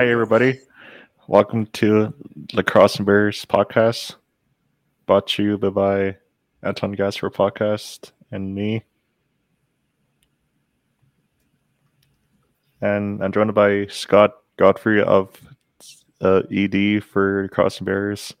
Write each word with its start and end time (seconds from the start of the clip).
Hey, 0.00 0.12
everybody. 0.12 0.58
Welcome 1.28 1.66
to 1.74 2.14
Lacrossing 2.54 3.04
Barriers 3.04 3.44
podcast. 3.44 4.14
Brought 5.04 5.28
to 5.28 5.42
you 5.42 5.58
by 5.58 6.16
Anton 6.62 6.92
Gasper 6.92 7.28
podcast 7.28 8.12
and 8.32 8.54
me. 8.54 8.82
And 12.80 13.22
I'm 13.22 13.30
joined 13.30 13.52
by 13.52 13.88
Scott 13.88 14.36
Godfrey 14.56 15.02
of 15.02 15.38
uh, 16.22 16.44
ED 16.50 17.04
for 17.04 17.42
Lacrossing 17.42 17.84
Barriers. 17.84 18.32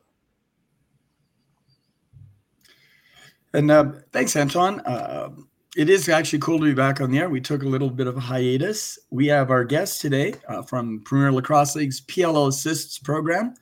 And 3.52 3.70
uh, 3.70 3.92
thanks, 4.12 4.34
Anton. 4.34 4.80
Uh, 4.80 5.28
it 5.76 5.88
is 5.88 6.08
actually 6.08 6.40
cool 6.40 6.58
to 6.58 6.64
be 6.64 6.74
back 6.74 7.00
on 7.00 7.10
the 7.10 7.18
air. 7.18 7.30
We 7.30 7.40
took 7.40 7.62
a 7.62 7.68
little 7.68 7.90
bit 7.90 8.06
of 8.06 8.16
a 8.16 8.20
hiatus. 8.20 8.98
We 9.10 9.28
have 9.28 9.50
our 9.50 9.64
guest 9.64 10.00
today 10.00 10.34
uh, 10.48 10.62
from 10.62 11.02
Premier 11.04 11.30
Lacrosse 11.30 11.76
League's 11.76 12.00
PLL 12.00 12.48
Assists 12.48 12.98
program. 12.98 13.54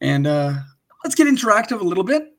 And 0.00 0.26
uh, 0.26 0.54
let's 1.04 1.14
get 1.14 1.26
interactive 1.26 1.80
a 1.80 1.84
little 1.84 2.04
bit. 2.04 2.34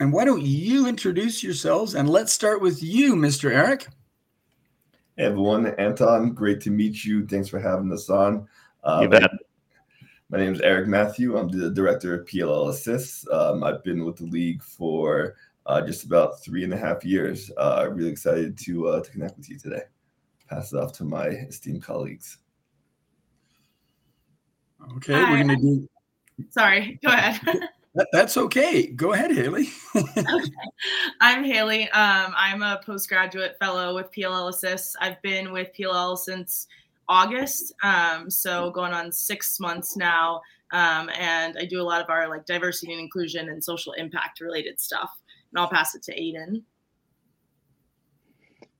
And 0.00 0.12
why 0.12 0.24
don't 0.24 0.42
you 0.42 0.86
introduce 0.86 1.42
yourselves? 1.42 1.94
And 1.94 2.08
let's 2.08 2.32
start 2.32 2.62
with 2.62 2.82
you, 2.82 3.14
Mr. 3.14 3.50
Eric. 3.50 3.88
Hey, 5.16 5.24
everyone. 5.24 5.66
Anton, 5.78 6.32
great 6.32 6.60
to 6.62 6.70
meet 6.70 7.04
you. 7.04 7.26
Thanks 7.26 7.48
for 7.48 7.58
having 7.58 7.92
us 7.92 8.08
on. 8.08 8.48
Uh, 8.84 9.00
you 9.02 9.08
bet. 9.08 9.30
My 10.30 10.38
name 10.38 10.54
is 10.54 10.60
Eric 10.60 10.88
Matthew. 10.88 11.36
I'm 11.36 11.48
the 11.48 11.70
director 11.70 12.14
of 12.14 12.26
PLL 12.26 12.68
Assists. 12.68 13.26
Um, 13.30 13.64
I've 13.64 13.82
been 13.82 14.04
with 14.04 14.16
the 14.16 14.26
league 14.26 14.62
for 14.62 15.36
uh, 15.68 15.82
just 15.82 16.04
about 16.04 16.42
three 16.42 16.64
and 16.64 16.72
a 16.72 16.76
half 16.76 17.04
years. 17.04 17.50
Uh, 17.56 17.86
really 17.90 18.10
excited 18.10 18.58
to 18.58 18.88
uh, 18.88 19.00
to 19.00 19.10
connect 19.10 19.36
with 19.36 19.48
you 19.48 19.58
today. 19.58 19.82
Pass 20.48 20.72
it 20.72 20.78
off 20.78 20.92
to 20.94 21.04
my 21.04 21.26
esteemed 21.26 21.82
colleagues. 21.82 22.38
Okay, 24.96 25.12
Hi. 25.12 25.30
we're 25.30 25.42
gonna 25.42 25.56
do. 25.56 25.88
Sorry, 26.50 26.98
go 27.04 27.12
ahead. 27.12 27.40
that's 28.12 28.36
okay. 28.36 28.86
Go 28.86 29.12
ahead, 29.12 29.30
Haleigh. 29.30 29.68
okay. 29.96 30.50
I'm 31.20 31.44
Haleigh. 31.44 31.88
Um, 31.92 32.32
I'm 32.36 32.62
a 32.62 32.80
postgraduate 32.84 33.56
fellow 33.60 33.94
with 33.94 34.10
PLL 34.16 34.48
Assists. 34.48 34.96
I've 35.00 35.20
been 35.20 35.52
with 35.52 35.68
PLL 35.78 36.16
since 36.16 36.66
August, 37.08 37.74
um, 37.82 38.30
so 38.30 38.70
going 38.70 38.92
on 38.92 39.12
six 39.12 39.60
months 39.60 39.96
now. 39.96 40.40
Um, 40.70 41.10
and 41.18 41.56
I 41.58 41.64
do 41.64 41.80
a 41.80 41.82
lot 41.82 42.00
of 42.00 42.08
our 42.08 42.28
like 42.28 42.46
diversity 42.46 42.92
and 42.92 43.00
inclusion 43.00 43.48
and 43.48 43.62
social 43.62 43.92
impact 43.94 44.40
related 44.40 44.78
stuff 44.80 45.17
and 45.52 45.60
I'll 45.60 45.68
pass 45.68 45.94
it 45.94 46.02
to 46.04 46.20
Aidan. 46.20 46.64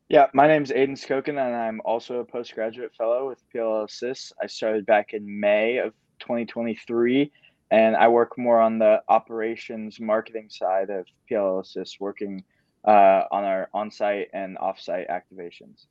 Yeah, 0.08 0.26
my 0.32 0.46
name 0.46 0.62
is 0.62 0.72
Aidan 0.72 0.94
Skokin, 0.94 1.28
and 1.28 1.54
I'm 1.54 1.82
also 1.84 2.20
a 2.20 2.24
postgraduate 2.24 2.94
fellow 2.94 3.28
with 3.28 3.42
PLL 3.54 3.84
Assists. 3.84 4.32
I 4.42 4.46
started 4.46 4.86
back 4.86 5.12
in 5.12 5.38
May 5.38 5.78
of 5.78 5.92
2023, 6.20 7.30
and 7.70 7.94
I 7.94 8.08
work 8.08 8.38
more 8.38 8.58
on 8.60 8.78
the 8.78 9.02
operations 9.08 10.00
marketing 10.00 10.48
side 10.50 10.88
of 10.88 11.06
PLL 11.30 11.60
Assists, 11.60 12.00
working 12.00 12.42
uh, 12.86 13.24
on 13.30 13.44
our 13.44 13.68
on 13.74 13.90
site 13.90 14.28
and 14.32 14.56
off 14.58 14.80
site 14.80 15.08
activations. 15.08 15.86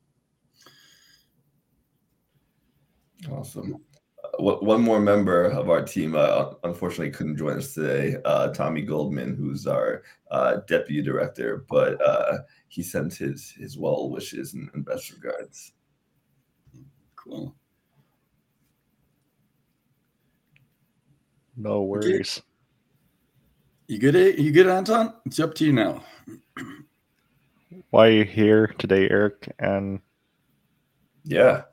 Awesome 3.31 3.81
one 4.39 4.81
more 4.81 4.99
member 4.99 5.45
of 5.45 5.69
our 5.69 5.81
team 5.81 6.15
uh, 6.15 6.53
unfortunately 6.63 7.11
couldn't 7.11 7.37
join 7.37 7.57
us 7.57 7.73
today 7.73 8.15
uh, 8.25 8.49
tommy 8.49 8.81
goldman 8.81 9.35
who's 9.35 9.67
our 9.67 10.03
uh, 10.31 10.57
deputy 10.67 11.01
director 11.01 11.65
but 11.69 11.99
uh, 12.05 12.37
he 12.67 12.83
sent 12.83 13.13
his 13.13 13.51
his 13.51 13.77
well 13.77 14.09
wishes 14.09 14.53
and, 14.53 14.69
and 14.73 14.85
best 14.85 15.11
regards. 15.11 15.73
Cool. 17.15 17.55
No 21.55 21.83
worries. 21.83 22.41
You 23.87 23.99
good 23.99 24.37
you 24.37 24.51
good 24.51 24.67
anton? 24.67 25.13
It's 25.25 25.39
up 25.39 25.55
to 25.55 25.65
you 25.65 25.73
now. 25.73 26.03
Why 27.89 28.07
are 28.07 28.11
you 28.11 28.25
here 28.25 28.67
today 28.77 29.09
eric? 29.09 29.51
And 29.59 29.99
yeah 31.23 31.63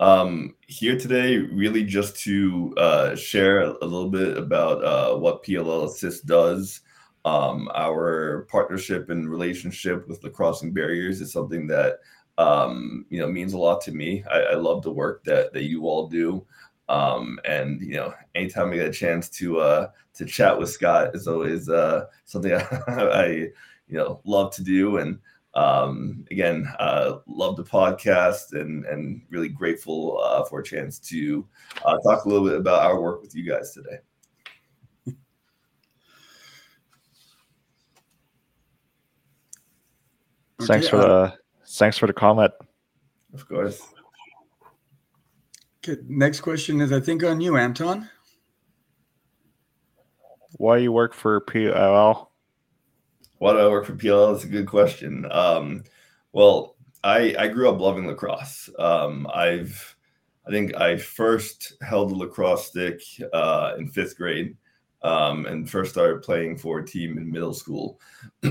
um, 0.00 0.54
here 0.66 0.98
today, 0.98 1.38
really 1.38 1.84
just 1.84 2.16
to 2.20 2.74
uh, 2.76 3.14
share 3.14 3.60
a, 3.60 3.84
little 3.84 4.10
bit 4.10 4.36
about 4.36 4.84
uh, 4.84 5.16
what 5.16 5.44
PLL 5.44 5.86
Assist 5.86 6.26
does. 6.26 6.80
Um, 7.24 7.70
our 7.74 8.46
partnership 8.50 9.08
and 9.08 9.30
relationship 9.30 10.06
with 10.08 10.22
Lacrossing 10.22 10.74
Barriers 10.74 11.22
is 11.22 11.32
something 11.32 11.66
that 11.68 12.00
um, 12.36 13.06
you 13.08 13.18
know 13.20 13.28
means 13.28 13.52
a 13.52 13.58
lot 13.58 13.80
to 13.82 13.92
me. 13.92 14.24
I, 14.30 14.40
I, 14.40 14.54
love 14.54 14.82
the 14.82 14.92
work 14.92 15.24
that 15.24 15.52
that 15.52 15.64
you 15.64 15.86
all 15.86 16.08
do, 16.08 16.44
um, 16.88 17.38
and 17.44 17.80
you 17.80 17.94
know, 17.94 18.12
anytime 18.34 18.72
I 18.72 18.76
get 18.76 18.88
a 18.88 18.92
chance 18.92 19.30
to 19.30 19.60
uh, 19.60 19.88
to 20.14 20.26
chat 20.26 20.58
with 20.58 20.68
Scott 20.68 21.14
is 21.14 21.28
always 21.28 21.68
uh, 21.68 22.06
something 22.24 22.52
I, 22.52 22.66
I 22.88 23.26
you 23.86 23.96
know 23.96 24.20
love 24.24 24.52
to 24.56 24.62
do 24.62 24.98
and 24.98 25.18
um, 25.54 26.24
again, 26.30 26.66
uh, 26.78 27.18
love 27.26 27.56
the 27.56 27.64
podcast 27.64 28.52
and 28.52 28.84
and 28.86 29.22
really 29.30 29.48
grateful 29.48 30.20
uh, 30.22 30.44
for 30.44 30.60
a 30.60 30.64
chance 30.64 30.98
to 31.00 31.46
uh, 31.84 31.96
talk 31.98 32.24
a 32.24 32.28
little 32.28 32.46
bit 32.46 32.56
about 32.58 32.82
our 32.82 33.00
work 33.00 33.22
with 33.22 33.34
you 33.34 33.48
guys 33.48 33.72
today. 33.72 33.98
thanks 40.62 40.88
for 40.88 40.96
the 40.96 41.34
thanks 41.66 41.96
for 41.98 42.06
the 42.08 42.12
comment. 42.12 42.52
Of 43.32 43.48
course. 43.48 43.80
Okay, 45.86 46.00
next 46.08 46.40
question 46.40 46.80
is 46.80 46.92
I 46.92 46.98
think 46.98 47.22
on 47.22 47.40
you, 47.40 47.56
Anton. 47.56 48.08
Why 50.56 50.78
you 50.78 50.90
work 50.92 51.14
for 51.14 51.40
PLL? 51.42 52.28
Why 53.38 53.52
do 53.52 53.58
I 53.58 53.68
work 53.68 53.86
for 53.86 53.94
PLL? 53.94 54.32
That's 54.32 54.44
a 54.44 54.48
good 54.48 54.66
question. 54.66 55.26
Um, 55.30 55.84
well, 56.32 56.76
I 57.02 57.34
I 57.38 57.48
grew 57.48 57.68
up 57.68 57.80
loving 57.80 58.06
lacrosse. 58.06 58.70
Um, 58.78 59.26
I've 59.32 59.96
I 60.46 60.50
think 60.50 60.74
I 60.76 60.96
first 60.96 61.74
held 61.82 62.12
a 62.12 62.14
lacrosse 62.14 62.68
stick 62.68 63.00
uh, 63.32 63.74
in 63.78 63.88
fifth 63.88 64.16
grade, 64.16 64.56
um, 65.02 65.46
and 65.46 65.68
first 65.68 65.92
started 65.92 66.22
playing 66.22 66.58
for 66.58 66.78
a 66.78 66.86
team 66.86 67.18
in 67.18 67.30
middle 67.30 67.54
school. 67.54 68.00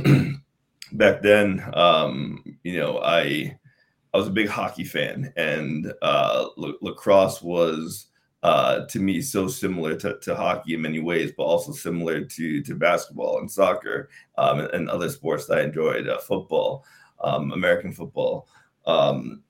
Back 0.94 1.22
then, 1.24 1.64
um, 1.74 2.44
you 2.64 2.78
know, 2.78 3.00
I 3.00 3.58
I 4.14 4.18
was 4.18 4.28
a 4.28 4.32
big 4.32 4.48
hockey 4.48 4.84
fan, 4.84 5.34
and 5.38 5.92
uh, 6.02 6.48
lacrosse 6.56 7.42
was 7.42 8.08
uh, 8.44 8.86
to 8.88 9.00
me 9.00 9.22
so 9.22 9.48
similar 9.48 9.96
to, 9.96 10.20
to 10.20 10.36
hockey 10.36 10.74
in 10.74 10.82
many 10.82 11.00
ways, 11.00 11.32
but 11.36 11.44
also 11.44 11.72
similar 11.72 12.24
to 12.26 12.62
to 12.62 12.76
basketball 12.76 13.40
and 13.40 13.50
soccer 13.50 14.10
um, 14.38 14.60
and, 14.60 14.70
and, 14.72 14.90
other 14.90 15.10
sports 15.10 15.46
that 15.46 15.60
I 15.60 15.64
enjoyed, 15.64 16.10
uh, 16.10 16.20
football, 16.20 16.84
um, 17.24 17.54
American 17.54 17.94
football. 17.94 18.50
Um, 18.86 19.44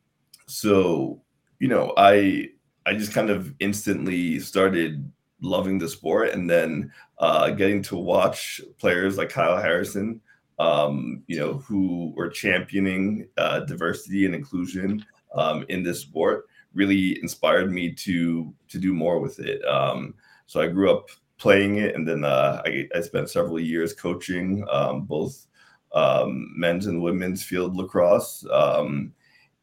so 0.45 1.21
you 1.59 1.67
know, 1.67 1.93
I 1.97 2.49
I 2.85 2.93
just 2.93 3.13
kind 3.13 3.31
of 3.31 3.53
instantly 3.59 4.39
started 4.39 5.11
loving 5.41 5.79
the 5.79 5.89
sport, 5.89 6.29
and 6.29 6.47
then 6.47 6.91
uh, 7.17 7.49
getting 7.49 7.81
to 7.83 7.95
watch 7.97 8.61
players 8.77 9.17
like 9.17 9.29
Kyle 9.29 9.57
Harrison, 9.57 10.21
um, 10.59 11.23
you 11.25 11.39
know, 11.39 11.53
who 11.53 12.13
were 12.15 12.29
championing 12.29 13.27
uh, 13.37 13.61
diversity 13.61 14.27
and 14.27 14.35
inclusion 14.35 15.03
um, 15.33 15.65
in 15.69 15.81
this 15.81 16.01
sport 16.01 16.45
really 16.73 17.21
inspired 17.21 17.71
me 17.71 17.91
to 17.91 18.53
to 18.69 18.77
do 18.79 18.93
more 18.93 19.19
with 19.19 19.39
it. 19.39 19.63
Um, 19.65 20.15
so 20.45 20.61
I 20.61 20.67
grew 20.67 20.91
up 20.91 21.09
playing 21.37 21.77
it, 21.77 21.95
and 21.95 22.07
then 22.07 22.23
uh, 22.23 22.61
I, 22.65 22.87
I, 22.95 23.01
spent 23.01 23.29
several 23.29 23.59
years 23.59 23.93
coaching 23.93 24.65
um, 24.71 25.03
both 25.03 25.47
um, 25.93 26.51
men's 26.55 26.87
and 26.87 27.01
women's 27.01 27.43
field 27.43 27.75
lacrosse. 27.75 28.45
Um, 28.51 29.13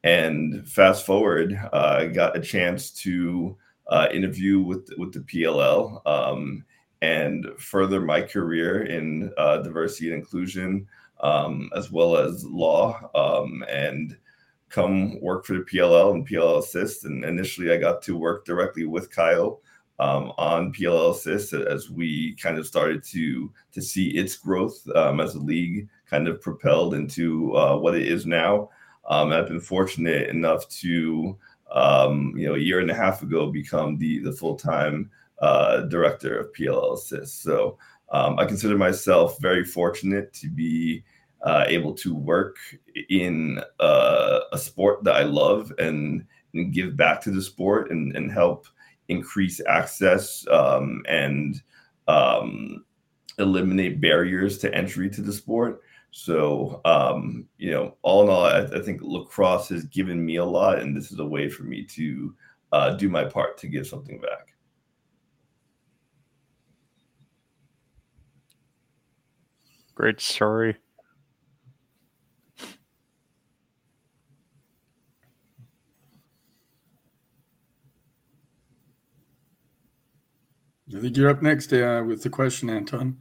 and 0.05 0.67
fast 0.69 1.07
forward, 1.07 1.59
uh, 1.73 1.97
I 2.01 2.07
got 2.07 2.37
a 2.37 2.41
chance 2.41 2.91
to 3.03 3.57
uh, 3.89 4.09
interview 4.13 4.61
with 4.61 4.91
with 4.97 5.13
the 5.13 5.21
PLL 5.21 6.07
um, 6.07 6.65
and 7.03 7.47
further 7.59 8.01
my 8.01 8.21
career 8.23 8.85
in 8.85 9.33
uh, 9.39 9.59
diversity 9.59 10.13
and 10.13 10.21
inclusion, 10.21 10.87
um, 11.21 11.71
as 11.77 11.91
well 11.91 12.17
as 12.17 12.45
law 12.45 13.11
and 13.69 14.17
come 14.71 15.21
work 15.21 15.45
for 15.45 15.55
the 15.55 15.61
PLL 15.61 16.15
and 16.15 16.27
PLL 16.27 16.61
Assist. 16.61 17.05
And 17.05 17.25
initially, 17.25 17.73
I 17.73 17.77
got 17.77 18.03
to 18.03 18.17
work 18.17 18.45
directly 18.45 18.87
with 18.87 19.11
Kyle 19.11 19.61
um, 19.99 20.33
on 20.39 20.73
PLL 20.73 21.11
Assist 21.11 21.53
as 21.53 21.91
we 21.91 22.35
kind 22.37 22.57
of 22.59 22.67
started 22.67 23.05
to 23.05 23.53
to 23.73 23.83
see 23.83 24.11
its 24.11 24.37
growth 24.37 24.81
um, 24.95 25.21
as 25.21 25.35
a 25.35 25.41
league 25.41 25.89
kind 26.09 26.27
of 26.27 26.41
propelled 26.41 26.95
into 26.95 27.55
uh, 27.57 27.77
what 27.77 27.95
it 27.95 28.07
is 28.07 28.25
now. 28.25 28.71
Um, 29.09 29.33
I've 29.33 29.49
been 29.49 29.61
fortunate 29.61 30.29
enough 30.29 30.69
to, 30.69 31.37
um, 31.73 32.33
you 32.37 32.47
know, 32.47 32.55
a 32.55 32.59
year 32.59 32.81
and 32.81 32.91
a 32.91 32.95
half 32.95 33.23
ago 33.23 33.51
become 33.51 33.99
the 33.99 34.21
the 34.21 34.33
full 34.33 34.57
time 34.57 35.11
uh, 35.41 35.83
director 35.83 36.39
of 36.39 36.53
PLL 36.53 36.95
Assist. 36.95 37.43
So 37.43 37.77
um, 38.11 38.39
I 38.39 38.45
consider 38.45 38.77
myself 38.77 39.39
very 39.41 39.65
fortunate 39.65 40.33
to 40.35 40.49
be 40.49 41.05
uh, 41.43 41.65
able 41.69 41.95
to 41.95 42.15
work 42.15 42.57
in 43.09 43.61
uh, 43.79 44.41
a 44.53 44.59
sport 44.59 45.05
that 45.05 45.15
I 45.17 45.23
love 45.23 45.73
and, 45.79 46.25
and, 46.55 46.73
give 46.73 46.97
back 46.97 47.21
to 47.23 47.31
the 47.31 47.41
sport 47.41 47.91
and, 47.91 48.15
and 48.15 48.31
help 48.31 48.67
increase 49.09 49.61
access 49.67 50.47
um, 50.49 51.03
and 51.09 51.63
um, 52.09 52.85
eliminate 53.39 54.01
barriers 54.01 54.59
to 54.59 54.75
entry 54.75 55.09
to 55.11 55.23
the 55.23 55.33
sport. 55.33 55.81
So, 56.13 56.81
um, 56.85 57.47
you 57.59 57.71
know, 57.71 57.97
all 58.03 58.23
in 58.25 58.29
all, 58.29 58.45
I, 58.45 58.63
I, 58.63 58.83
think 58.83 59.01
lacrosse 59.01 59.69
has 59.69 59.85
given 59.85 60.25
me 60.25 60.37
a 60.37 60.45
lot, 60.45 60.81
and 60.81 60.97
this 60.97 61.13
is 61.13 61.21
a 61.21 61.25
way 61.25 61.49
for 61.49 61.63
me 61.63 61.85
to 61.85 62.35
uh, 62.73 62.91
do 62.91 63.09
my 63.09 63.25
part 63.25 63.57
to 63.59 63.69
give 63.69 63.87
something 63.87 64.21
back. 64.21 64.55
Great 69.95 70.21
story. 70.21 70.77
I 80.97 81.01
think 81.01 81.17
you're 81.17 81.31
up 81.31 81.41
next 81.41 81.73
uh, 81.73 82.03
with 82.05 82.23
the 82.23 82.31
question, 82.31 82.69
Anton. 82.69 83.19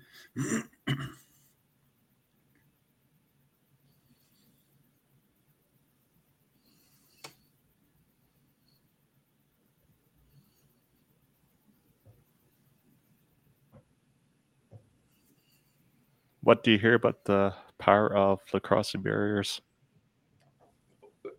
What 16.41 16.63
do 16.63 16.71
you 16.71 16.79
hear 16.79 16.95
about 16.95 17.25
the 17.25 17.53
power 17.77 18.15
of 18.15 18.39
lacrossing 18.51 19.03
barriers? 19.03 19.61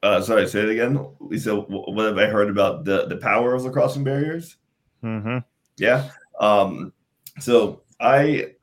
Uh, 0.03 0.21
sorry, 0.21 0.47
say 0.47 0.61
it 0.61 0.69
again. 0.69 1.05
Lisa, 1.19 1.57
what 1.57 2.07
have 2.07 2.19
I 2.19 2.27
heard 2.27 2.49
about 2.49 2.85
the, 2.85 3.07
the 3.07 3.17
power 3.17 3.55
of 3.55 3.65
lacrossing 3.65 4.05
barriers? 4.05 4.57
Mm-hmm. 5.03 5.39
Yeah. 5.79 6.11
Um, 6.41 6.93
so 7.39 7.83
I 8.01 8.55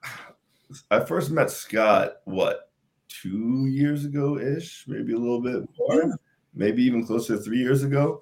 I 0.91 0.99
first 0.99 1.31
met 1.31 1.49
Scott 1.49 2.17
what 2.25 2.71
two 3.07 3.67
years 3.67 4.05
ago 4.05 4.37
ish, 4.37 4.83
maybe 4.87 5.13
a 5.13 5.17
little 5.17 5.41
bit 5.41 5.67
more, 5.77 6.17
maybe 6.53 6.83
even 6.83 7.05
closer 7.05 7.37
to 7.37 7.41
three 7.41 7.59
years 7.59 7.83
ago. 7.83 8.21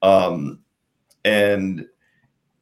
Um, 0.00 0.60
and 1.24 1.86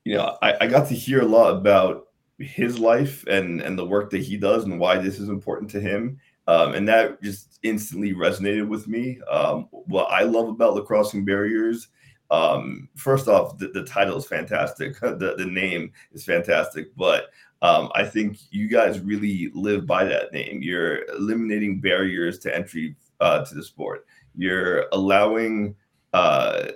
you 0.04 0.16
know, 0.16 0.36
I, 0.42 0.56
I 0.62 0.66
got 0.66 0.88
to 0.88 0.94
hear 0.94 1.20
a 1.20 1.26
lot 1.26 1.54
about 1.54 2.08
his 2.38 2.78
life 2.78 3.24
and 3.26 3.60
and 3.60 3.78
the 3.78 3.86
work 3.86 4.10
that 4.10 4.22
he 4.22 4.36
does 4.36 4.64
and 4.64 4.80
why 4.80 4.98
this 4.98 5.18
is 5.18 5.28
important 5.28 5.70
to 5.72 5.80
him. 5.80 6.18
Um, 6.46 6.74
and 6.74 6.88
that 6.88 7.22
just 7.22 7.60
instantly 7.62 8.14
resonated 8.14 8.66
with 8.66 8.88
me. 8.88 9.20
Um, 9.30 9.68
what 9.70 10.06
I 10.06 10.22
love 10.22 10.48
about 10.48 10.74
lacrossing 10.74 11.24
barriers, 11.24 11.88
um, 12.30 12.88
first 12.96 13.28
off, 13.28 13.58
the, 13.58 13.68
the, 13.68 13.84
title 13.84 14.16
is 14.16 14.26
fantastic. 14.26 14.98
the, 15.00 15.34
the 15.36 15.46
name 15.46 15.92
is 16.12 16.24
fantastic, 16.24 16.94
but 16.96 17.30
um, 17.62 17.90
I 17.94 18.04
think 18.04 18.38
you 18.50 18.68
guys 18.68 19.00
really 19.00 19.50
live 19.54 19.86
by 19.86 20.04
that 20.04 20.32
name. 20.32 20.62
You're 20.62 21.04
eliminating 21.10 21.80
barriers 21.80 22.38
to 22.40 22.54
entry 22.54 22.96
uh, 23.20 23.44
to 23.44 23.54
the 23.54 23.62
sport. 23.62 24.06
You're 24.34 24.86
allowing 24.92 25.74
uh, 26.12 26.68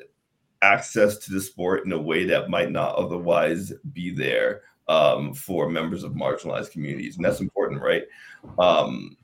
access 0.63 1.19
to 1.19 1.33
the 1.33 1.41
sport 1.41 1.85
in 1.87 1.93
a 1.93 2.01
way 2.01 2.25
that 2.25 2.51
might 2.51 2.71
not 2.71 2.97
otherwise 2.97 3.73
be 3.93 4.15
there 4.15 4.63
um, 4.89 5.33
for 5.33 5.71
members 5.71 6.03
of 6.03 6.13
marginalized 6.13 6.73
communities, 6.73 7.17
and 7.17 7.25
that's 7.25 7.41
important, 7.41 7.81
right? 7.81 8.05
Um, 8.59 9.17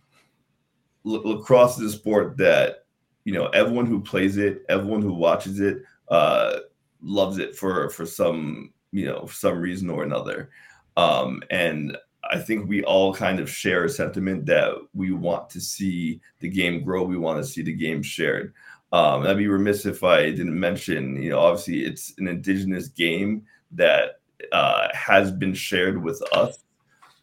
lacrosse 1.05 1.79
is 1.79 1.95
a 1.95 1.97
sport 1.97 2.37
that 2.39 2.85
you 3.25 3.35
know 3.35 3.47
everyone 3.49 3.87
who 3.87 4.01
plays 4.01 4.37
it, 4.39 4.63
everyone 4.69 5.03
who 5.03 5.13
watches 5.13 5.61
it, 5.61 5.83
uh, 6.11 6.59
loves 7.03 7.39
it 7.39 7.57
for 7.57 7.89
for 7.91 8.05
some 8.05 8.73
you 8.93 9.07
know 9.07 9.27
for 9.27 9.35
some 9.35 9.59
reason 9.59 9.89
or 9.91 10.03
another, 10.03 10.51
um, 10.97 11.43
and 11.51 11.97
I 12.31 12.39
think 12.39 12.69
we 12.69 12.85
all 12.85 13.15
kind 13.15 13.41
of 13.41 13.51
share 13.51 13.85
a 13.85 13.89
sentiment 13.89 14.47
that 14.47 14.75
we 14.95 15.13
want 15.13 15.49
to 15.51 15.61
see 15.61 16.21
the 16.41 16.49
game 16.49 16.85
grow. 16.85 17.03
We 17.03 17.17
want 17.17 17.43
to 17.43 17.49
see 17.49 17.63
the 17.63 17.73
game 17.73 18.03
shared. 18.03 18.53
Um, 18.93 19.23
I'd 19.23 19.39
be 19.39 19.47
remiss 19.47 19.87
if 19.87 20.03
I 20.03 20.25
didn't 20.25 20.59
mention, 20.59 21.23
you 21.23 21.31
know, 21.31 21.41
obviously 21.41 21.85
it's 21.85 22.13
an 22.19 22.27
indigenous 22.27 22.89
game 22.89 23.47
that 23.73 24.21
uh, 24.53 24.89
has 24.93 25.31
been 25.31 25.55
shared 25.55 26.03
with 26.03 26.21
us. 26.33 26.59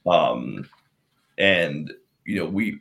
Um, 0.06 0.68
and 1.38 1.92
you 2.26 2.38
know, 2.38 2.46
we 2.46 2.80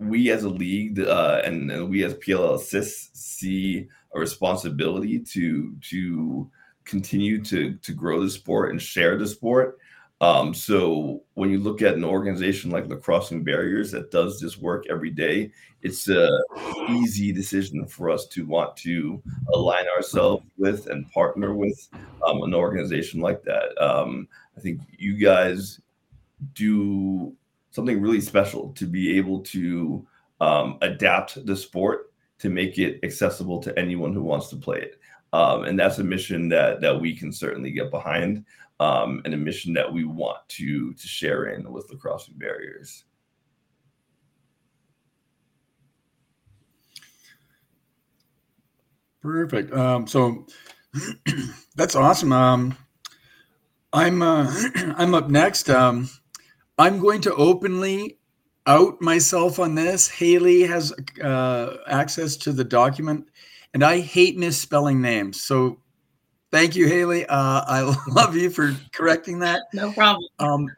we 0.00 0.30
as 0.30 0.42
a 0.42 0.48
league 0.48 0.98
uh, 1.00 1.42
and, 1.44 1.70
and 1.70 1.88
we 1.88 2.04
as 2.04 2.14
PLL 2.14 2.56
Assist 2.56 3.16
see 3.16 3.88
a 4.14 4.20
responsibility 4.20 5.18
to 5.18 5.74
to 5.82 6.50
continue 6.84 7.42
to 7.44 7.74
to 7.74 7.92
grow 7.92 8.22
the 8.22 8.30
sport 8.30 8.70
and 8.70 8.80
share 8.80 9.16
the 9.16 9.26
sport. 9.26 9.78
Um, 10.20 10.54
so 10.54 11.22
when 11.34 11.50
you 11.50 11.58
look 11.58 11.82
at 11.82 11.94
an 11.94 12.04
organization 12.04 12.70
like 12.70 12.86
Lacrossing 12.86 13.44
Barriers 13.44 13.90
that 13.90 14.10
does 14.10 14.40
this 14.40 14.56
work 14.56 14.86
every 14.88 15.10
day, 15.10 15.50
it's 15.82 16.08
a 16.08 16.30
easy 16.88 17.32
decision 17.32 17.86
for 17.86 18.08
us 18.08 18.26
to 18.28 18.46
want 18.46 18.76
to 18.78 19.22
align 19.52 19.84
ourselves 19.94 20.44
with 20.56 20.86
and 20.86 21.10
partner 21.10 21.54
with 21.54 21.88
um, 22.26 22.42
an 22.42 22.54
organization 22.54 23.20
like 23.20 23.42
that. 23.42 23.76
Um, 23.82 24.28
I 24.56 24.60
think 24.60 24.80
you 24.96 25.18
guys 25.18 25.80
do 26.54 27.34
something 27.70 28.00
really 28.00 28.20
special 28.20 28.70
to 28.74 28.86
be 28.86 29.18
able 29.18 29.40
to 29.40 30.06
um, 30.40 30.78
adapt 30.80 31.44
the 31.44 31.56
sport 31.56 32.12
to 32.38 32.50
make 32.50 32.78
it 32.78 33.00
accessible 33.02 33.60
to 33.60 33.78
anyone 33.78 34.12
who 34.12 34.22
wants 34.22 34.48
to 34.48 34.56
play 34.56 34.80
it. 34.80 35.00
Um, 35.32 35.64
and 35.64 35.78
that's 35.78 35.98
a 35.98 36.04
mission 36.04 36.48
that 36.50 36.80
that 36.80 37.00
we 37.00 37.16
can 37.16 37.32
certainly 37.32 37.72
get 37.72 37.90
behind 37.90 38.44
um, 38.80 39.22
and 39.24 39.34
a 39.34 39.36
mission 39.36 39.72
that 39.74 39.92
we 39.92 40.04
want 40.04 40.48
to 40.50 40.92
to 40.94 41.08
share 41.08 41.46
in 41.46 41.70
with 41.72 41.90
lacrossing 41.90 42.38
barriers. 42.38 43.04
Perfect. 49.22 49.72
Um, 49.72 50.06
so 50.06 50.46
that's 51.76 51.96
awesome. 51.96 52.32
Um, 52.32 52.76
I'm 53.92 54.22
uh, 54.22 54.52
I'm 54.96 55.14
up 55.14 55.30
next. 55.30 55.70
Um, 55.70 56.10
I'm 56.78 56.98
going 56.98 57.22
to 57.22 57.34
openly 57.34 58.18
out 58.66 59.00
myself 59.00 59.58
on 59.58 59.74
this. 59.74 60.08
Haleigh 60.08 60.66
has 60.66 60.92
uh, 61.22 61.76
access 61.88 62.36
to 62.36 62.52
the 62.52 62.64
document, 62.64 63.26
and 63.74 63.84
I 63.84 64.00
hate 64.00 64.36
misspelling 64.36 65.00
names. 65.00 65.42
So 65.42 65.78
Thank 66.54 66.76
you, 66.76 66.86
Haleigh. 66.86 67.24
Uh, 67.28 67.64
I 67.66 67.96
love 68.12 68.36
you 68.36 68.48
for 68.48 68.76
correcting 68.92 69.40
that. 69.40 69.62
No 69.72 69.90
problem. 69.90 70.28
Um, 70.38 70.68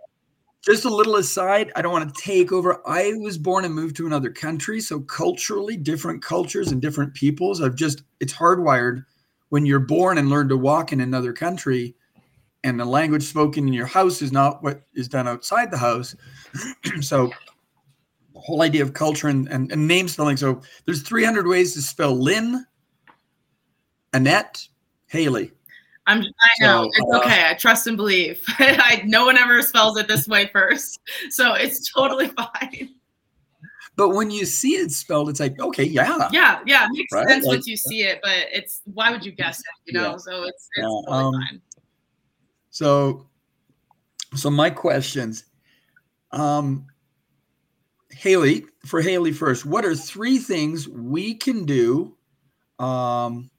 just 0.64 0.86
a 0.86 0.88
little 0.88 1.16
aside, 1.16 1.70
I 1.76 1.82
don't 1.82 1.92
want 1.92 2.14
to 2.14 2.22
take 2.22 2.50
over. 2.50 2.80
I 2.88 3.12
was 3.18 3.36
born 3.36 3.66
and 3.66 3.74
moved 3.74 3.94
to 3.96 4.06
another 4.06 4.30
country, 4.30 4.80
so 4.80 5.00
culturally 5.00 5.76
different 5.76 6.22
cultures 6.22 6.72
and 6.72 6.80
different 6.80 7.12
peoples. 7.12 7.60
I've 7.60 7.76
just 7.76 8.04
it's 8.20 8.32
hardwired 8.32 9.04
when 9.50 9.66
you're 9.66 9.78
born 9.78 10.16
and 10.16 10.30
learn 10.30 10.48
to 10.48 10.56
walk 10.56 10.94
in 10.94 11.02
another 11.02 11.34
country, 11.34 11.94
and 12.64 12.80
the 12.80 12.86
language 12.86 13.24
spoken 13.24 13.68
in 13.68 13.74
your 13.74 13.84
house 13.84 14.22
is 14.22 14.32
not 14.32 14.62
what 14.62 14.80
is 14.94 15.08
done 15.08 15.28
outside 15.28 15.70
the 15.70 15.76
house. 15.76 16.16
so 17.02 17.30
the 18.36 18.42
whole 18.42 18.62
idea 18.62 18.82
of 18.82 18.92
culture 18.92 19.28
and, 19.28 19.48
and, 19.48 19.72
and 19.72 19.88
name 19.88 20.08
spelling. 20.08 20.36
So 20.36 20.60
there's 20.84 21.02
300 21.02 21.46
ways 21.46 21.72
to 21.74 21.82
spell 21.82 22.14
Lynn, 22.14 22.66
Annette, 24.12 24.68
Haleigh. 25.10 25.52
I'm. 26.06 26.20
I 26.20 26.48
know 26.60 26.84
so, 26.84 26.90
it's 26.92 27.14
uh, 27.14 27.18
okay. 27.18 27.48
I 27.50 27.54
trust 27.54 27.86
and 27.86 27.96
believe. 27.96 28.44
I 28.58 29.02
no 29.06 29.26
one 29.26 29.36
ever 29.36 29.60
spells 29.62 29.98
it 29.98 30.06
this 30.06 30.28
way 30.28 30.48
first, 30.52 31.00
so 31.30 31.54
it's 31.54 31.90
totally 31.90 32.28
fine. 32.36 32.90
But 33.96 34.10
when 34.10 34.30
you 34.30 34.44
see 34.44 34.74
it 34.74 34.92
spelled, 34.92 35.28
it's 35.30 35.40
like 35.40 35.60
okay, 35.60 35.82
yeah, 35.82 36.28
yeah, 36.30 36.60
yeah. 36.64 36.84
It 36.84 36.90
makes 36.92 37.12
right? 37.12 37.26
sense 37.26 37.44
like, 37.44 37.56
once 37.56 37.66
you 37.66 37.76
see 37.76 38.02
it, 38.02 38.20
but 38.22 38.36
it's 38.52 38.82
why 38.84 39.10
would 39.10 39.24
you 39.24 39.32
guess 39.32 39.58
it? 39.58 39.64
You 39.86 39.94
know, 39.94 40.10
yeah. 40.12 40.16
so 40.18 40.44
it's 40.44 40.68
it's 40.68 40.68
yeah, 40.76 40.84
totally 40.84 41.24
um, 41.24 41.32
fine. 41.32 41.60
So, 42.70 43.26
so 44.36 44.48
my 44.48 44.70
questions, 44.70 45.46
um, 46.30 46.86
Haleigh, 48.16 48.64
for 48.86 49.02
Haleigh 49.02 49.34
first, 49.34 49.66
what 49.66 49.84
are 49.84 49.94
three 49.94 50.38
things 50.38 50.88
we 50.88 51.34
can 51.34 51.64
do 51.64 52.16
um, 52.78 53.50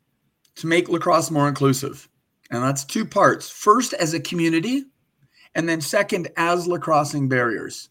to 0.56 0.68
make 0.68 0.90
lacrosse 0.90 1.30
more 1.30 1.48
inclusive? 1.48 2.10
And 2.50 2.64
that's 2.64 2.84
two 2.84 3.06
parts. 3.06 3.50
First, 3.50 3.94
as 3.94 4.14
a 4.14 4.20
community, 4.20 4.86
and 5.56 5.68
then 5.68 5.82
second, 5.82 6.30
as 6.38 6.68
lacrossing 6.68 7.30
barriers. 7.30 7.90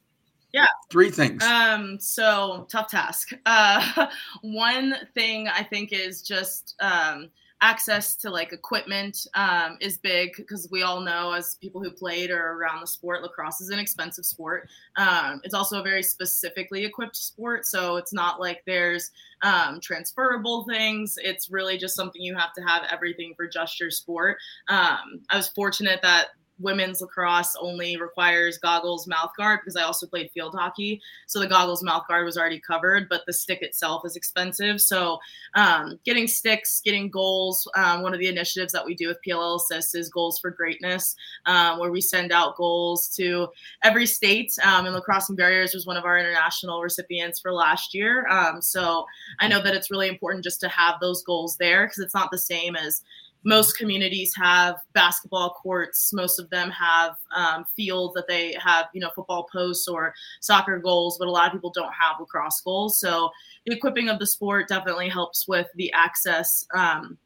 Yeah. 0.52 0.66
Three 0.90 1.10
things. 1.10 1.44
Um, 1.44 1.98
so 2.00 2.66
tough 2.70 2.90
task. 2.90 3.32
Uh, 3.44 4.06
one 4.42 4.94
thing 5.14 5.48
I 5.48 5.62
think 5.62 5.92
is 5.92 6.22
just 6.22 6.74
um, 6.80 7.28
access 7.60 8.14
to 8.16 8.30
like 8.30 8.52
equipment 8.52 9.26
um, 9.34 9.78
is 9.80 9.98
big 9.98 10.32
because 10.36 10.68
we 10.70 10.82
all 10.82 11.00
know 11.00 11.32
as 11.32 11.56
people 11.56 11.82
who 11.82 11.90
played 11.90 12.30
or 12.30 12.52
around 12.52 12.80
the 12.80 12.86
sport 12.86 13.22
lacrosse 13.22 13.60
is 13.60 13.70
an 13.70 13.78
expensive 13.78 14.24
sport. 14.26 14.68
Um, 14.96 15.40
it's 15.44 15.54
also 15.54 15.80
a 15.80 15.82
very 15.82 16.02
specifically 16.02 16.84
equipped 16.84 17.16
sport 17.16 17.66
so 17.66 17.96
it's 17.96 18.12
not 18.12 18.40
like 18.40 18.62
there's 18.66 19.10
um, 19.42 19.80
transferable 19.80 20.64
things. 20.64 21.18
It's 21.22 21.50
really 21.50 21.78
just 21.78 21.96
something 21.96 22.20
you 22.20 22.36
have 22.36 22.52
to 22.54 22.62
have 22.62 22.82
everything 22.90 23.34
for 23.36 23.46
just 23.46 23.80
your 23.80 23.90
sport. 23.90 24.38
Um, 24.68 25.22
i 25.30 25.36
was 25.36 25.48
fortunate 25.48 26.00
that 26.02 26.28
women's 26.58 27.00
lacrosse 27.00 27.54
only 27.60 27.96
requires 27.96 28.58
goggles 28.58 29.06
mouth 29.06 29.30
guard 29.36 29.60
because 29.62 29.76
i 29.76 29.82
also 29.82 30.06
played 30.06 30.30
field 30.30 30.54
hockey. 30.54 31.00
So 31.26 31.40
the 31.40 31.46
goggles 31.46 31.82
mouth 31.82 32.04
guard 32.08 32.24
was 32.24 32.38
already 32.38 32.60
covered 32.60 33.08
but 33.08 33.22
the 33.26 33.32
stick 33.32 33.62
itself 33.62 34.02
is 34.04 34.16
expensive. 34.16 34.80
So 34.80 35.18
um, 35.54 35.98
getting 36.04 36.26
sticks 36.26 36.80
getting 36.84 37.10
goals 37.10 37.68
um, 37.74 38.02
one 38.02 38.14
of 38.14 38.20
the 38.20 38.28
initiatives 38.28 38.72
that 38.72 38.84
we 38.84 38.94
do 38.94 39.08
with 39.08 39.18
pll 39.26 39.56
assist 39.56 39.94
is 39.94 40.08
goals 40.08 40.38
for 40.38 40.50
greatness 40.50 41.14
um, 41.46 41.78
where 41.78 41.90
we 41.90 42.00
send 42.00 42.32
out 42.32 42.56
goals 42.56 43.08
to 43.16 43.48
every 43.82 44.06
state 44.06 44.52
um, 44.64 44.86
and 44.86 44.94
lacrossing 44.94 45.36
barriers 45.36 45.74
was 45.74 45.86
one 45.86 45.96
of 45.96 46.04
our 46.04 46.18
international 46.18 46.82
recipients 46.82 47.40
for 47.40 47.52
last 47.52 47.94
year. 47.94 48.26
Um, 48.28 48.62
so 48.62 49.04
i 49.40 49.48
know 49.48 49.62
that 49.62 49.74
it's 49.74 49.90
really 49.90 50.08
important 50.08 50.44
just 50.44 50.60
to 50.60 50.68
have 50.68 51.00
those 51.00 51.22
goals 51.22 51.56
there 51.56 51.86
because 51.86 51.98
it's 51.98 52.14
not 52.14 52.30
the 52.30 52.38
same 52.38 52.76
as 52.76 53.02
most 53.46 53.78
communities 53.78 54.34
have 54.34 54.80
basketball 54.92 55.50
courts. 55.50 56.12
Most 56.12 56.40
of 56.40 56.50
them 56.50 56.68
have 56.70 57.16
um, 57.34 57.64
fields 57.76 58.12
that 58.14 58.26
they 58.26 58.56
have 58.62 58.86
you 58.92 59.00
know 59.00 59.10
football 59.14 59.46
posts 59.50 59.86
or 59.86 60.12
soccer 60.40 60.78
goals 60.80 61.16
but 61.16 61.28
a 61.28 61.30
lot 61.30 61.46
of 61.46 61.52
people 61.52 61.70
don't 61.70 61.92
have 61.92 62.18
lacrosse 62.18 62.60
goals. 62.60 62.98
So 62.98 63.30
the 63.64 63.72
equipping 63.72 64.08
of 64.08 64.18
the 64.18 64.26
sport 64.26 64.66
definitely 64.68 65.08
helps 65.08 65.46
with 65.46 65.68
the 65.76 65.92
access 65.92 66.66
um, 66.74 67.16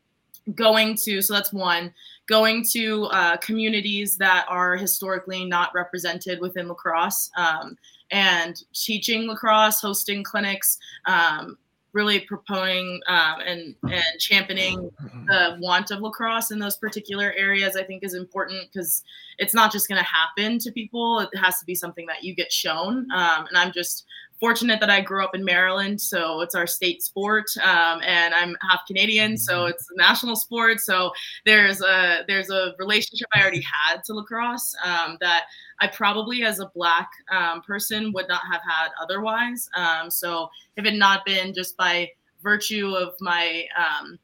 going 0.55 0.95
to 0.97 1.23
so 1.23 1.33
that's 1.33 1.53
one 1.53 1.93
going 2.27 2.65
to 2.73 3.05
uh, 3.05 3.37
communities 3.39 4.17
that 4.19 4.45
are 4.49 4.77
historically 4.77 5.45
not 5.47 5.73
represented 5.75 6.39
within 6.41 6.69
lacrosse 6.69 7.31
um, 7.37 7.79
and 8.11 8.65
teaching 8.75 9.27
lacrosse 9.27 9.81
hosting 9.81 10.23
clinics 10.23 10.79
um, 11.07 11.57
really 11.93 12.21
proponing 12.21 13.01
um, 13.09 13.41
and 13.45 13.75
and 13.85 14.21
championing 14.21 14.91
the 15.27 15.57
want 15.61 15.91
of 15.91 16.01
lacrosse 16.01 16.51
in 16.51 16.59
those 16.59 16.77
particular 16.77 17.33
areas 17.37 17.77
i 17.77 17.83
think 17.83 18.03
is 18.05 18.15
important 18.15 18.67
because 18.73 19.03
it's 19.39 19.55
not 19.55 19.73
just 19.73 19.89
going 19.89 19.99
to 19.99 20.05
happen 20.05 20.59
to 20.59 20.71
people. 20.71 21.21
It 21.21 21.31
has 21.39 21.59
to 21.61 21.65
be 21.65 21.75
something 21.75 22.07
that 22.07 22.23
you 22.23 22.35
get 22.35 22.53
shown 22.53 23.11
um, 23.11 23.47
and 23.47 23.57
i'm 23.57 23.73
just 23.73 24.05
fortunate 24.41 24.81
that 24.81 24.91
I 24.91 25.03
grew 25.03 25.23
up 25.23 25.35
in 25.35 25.45
Maryland, 25.45 26.01
so 26.01 26.41
it's 26.41 26.55
our 26.55 26.67
state 26.67 27.03
sport, 27.03 27.45
um, 27.63 28.01
and 28.03 28.35
I'm 28.35 28.57
half 28.69 28.81
Canadian, 28.87 29.37
so 29.37 29.61
mm-hmm. 29.61 29.71
it's 29.71 29.87
a 29.91 29.97
national 29.97 30.35
sport. 30.35 30.81
So 30.81 31.13
there's 31.45 31.83
a 31.83 32.25
there's 32.27 32.51
a 32.51 32.75
relationship 32.79 33.29
I 33.35 33.43
already 33.43 33.63
had 33.63 34.03
to 34.05 34.15
lacrosse 34.15 34.75
um, 34.83 35.19
that 35.21 35.45
I 35.81 35.87
probably, 35.87 36.43
as 36.43 36.59
a 36.59 36.71
black 36.75 37.11
um, 37.31 37.63
person, 37.63 38.13
would 38.15 38.29
not 38.29 38.43
have 38.51 38.63
had 38.67 38.89
otherwise. 39.01 39.69
Um, 39.77 40.11
so 40.11 40.49
if 40.77 40.87
it 40.87 40.95
not 40.95 41.25
been 41.27 41.53
just 41.55 41.77
by 41.77 42.09
virtue 42.43 42.95
of 42.95 43.15
my 43.21 43.67
um, 43.77 44.19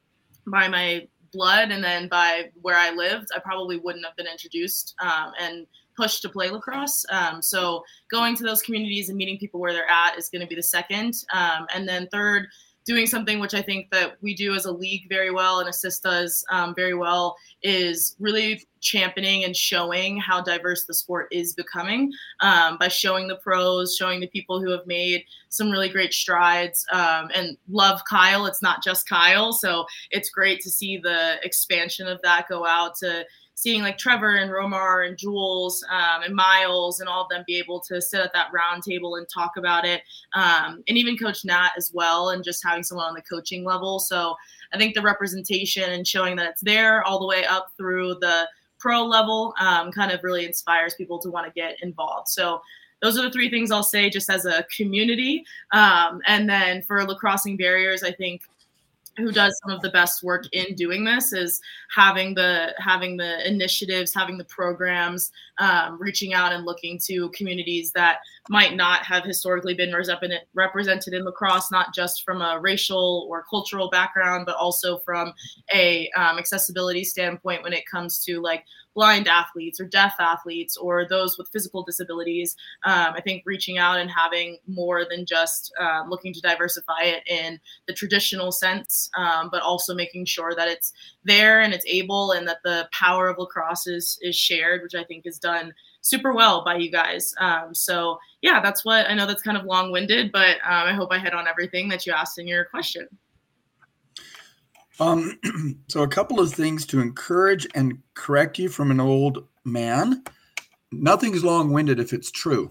by 0.47 0.69
my 0.69 1.07
blood 1.33 1.71
and 1.71 1.85
then 1.85 2.09
by 2.09 2.51
where 2.63 2.77
I 2.77 2.91
lived, 2.91 3.29
I 3.35 3.39
probably 3.41 3.79
wouldn't 3.79 4.07
have 4.07 4.17
been 4.17 4.27
introduced 4.27 4.95
um, 5.01 5.33
and 5.39 5.67
push 5.97 6.21
to 6.21 6.29
play 6.29 6.51
lacrosse. 6.51 7.05
Um, 7.11 7.43
so 7.43 7.85
going 8.11 8.37
to 8.37 8.45
those 8.45 8.63
communities 8.63 9.09
and 9.09 9.17
meeting 9.17 9.39
people 9.39 9.61
where 9.61 9.73
they're 9.73 9.91
at 9.91 10.19
is 10.19 10.29
going 10.29 10.43
to 10.43 10.47
be 10.47 10.55
the 10.55 10.63
second. 10.63 11.15
Um, 11.33 11.67
and 11.75 11.89
then 11.89 12.09
third, 12.13 12.49
doing 12.87 13.07
something 13.07 13.41
which 13.41 13.53
I 13.53 13.63
think 13.63 13.91
that 13.91 14.17
we 14.23 14.33
do 14.33 14.55
as 14.55 14.65
a 14.65 14.73
league 14.73 15.09
very 15.09 15.33
well 15.33 15.59
and 15.59 15.69
assist 15.69 16.05
does 16.05 16.45
um, 16.51 16.73
very 16.75 16.95
well 16.95 17.37
is 17.63 18.15
really 18.21 18.65
championing 18.81 19.43
and 19.43 19.57
showing 19.57 20.19
how 20.19 20.41
diverse 20.41 20.85
the 20.85 20.95
sport 20.95 21.27
is 21.33 21.53
becoming 21.53 22.13
um, 22.41 22.79
by 22.79 22.87
showing 22.87 23.27
the 23.27 23.37
pros, 23.37 23.97
showing 23.97 24.21
the 24.21 24.29
people 24.29 24.63
who 24.63 24.71
have 24.71 24.87
made 24.87 25.25
some 25.49 25.69
really 25.69 25.89
great 25.89 26.15
strides 26.15 26.87
um, 26.93 27.29
and 27.35 27.57
love 27.69 28.01
Kyle. 28.09 28.47
It's 28.47 28.63
not 28.63 28.85
just 28.85 29.09
Kyle. 29.09 29.53
So 29.53 29.85
it's 30.13 30.31
great 30.31 30.61
to 30.61 30.71
see 30.71 30.97
the 30.97 31.45
expansion 31.45 32.07
of 32.07 32.23
that 32.23 32.47
go 32.49 32.65
out 32.65 32.95
to 32.99 33.25
seeing 33.57 33.83
like 33.83 33.97
Trevor 33.97 34.37
and 34.37 34.51
Romar 34.51 35.09
and 35.09 35.17
Jules 35.17 35.83
um, 35.91 36.23
and 36.23 36.35
Miles 36.35 37.01
and 37.01 37.09
all 37.09 37.23
of 37.23 37.29
them 37.31 37.43
be 37.47 37.57
able 37.57 37.81
to 37.81 38.01
sit 38.03 38.21
at 38.21 38.33
that 38.35 38.53
round 38.53 38.83
table 38.83 39.17
and 39.17 39.27
talk 39.29 39.57
about 39.57 39.87
it. 39.87 40.03
Um, 40.35 40.85
and 40.87 40.99
even 40.99 41.17
Coach 41.17 41.45
Nat 41.45 41.71
as 41.77 41.91
well, 41.93 42.31
and 42.31 42.45
just 42.45 42.63
having 42.63 42.85
someone 42.85 43.07
on 43.07 43.15
the 43.15 43.23
coaching 43.23 43.65
level. 43.65 43.99
So 43.99 44.37
I 44.75 44.79
think 44.79 44.95
the 44.95 45.01
representation 45.01 45.91
and 45.91 46.07
showing 46.07 46.37
that 46.37 46.51
it's 46.51 46.61
there 46.61 47.03
all 47.05 47.19
the 47.19 47.27
way 47.27 47.47
up 47.47 47.73
through 47.79 48.17
the 48.21 48.47
pro 48.79 49.03
level 49.03 49.55
um, 49.59 49.91
kind 49.91 50.13
of 50.13 50.23
really 50.23 50.45
inspires 50.45 50.95
people 50.95 51.19
to 51.21 51.31
want 51.31 51.47
to 51.47 51.53
get 51.53 51.83
involved. 51.83 52.29
So 52.29 52.61
those 53.01 53.19
are 53.19 53.23
the 53.23 53.31
three 53.31 53.49
things 53.49 53.71
I'll 53.71 53.83
say 53.83 54.11
just 54.11 54.29
as 54.29 54.45
a 54.45 54.65
community. 54.65 55.45
Um, 55.73 56.21
and 56.27 56.49
then 56.49 56.83
for 56.83 57.03
lacrossing 57.05 57.57
barriers, 57.57 58.03
I 58.03 58.13
think 58.13 58.43
who 59.17 59.33
does 59.33 59.59
some 59.63 59.75
of 59.75 59.83
the 59.83 59.91
best 59.91 60.23
work 60.23 60.45
in 60.53 60.75
doing 60.75 61.05
this 61.05 61.33
is 61.33 61.61
having 61.95 62.35
the 62.35 62.75
having 62.79 63.17
the 63.17 63.47
initiatives 63.49 64.15
having 64.15 64.39
the 64.39 64.45
programs 64.45 65.31
um, 65.59 66.01
reaching 66.01 66.35
out 66.35 66.53
and 66.53 66.65
looking 66.65 66.99
to 67.05 67.29
communities 67.31 67.93
that 67.93 68.19
might 68.49 68.77
not 68.77 69.05
have 69.05 69.25
historically 69.25 69.75
been 69.75 69.95
represented 70.55 71.15
in 71.15 71.25
lacrosse 71.25 71.71
not 71.71 71.95
just 71.95 72.25
from 72.25 72.43
a 72.43 72.59
racial 72.61 73.27
or 73.31 73.45
cultural 73.49 73.89
background 73.91 74.45
but 74.47 74.57
also 74.57 74.99
from 74.99 75.33
a 75.73 76.11
um, 76.17 76.39
accessibility 76.39 77.05
standpoint 77.05 77.63
when 77.63 77.73
it 77.73 77.85
comes 77.91 78.19
to 78.19 78.41
like 78.41 78.65
blind 78.97 79.29
athletes 79.29 79.79
or 79.79 79.85
deaf 79.85 80.15
athletes 80.19 80.77
or 80.77 81.07
those 81.07 81.37
with 81.37 81.51
physical 81.51 81.85
disabilities. 81.85 82.57
Um, 82.85 83.13
I 83.15 83.21
think 83.21 83.43
reaching 83.45 83.77
out 83.77 84.01
and 84.01 84.11
having 84.11 84.57
more 84.67 85.05
than 85.09 85.27
just 85.27 85.71
uh, 85.79 86.05
looking 86.09 86.33
to 86.33 86.41
diversify 86.41 87.03
it 87.03 87.23
in 87.29 87.61
the 87.87 87.93
traditional 87.93 88.51
sense, 88.51 89.11
um, 89.17 89.51
but 89.53 89.63
also 89.63 89.95
making 89.95 90.25
sure 90.25 90.55
that 90.57 90.67
it's 90.67 90.95
there 91.25 91.61
and 91.61 91.75
it's 91.75 91.85
able 91.87 92.33
and 92.33 92.49
that 92.49 92.63
the 92.65 92.89
power 92.91 93.29
of 93.29 93.37
lacrosse 93.39 93.87
is, 93.87 94.19
is 94.23 94.35
shared, 94.35 94.83
which 94.83 94.95
I 94.95 95.05
think 95.05 95.27
is 95.27 95.39
done 95.39 95.75
super 96.01 96.33
well 96.33 96.65
by 96.65 96.77
you 96.77 96.91
guys. 96.91 97.35
Um, 97.39 97.75
so 97.75 98.19
yeah, 98.41 98.63
that's 98.63 98.83
what 98.83 99.11
I 99.11 99.15
know 99.15 99.27
that's 99.27 99.43
kind 99.43 99.59
of 99.59 99.65
long 99.65 99.93
winded, 99.93 100.33
but 100.33 100.57
um, 100.65 100.89
I 100.89 100.95
hope 100.95 101.13
I 101.13 101.19
hit 101.19 101.35
on 101.35 101.47
everything 101.47 101.91
that 101.91 102.07
you 102.07 102.13
asked 102.13 102.39
in 102.39 102.49
your 102.49 102.65
question. 102.65 103.09
Um, 104.99 105.39
so 105.89 106.03
a 106.03 106.09
couple 106.09 106.41
of 106.41 106.53
things 106.53 106.87
to 106.87 107.01
encourage 107.01 107.67
and 107.75 107.99
correct 108.15 108.59
you 108.59 108.69
from 108.69 108.91
an 108.91 109.01
old 109.01 109.47
man. 109.65 110.23
Nothing's 110.93 111.45
long-winded 111.45 112.01
if 112.01 112.13
it's 112.13 112.31
true. 112.31 112.71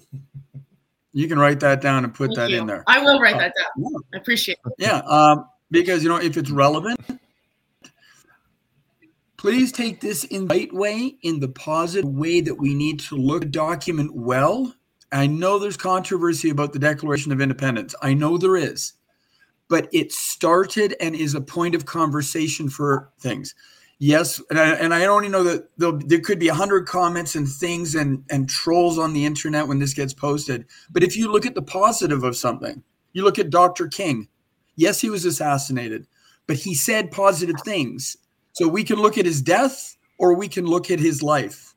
You 1.14 1.28
can 1.28 1.40
write 1.40 1.60
that 1.62 1.82
down 1.82 2.04
and 2.04 2.14
put 2.14 2.30
Thank 2.30 2.38
that 2.38 2.50
you. 2.50 2.60
in 2.60 2.68
there. 2.68 2.84
I 2.88 3.00
will 3.00 3.20
write 3.20 3.36
uh, 3.36 3.40
that 3.40 3.54
down. 3.58 3.92
Yeah. 3.92 3.98
I 4.14 4.18
appreciate 4.18 4.58
it. 4.66 4.74
Yeah, 4.78 4.98
um, 5.08 5.48
because 5.72 6.04
you 6.04 6.10
know 6.10 6.18
if 6.18 6.36
it's 6.36 6.52
relevant, 6.52 7.00
please 9.38 9.72
take 9.72 10.02
this 10.02 10.24
in 10.26 10.48
the 10.48 10.56
right 10.56 10.74
way, 10.74 11.18
in 11.22 11.40
the 11.40 11.48
positive 11.48 12.10
way 12.10 12.42
that 12.42 12.56
we 12.56 12.74
need 12.74 13.00
to 13.02 13.16
look 13.16 13.44
at 13.44 13.52
document 13.52 14.14
well. 14.14 14.74
I 15.12 15.28
know 15.28 15.60
there's 15.60 15.78
controversy 15.78 16.50
about 16.50 16.74
the 16.74 16.80
Declaration 16.80 17.32
of 17.32 17.40
Independence. 17.40 17.96
I 18.02 18.14
know 18.14 18.38
there 18.38 18.58
is 18.58 18.94
but 19.68 19.88
it 19.92 20.12
started 20.12 20.96
and 21.00 21.16
is 21.16 21.36
a 21.36 21.42
point 21.42 21.76
of 21.76 21.86
conversation 21.86 22.70
for 22.70 23.10
things. 23.20 23.56
Yes, 23.98 24.42
and 24.50 24.60
I, 24.60 24.74
and 24.74 24.94
I 24.94 25.06
only 25.06 25.30
know 25.30 25.44
that 25.44 25.70
there 25.78 26.20
could 26.20 26.40
be 26.40 26.50
a 26.50 26.54
hundred 26.54 26.86
comments 26.86 27.36
and 27.36 27.48
things 27.48 27.96
and 27.96 28.24
and 28.30 28.50
trolls 28.50 28.98
on 28.98 29.14
the 29.14 29.26
internet 29.26 29.68
when 29.68 29.80
this 29.80 29.94
gets 29.94 30.14
posted. 30.14 30.66
But 30.90 31.04
if 31.04 31.16
you 31.16 31.32
look 31.32 31.46
at 31.46 31.56
the 31.56 31.62
positive 31.62 32.24
of 32.24 32.36
something, 32.36 32.84
you 33.14 33.24
look 33.24 33.40
at 33.40 33.50
Dr. 33.50 33.88
King. 33.88 34.28
Yes, 34.76 35.00
he 35.00 35.10
was 35.10 35.24
assassinated, 35.24 36.08
but 36.48 36.58
he 36.58 36.76
said 36.76 37.12
positive 37.12 37.56
things. 37.64 38.18
So 38.52 38.68
we 38.68 38.84
can 38.84 38.98
look 38.98 39.18
at 39.18 39.26
his 39.26 39.42
death 39.42 39.96
or 40.18 40.34
we 40.34 40.48
can 40.48 40.66
look 40.66 40.92
at 40.92 41.00
his 41.00 41.24
life. 41.24 41.75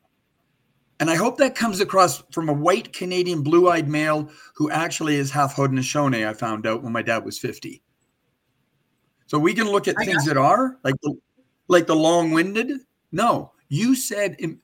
And 1.00 1.08
I 1.08 1.14
hope 1.14 1.38
that 1.38 1.54
comes 1.54 1.80
across 1.80 2.22
from 2.32 2.48
a 2.48 2.52
white 2.52 2.92
Canadian 2.92 3.42
blue 3.42 3.70
eyed 3.70 3.88
male 3.88 4.30
who 4.54 4.70
actually 4.70 5.16
is 5.16 5.30
half 5.30 5.54
Haudenosaunee, 5.54 6.26
I 6.26 6.32
found 6.32 6.66
out 6.66 6.82
when 6.82 6.92
my 6.92 7.02
dad 7.02 7.24
was 7.24 7.38
50. 7.38 7.80
So 9.26 9.38
we 9.38 9.54
can 9.54 9.68
look 9.68 9.86
at 9.86 9.96
I 9.98 10.04
things 10.04 10.24
that 10.24 10.36
are 10.36 10.78
like 10.82 10.94
the, 11.02 11.14
like 11.68 11.86
the 11.86 11.94
long 11.94 12.32
winded. 12.32 12.80
No, 13.12 13.52
you 13.68 13.94
said 13.94 14.36
um, 14.42 14.58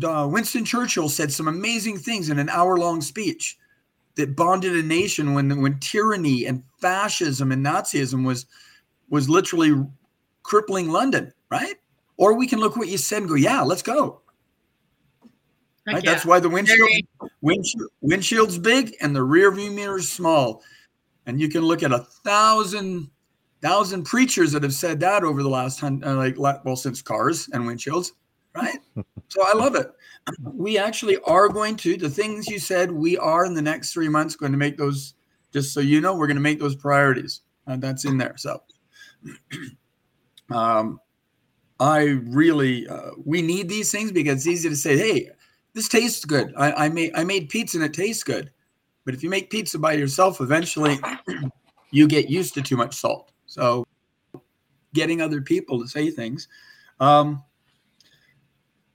in, 0.00 0.30
Winston 0.30 0.64
Churchill 0.64 1.08
said 1.08 1.32
some 1.32 1.48
amazing 1.48 1.98
things 1.98 2.30
in 2.30 2.38
an 2.38 2.48
hour 2.48 2.78
long 2.78 3.00
speech 3.00 3.58
that 4.14 4.36
bonded 4.36 4.74
a 4.74 4.82
nation 4.82 5.34
when 5.34 5.60
when 5.60 5.78
tyranny 5.78 6.46
and 6.46 6.62
fascism 6.80 7.52
and 7.52 7.64
Nazism 7.64 8.24
was 8.24 8.46
was 9.10 9.28
literally 9.28 9.84
crippling 10.42 10.90
London, 10.90 11.32
right? 11.50 11.76
Or 12.16 12.34
we 12.34 12.46
can 12.46 12.58
look 12.58 12.72
at 12.72 12.78
what 12.78 12.88
you 12.88 12.98
said 12.98 13.22
and 13.22 13.28
go, 13.28 13.36
yeah, 13.36 13.62
let's 13.62 13.82
go. 13.82 14.22
Right? 15.88 16.04
Yeah. 16.04 16.12
That's 16.12 16.26
why 16.26 16.38
the 16.38 16.50
windshield, 16.50 16.90
windshield 17.40 17.90
windshield's 18.02 18.58
big 18.58 18.94
and 19.00 19.16
the 19.16 19.22
rear 19.22 19.50
view 19.50 19.70
mirror 19.70 19.98
is 19.98 20.12
small. 20.12 20.62
And 21.24 21.40
you 21.40 21.48
can 21.48 21.62
look 21.62 21.82
at 21.82 21.92
a 21.92 22.00
thousand 22.00 23.08
thousand 23.62 24.04
preachers 24.04 24.52
that 24.52 24.62
have 24.62 24.74
said 24.74 25.00
that 25.00 25.24
over 25.24 25.42
the 25.42 25.48
last 25.48 25.80
hundred, 25.80 26.06
uh, 26.06 26.30
like 26.36 26.62
well, 26.64 26.76
since 26.76 27.00
cars 27.00 27.48
and 27.54 27.64
windshields, 27.64 28.12
right? 28.54 28.78
so 29.28 29.42
I 29.46 29.54
love 29.54 29.76
it. 29.76 29.90
We 30.42 30.76
actually 30.76 31.16
are 31.24 31.48
going 31.48 31.76
to 31.76 31.96
the 31.96 32.10
things 32.10 32.48
you 32.48 32.58
said. 32.58 32.92
We 32.92 33.16
are 33.16 33.46
in 33.46 33.54
the 33.54 33.62
next 33.62 33.94
three 33.94 34.08
months 34.08 34.36
going 34.36 34.52
to 34.52 34.58
make 34.58 34.76
those. 34.76 35.14
Just 35.54 35.72
so 35.72 35.80
you 35.80 36.02
know, 36.02 36.14
we're 36.14 36.26
going 36.26 36.36
to 36.36 36.42
make 36.42 36.60
those 36.60 36.76
priorities. 36.76 37.40
Uh, 37.66 37.78
that's 37.78 38.04
in 38.04 38.18
there. 38.18 38.34
So, 38.36 38.62
um, 40.50 41.00
I 41.80 42.18
really 42.24 42.86
uh, 42.86 43.12
we 43.24 43.40
need 43.40 43.70
these 43.70 43.90
things 43.90 44.12
because 44.12 44.36
it's 44.36 44.46
easy 44.46 44.68
to 44.68 44.76
say, 44.76 44.98
hey, 44.98 45.30
this 45.78 45.88
tastes 45.88 46.24
good. 46.24 46.52
I, 46.56 46.86
I 46.86 46.88
made 46.88 47.12
I 47.14 47.22
made 47.22 47.48
pizza 47.48 47.76
and 47.76 47.86
it 47.86 47.94
tastes 47.94 48.24
good. 48.24 48.50
But 49.04 49.14
if 49.14 49.22
you 49.22 49.30
make 49.30 49.48
pizza 49.48 49.78
by 49.78 49.92
yourself, 49.92 50.40
eventually 50.40 50.98
you 51.92 52.08
get 52.08 52.28
used 52.28 52.54
to 52.54 52.62
too 52.62 52.76
much 52.76 52.96
salt. 52.96 53.30
So 53.46 53.86
getting 54.92 55.22
other 55.22 55.40
people 55.40 55.80
to 55.80 55.86
say 55.86 56.10
things. 56.10 56.48
Um, 56.98 57.44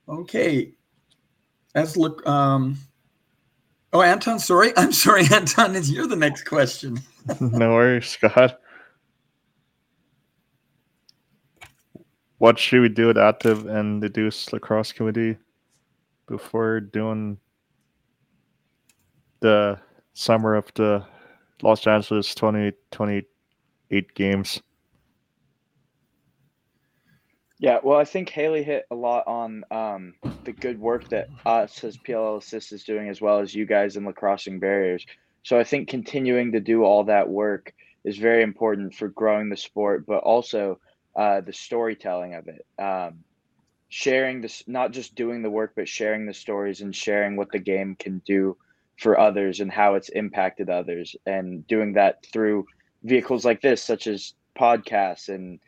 okay. 0.09 0.73
Let's 1.73 1.95
look. 1.95 2.27
Um, 2.27 2.77
oh, 3.93 4.01
Anton, 4.01 4.39
sorry. 4.39 4.73
I'm 4.77 4.91
sorry, 4.91 5.23
Anton. 5.31 5.77
Is 5.77 5.89
you're 5.89 6.05
the 6.05 6.17
next 6.17 6.43
question. 6.43 6.99
no 7.39 7.71
worries, 7.71 8.09
Scott. 8.09 8.59
What 12.39 12.59
should 12.59 12.81
we 12.81 12.89
do 12.89 13.09
at 13.09 13.15
Adaptive 13.15 13.67
and 13.67 14.03
Inclusive 14.03 14.51
Lacrosse 14.51 14.91
Committee 14.91 15.37
before 16.27 16.79
doing 16.79 17.37
the 19.39 19.79
summer 20.13 20.55
of 20.55 20.71
the 20.75 21.05
Los 21.61 21.85
Angeles 21.87 22.33
2028 22.35 24.13
games. 24.15 24.61
Yeah, 27.59 27.79
well, 27.81 27.97
I 27.97 28.03
think 28.03 28.29
Haleigh 28.29 28.63
hit 28.63 28.85
a 28.91 28.95
lot 28.95 29.25
on 29.25 29.63
um, 29.71 30.15
the 30.43 30.51
good 30.51 30.79
work 30.79 31.07
that 31.09 31.29
us 31.45 31.81
as 31.83 31.97
PLL 31.97 32.39
Assist 32.39 32.73
is 32.73 32.83
doing, 32.83 33.07
as 33.07 33.21
well 33.21 33.39
as 33.39 33.55
you 33.55 33.65
guys 33.65 33.95
in 33.95 34.05
lacrossing 34.05 34.59
barriers. 34.59 35.05
So 35.43 35.57
I 35.57 35.63
think 35.63 35.87
continuing 35.87 36.51
to 36.51 36.59
do 36.59 36.83
all 36.83 37.05
that 37.05 37.29
work 37.29 37.73
is 38.03 38.17
very 38.17 38.43
important 38.43 38.93
for 38.93 39.07
growing 39.07 39.49
the 39.49 39.55
sport, 39.55 40.05
but 40.05 40.23
also 40.23 40.79
uh, 41.15 41.41
the 41.41 41.53
storytelling 41.53 42.33
of 42.33 42.47
it. 42.47 42.65
Um, 42.81 43.23
sharing 43.93 44.41
this, 44.41 44.63
not 44.67 44.91
just 44.91 45.15
doing 45.15 45.41
the 45.41 45.49
work, 45.49 45.73
but 45.75 45.87
sharing 45.87 46.25
the 46.25 46.33
stories 46.33 46.81
and 46.81 46.95
sharing 46.95 47.35
what 47.35 47.51
the 47.51 47.59
game 47.59 47.95
can 47.95 48.21
do 48.25 48.57
for 48.97 49.19
others 49.19 49.59
and 49.59 49.71
how 49.71 49.95
it's 49.95 50.09
impacted 50.09 50.69
others 50.69 51.15
and 51.25 51.65
doing 51.67 51.93
that 51.93 52.25
through 52.31 52.65
vehicles 53.03 53.45
like 53.45 53.61
this 53.61 53.83
such 53.83 54.07
as 54.07 54.33
podcasts. 54.57 55.29
And 55.29 55.59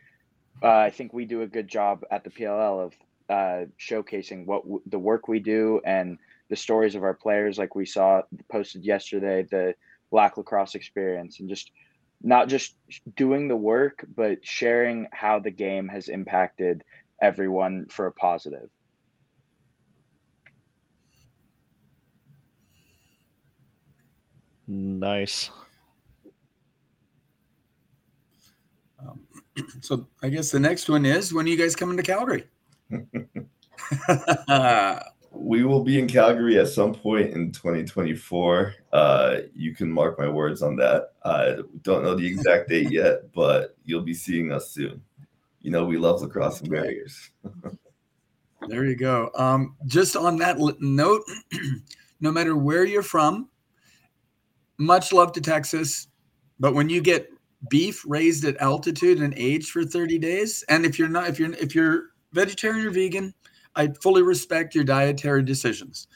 uh, 0.63 0.77
i 0.77 0.89
think 0.89 1.13
we 1.13 1.25
do 1.25 1.41
a 1.41 1.48
good 1.48 1.67
job 1.67 2.03
at 2.12 2.24
the 2.24 2.29
pll 2.29 2.84
of 2.86 2.94
uh, 3.27 3.65
showcasing 3.79 4.46
what 4.46 4.62
w- 4.63 4.82
the 4.86 5.00
work 5.00 5.27
we 5.27 5.39
do 5.39 5.82
and 5.84 6.17
the 6.50 6.55
stories 6.55 6.96
of 6.96 7.03
our 7.03 7.13
players 7.13 7.58
like 7.58 7.75
we 7.75 7.86
saw 7.86 8.22
posted 8.51 8.86
yesterday 8.86 9.44
the 9.50 9.74
black 10.12 10.38
lacrosse 10.38 10.75
experience 10.75 11.39
and 11.39 11.50
just 11.50 11.72
not 12.22 12.48
just 12.48 12.75
doing 13.15 13.48
the 13.48 13.55
work 13.55 14.05
but 14.15 14.46
sharing 14.46 15.08
how 15.12 15.39
the 15.39 15.51
game 15.51 15.88
has 15.88 16.08
impacted 16.08 16.84
everyone 17.22 17.86
for 17.89 18.07
a 18.07 18.12
positive 18.12 18.69
Nice. 24.67 25.51
Um, 29.00 29.19
so 29.81 30.07
I 30.24 30.29
guess 30.29 30.51
the 30.51 30.60
next 30.60 30.89
one 30.89 31.05
is 31.05 31.34
when 31.34 31.45
are 31.45 31.50
you 31.50 31.57
guys 31.57 31.75
coming 31.75 31.98
to 31.98 32.03
Calgary? 32.03 32.45
we 35.31 35.63
will 35.63 35.84
be 35.84 36.00
in 36.00 36.07
Calgary 36.07 36.60
at 36.60 36.67
some 36.69 36.93
point 36.93 37.34
in 37.34 37.51
2024. 37.51 38.74
Uh, 38.91 39.38
you 39.53 39.75
can 39.75 39.91
mark 39.91 40.17
my 40.17 40.27
words 40.27 40.62
on 40.63 40.75
that. 40.77 41.12
I 41.24 41.57
don't 41.84 42.03
know 42.03 42.15
the 42.15 42.25
exact 42.25 42.69
date 42.69 42.91
yet, 42.91 43.31
but 43.34 43.77
you'll 43.86 44.01
be 44.01 44.13
seeing 44.13 44.51
us 44.51 44.72
soon. 44.72 45.01
You 45.65 45.72
know, 45.72 45.84
we 45.84 45.98
love 45.98 46.22
lacrossing 46.22 46.69
barriers. 46.69 47.31
there 48.67 48.86
you 48.86 48.95
go. 48.95 49.31
Um, 49.34 49.75
just 49.88 50.15
on 50.15 50.38
that 50.38 50.57
note, 50.79 51.24
no 52.19 52.31
matter 52.31 52.55
where 52.55 52.86
you're 52.86 53.01
from, 53.01 53.50
much 54.77 55.11
love 55.11 55.31
to 55.31 55.42
Texas, 55.42 56.07
but 56.59 56.75
when 56.75 56.87
you 56.87 57.01
get 57.01 57.29
beef 57.68 58.03
raised 58.05 58.46
at 58.46 58.57
altitude 58.57 59.18
and 59.22 59.33
aged 59.35 59.72
for 59.72 59.83
30 59.83 60.20
days, 60.20 60.63
and 60.70 60.85
if 60.85 61.00
you're 61.00 61.09
not, 61.09 61.29
if 61.29 61.39
you're 61.39 61.53
if 61.53 61.74
you're 61.74 62.09
vegetarian 62.31 62.85
or 62.85 62.92
vegan, 62.92 63.33
I 63.75 63.87
fully 63.87 64.22
respect 64.22 64.75
your 64.75 64.83
dietary 64.83 65.42
decisions. 65.42 66.07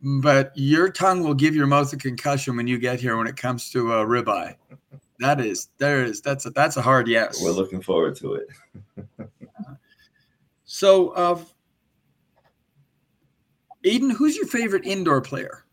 But 0.00 0.50
your 0.56 0.90
tongue 0.90 1.22
will 1.22 1.34
give 1.34 1.54
your 1.54 1.68
mouth 1.68 1.92
a 1.92 1.96
concussion 1.96 2.56
when 2.56 2.66
you 2.66 2.78
get 2.78 2.98
here 2.98 3.16
when 3.16 3.28
it 3.28 3.36
comes 3.36 3.70
to 3.70 3.92
a 3.92 4.04
ribeye. 4.04 4.56
That 5.20 5.40
is, 5.40 5.68
there 5.78 6.04
is, 6.04 6.20
that's 6.20 6.46
a, 6.46 6.50
that's 6.50 6.76
a 6.76 6.82
hard 6.82 7.08
yes. 7.08 7.42
We're 7.42 7.50
looking 7.50 7.82
forward 7.82 8.16
to 8.16 8.34
it. 8.34 8.48
so, 10.64 11.08
uh, 11.10 11.40
Aidan, 13.84 14.10
who's 14.10 14.36
your 14.36 14.46
favorite 14.46 14.84
indoor 14.84 15.20
player? 15.20 15.64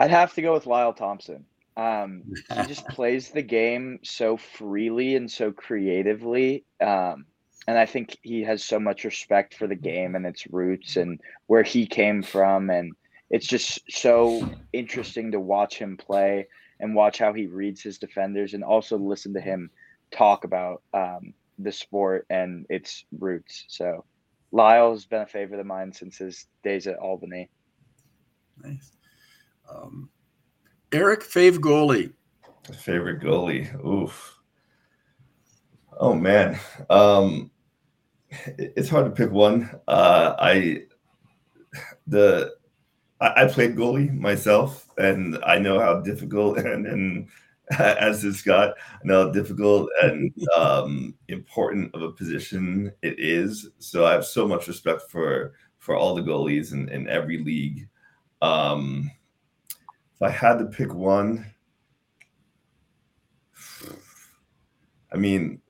I'd 0.00 0.10
have 0.10 0.34
to 0.34 0.42
go 0.42 0.52
with 0.52 0.66
Lyle 0.66 0.92
Thompson. 0.92 1.44
Um, 1.76 2.22
he 2.54 2.62
just 2.66 2.86
plays 2.88 3.30
the 3.30 3.42
game 3.42 4.00
so 4.02 4.36
freely 4.36 5.16
and 5.16 5.30
so 5.30 5.52
creatively. 5.52 6.64
Um, 6.80 7.26
and 7.66 7.78
I 7.78 7.86
think 7.86 8.18
he 8.22 8.42
has 8.42 8.62
so 8.62 8.78
much 8.78 9.04
respect 9.04 9.54
for 9.54 9.66
the 9.66 9.74
game 9.74 10.14
and 10.14 10.26
its 10.26 10.46
roots 10.48 10.96
and 10.96 11.20
where 11.46 11.62
he 11.62 11.86
came 11.86 12.22
from. 12.22 12.68
And 12.70 12.92
it's 13.30 13.46
just 13.46 13.80
so 13.90 14.48
interesting 14.72 15.32
to 15.32 15.40
watch 15.40 15.78
him 15.78 15.96
play 15.96 16.46
and 16.80 16.94
watch 16.94 17.18
how 17.18 17.32
he 17.32 17.46
reads 17.46 17.82
his 17.82 17.98
defenders 17.98 18.54
and 18.54 18.62
also 18.62 18.98
listen 18.98 19.32
to 19.34 19.40
him 19.40 19.70
talk 20.10 20.44
about 20.44 20.82
um, 20.92 21.34
the 21.58 21.72
sport 21.72 22.26
and 22.30 22.66
its 22.68 23.04
roots. 23.18 23.64
So 23.68 24.04
Lyle's 24.52 25.06
been 25.06 25.22
a 25.22 25.26
favorite 25.26 25.60
of 25.60 25.66
mine 25.66 25.92
since 25.92 26.18
his 26.18 26.46
days 26.62 26.86
at 26.86 26.98
Albany. 26.98 27.48
Nice. 28.62 28.92
Um, 29.68 30.10
Eric, 30.92 31.20
fave 31.20 31.58
goalie. 31.58 32.12
Favorite 32.78 33.20
goalie. 33.20 33.84
Oof. 33.84 34.38
Oh 35.98 36.14
man. 36.14 36.58
Um, 36.90 37.50
it's 38.58 38.88
hard 38.88 39.06
to 39.06 39.10
pick 39.10 39.32
one. 39.32 39.70
Uh, 39.88 40.34
I 40.38 40.82
the 42.06 42.54
I, 43.24 43.44
I 43.44 43.48
played 43.48 43.76
goalie 43.76 44.12
myself, 44.12 44.88
and 44.98 45.38
I 45.44 45.58
know 45.58 45.80
how 45.80 46.00
difficult 46.00 46.58
and 46.66 46.86
and 46.86 47.28
as 47.78 48.22
has 48.22 48.36
Scott, 48.36 48.74
I 48.78 49.06
know 49.06 49.26
how 49.26 49.30
difficult 49.30 49.88
and 50.02 50.32
um, 50.56 51.14
important 51.28 51.94
of 51.94 52.02
a 52.02 52.12
position 52.12 52.92
it 53.02 53.18
is. 53.18 53.70
So 53.78 54.04
I 54.04 54.12
have 54.12 54.26
so 54.26 54.46
much 54.46 54.68
respect 54.68 55.02
for 55.10 55.54
for 55.78 55.96
all 55.96 56.14
the 56.14 56.22
goalies 56.22 56.72
in, 56.72 56.88
in 56.90 57.08
every 57.08 57.42
league. 57.42 57.88
Um, 58.42 59.10
if 60.14 60.22
I 60.22 60.30
had 60.30 60.58
to 60.58 60.66
pick 60.66 60.94
one, 60.94 61.46
I 65.12 65.16
mean, 65.16 65.60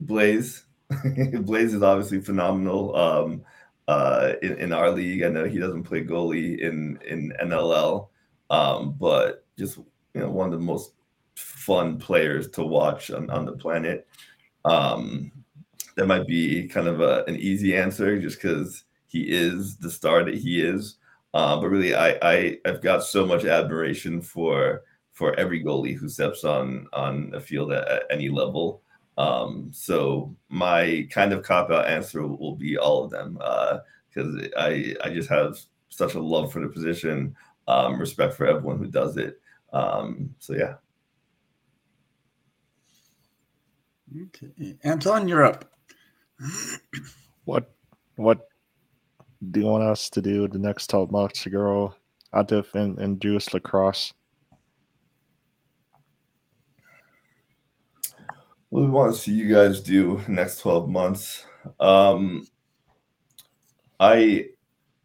Blaze. 0.00 0.64
Blaze 1.40 1.74
is 1.74 1.82
obviously 1.82 2.20
phenomenal 2.20 2.96
um, 2.96 3.42
uh, 3.88 4.34
in, 4.42 4.58
in, 4.58 4.72
our 4.72 4.90
league. 4.90 5.22
I 5.22 5.28
know 5.28 5.46
he 5.46 5.58
doesn't 5.58 5.84
play 5.84 6.04
goalie 6.04 6.58
in 6.60 6.98
in 7.06 7.32
NLL, 7.42 8.08
um, 8.50 8.94
but 8.98 9.46
just 9.58 9.78
you 9.78 10.20
know 10.20 10.30
one 10.30 10.52
of 10.52 10.58
the 10.58 10.64
most 10.64 10.92
fun 11.34 11.98
players 11.98 12.48
to 12.50 12.62
watch 12.62 13.10
on, 13.10 13.30
on 13.30 13.46
the 13.46 13.52
planet. 13.52 14.06
Um, 14.64 15.32
that 15.96 16.06
might 16.06 16.26
be 16.26 16.68
kind 16.68 16.86
of 16.86 17.00
a, 17.00 17.24
an 17.26 17.36
easy 17.36 17.76
answer 17.76 18.20
just 18.20 18.40
because 18.40 18.84
he 19.08 19.22
is 19.22 19.78
the 19.78 19.90
star 19.90 20.22
that 20.22 20.34
he 20.34 20.60
is. 20.60 20.98
Uh, 21.34 21.58
but 21.60 21.68
really, 21.68 21.94
I, 21.94 22.18
I 22.22 22.58
I've 22.66 22.82
got 22.82 23.04
so 23.04 23.26
much 23.26 23.44
admiration 23.44 24.20
for 24.20 24.82
for 25.12 25.34
every 25.40 25.64
goalie 25.64 25.96
who 25.96 26.08
steps 26.08 26.44
on 26.44 26.86
on 26.92 27.32
a 27.34 27.40
field 27.40 27.72
at, 27.72 27.88
at 27.88 28.02
any 28.10 28.28
level. 28.28 28.82
Um, 29.18 29.70
so 29.72 30.34
my 30.48 31.08
kind 31.10 31.32
of 31.32 31.42
cop 31.42 31.70
out 31.70 31.88
answer 31.88 32.24
will 32.24 32.54
be 32.54 32.78
all 32.78 33.04
of 33.04 33.10
them 33.10 33.34
because 33.34 34.36
uh, 34.36 34.48
I 34.56 34.94
I 35.02 35.10
just 35.10 35.28
have 35.28 35.58
such 35.88 36.14
a 36.14 36.20
love 36.20 36.52
for 36.52 36.60
the 36.60 36.68
position, 36.68 37.34
um, 37.66 37.98
respect 37.98 38.34
for 38.34 38.46
everyone 38.46 38.78
who 38.78 38.86
does 38.86 39.16
it. 39.16 39.40
Um, 39.72 40.34
so 40.38 40.54
yeah. 40.54 40.74
Okay, 44.26 44.76
Anton, 44.84 45.26
you're 45.26 45.44
up. 45.44 45.64
what 47.44 47.74
what 48.14 48.48
do 49.50 49.60
you 49.60 49.66
want 49.66 49.82
us 49.82 50.08
to 50.10 50.22
do 50.22 50.46
the 50.46 50.58
next 50.58 50.90
12 50.90 51.10
months 51.10 51.42
to 51.42 51.50
grow 51.50 51.94
active 52.34 52.70
in, 52.74 53.00
in 53.00 53.18
Jewish 53.18 53.52
lacrosse? 53.52 54.12
What 58.70 58.82
we 58.82 58.90
want 58.90 59.14
to 59.14 59.20
see 59.20 59.32
you 59.32 59.52
guys 59.52 59.80
do 59.80 60.22
next 60.28 60.60
12 60.60 60.90
months? 60.90 61.46
Um, 61.80 62.46
I 63.98 64.50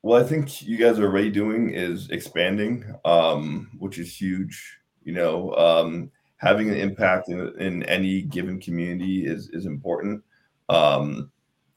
what 0.02 0.22
I 0.22 0.28
think 0.28 0.62
you 0.62 0.78
guys 0.78 1.00
are 1.00 1.06
already 1.06 1.32
doing 1.32 1.70
is 1.70 2.10
expanding, 2.10 2.84
um, 3.06 3.72
which 3.80 4.00
is 4.00 4.14
huge. 4.14 4.80
You 5.04 5.14
know, 5.14 5.56
um, 5.56 6.12
having 6.38 6.70
an 6.70 6.76
impact 6.76 7.30
in, 7.30 7.40
in 7.58 7.84
any 7.84 8.24
given 8.24 8.60
community 8.60 9.26
is 9.26 9.50
is 9.54 9.66
important. 9.66 10.22
Um, 10.68 11.32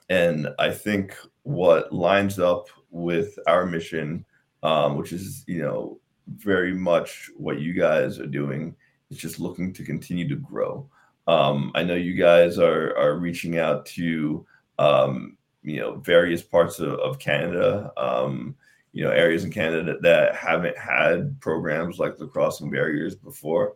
and 0.09 0.49
I 0.59 0.71
think 0.73 1.17
what 1.45 1.93
lines 1.93 2.41
up 2.41 2.67
with 2.91 3.39
our 3.47 3.65
mission, 3.65 4.25
um, 4.65 4.97
which 4.97 5.13
is 5.13 5.45
you 5.47 5.63
know 5.63 6.01
very 6.27 6.75
much 6.75 7.31
what 7.37 7.61
you 7.61 7.75
guys 7.75 8.19
are 8.19 8.27
doing, 8.27 8.75
is 9.11 9.19
just 9.19 9.39
looking 9.39 9.73
to 9.73 9.85
continue 9.85 10.29
to 10.29 10.37
grow. 10.37 10.91
Um, 11.27 11.73
I 11.75 11.83
know 11.83 11.95
you 11.95 12.15
guys 12.15 12.59
are 12.59 12.97
are 12.97 13.19
reaching 13.19 13.59
out 13.59 13.87
to 13.87 14.47
um, 14.79 15.37
you 15.63 15.81
know 15.81 15.97
various 15.97 16.43
parts 16.43 16.79
of, 16.79 16.95
of 17.01 17.19
Canada, 17.19 17.93
um, 17.97 18.55
you 18.93 19.05
know 19.05 19.11
areas 19.11 19.45
in 19.45 19.51
Canada 19.51 19.97
that 20.03 20.37
haven't 20.37 20.79
had 20.79 21.39
programs 21.41 21.99
like 21.99 22.19
lacrossing 22.19 22.71
barriers 22.71 23.15
before. 23.15 23.75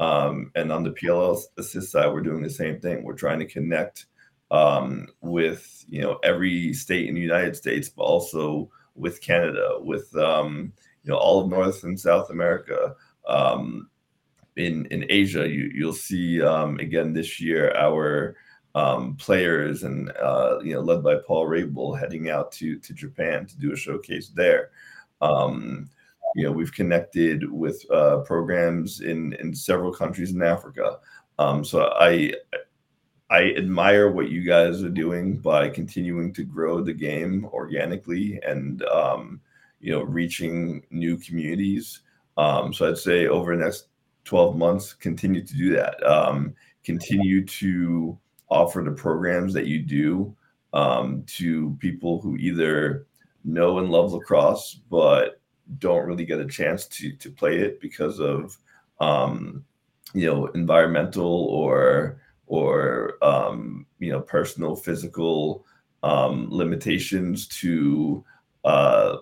Um, 0.00 0.52
and 0.54 0.70
on 0.70 0.84
the 0.84 0.90
PLL 0.90 1.40
assist 1.56 1.90
side, 1.90 2.12
we're 2.12 2.20
doing 2.20 2.42
the 2.42 2.50
same 2.50 2.80
thing. 2.80 3.02
We're 3.02 3.14
trying 3.14 3.40
to 3.40 3.46
connect 3.46 4.06
um, 4.50 5.06
with 5.20 5.84
you 5.88 6.00
know 6.00 6.18
every 6.22 6.72
state 6.72 7.08
in 7.08 7.14
the 7.14 7.20
United 7.20 7.56
States, 7.56 7.88
but 7.88 8.02
also 8.02 8.70
with 8.94 9.20
Canada, 9.20 9.78
with 9.78 10.14
um, 10.16 10.72
you 11.04 11.10
know 11.12 11.18
all 11.18 11.40
of 11.40 11.48
North 11.48 11.84
and 11.84 11.98
South 11.98 12.30
America. 12.30 12.94
Um, 13.26 13.90
in 14.58 14.86
in 14.86 15.06
Asia, 15.08 15.48
you 15.48 15.70
you'll 15.74 15.92
see 15.92 16.42
um, 16.42 16.78
again 16.78 17.12
this 17.12 17.40
year 17.40 17.74
our 17.76 18.36
um, 18.74 19.16
players 19.16 19.84
and 19.84 20.10
uh, 20.22 20.58
you 20.62 20.74
know 20.74 20.80
led 20.80 21.02
by 21.02 21.16
Paul 21.26 21.46
Rabil 21.46 21.98
heading 21.98 22.30
out 22.30 22.52
to 22.52 22.78
to 22.78 22.92
Japan 22.92 23.46
to 23.46 23.56
do 23.58 23.72
a 23.72 23.76
showcase 23.76 24.28
there. 24.28 24.70
Um, 25.20 25.88
you 26.34 26.44
know 26.44 26.52
we've 26.52 26.72
connected 26.72 27.50
with 27.50 27.84
uh, 27.90 28.18
programs 28.18 29.00
in 29.00 29.32
in 29.34 29.54
several 29.54 29.92
countries 29.92 30.32
in 30.32 30.42
Africa. 30.42 30.98
Um, 31.38 31.64
so 31.64 31.92
I 31.98 32.34
I 33.30 33.52
admire 33.56 34.10
what 34.10 34.30
you 34.30 34.42
guys 34.42 34.82
are 34.82 34.88
doing 34.88 35.38
by 35.38 35.68
continuing 35.68 36.32
to 36.34 36.44
grow 36.44 36.82
the 36.82 36.94
game 36.94 37.44
organically 37.52 38.40
and 38.46 38.82
um, 38.84 39.40
you 39.80 39.92
know 39.92 40.02
reaching 40.02 40.84
new 40.90 41.16
communities. 41.16 42.00
Um, 42.36 42.72
so 42.72 42.88
I'd 42.88 42.98
say 42.98 43.26
over 43.26 43.56
the 43.56 43.64
next 43.64 43.87
12 44.28 44.56
months, 44.56 44.92
continue 44.92 45.42
to 45.42 45.54
do 45.54 45.74
that. 45.74 46.04
Um, 46.06 46.54
continue 46.84 47.44
to 47.46 48.18
offer 48.50 48.82
the 48.82 48.92
programs 48.92 49.54
that 49.54 49.66
you 49.66 49.80
do 49.80 50.36
um, 50.74 51.24
to 51.26 51.76
people 51.80 52.20
who 52.20 52.36
either 52.36 53.06
know 53.44 53.78
and 53.78 53.88
love 53.90 54.12
lacrosse 54.12 54.80
but 54.90 55.40
don't 55.78 56.06
really 56.06 56.26
get 56.26 56.40
a 56.40 56.46
chance 56.46 56.86
to 56.86 57.12
to 57.16 57.30
play 57.30 57.58
it 57.58 57.80
because 57.80 58.20
of 58.20 58.58
um, 59.00 59.64
you 60.12 60.26
know 60.26 60.46
environmental 60.48 61.46
or 61.46 62.20
or 62.46 63.16
um, 63.22 63.86
you 63.98 64.12
know 64.12 64.20
personal 64.20 64.76
physical 64.76 65.64
um, 66.02 66.48
limitations 66.50 67.46
to 67.48 68.22
uh, 68.64 69.16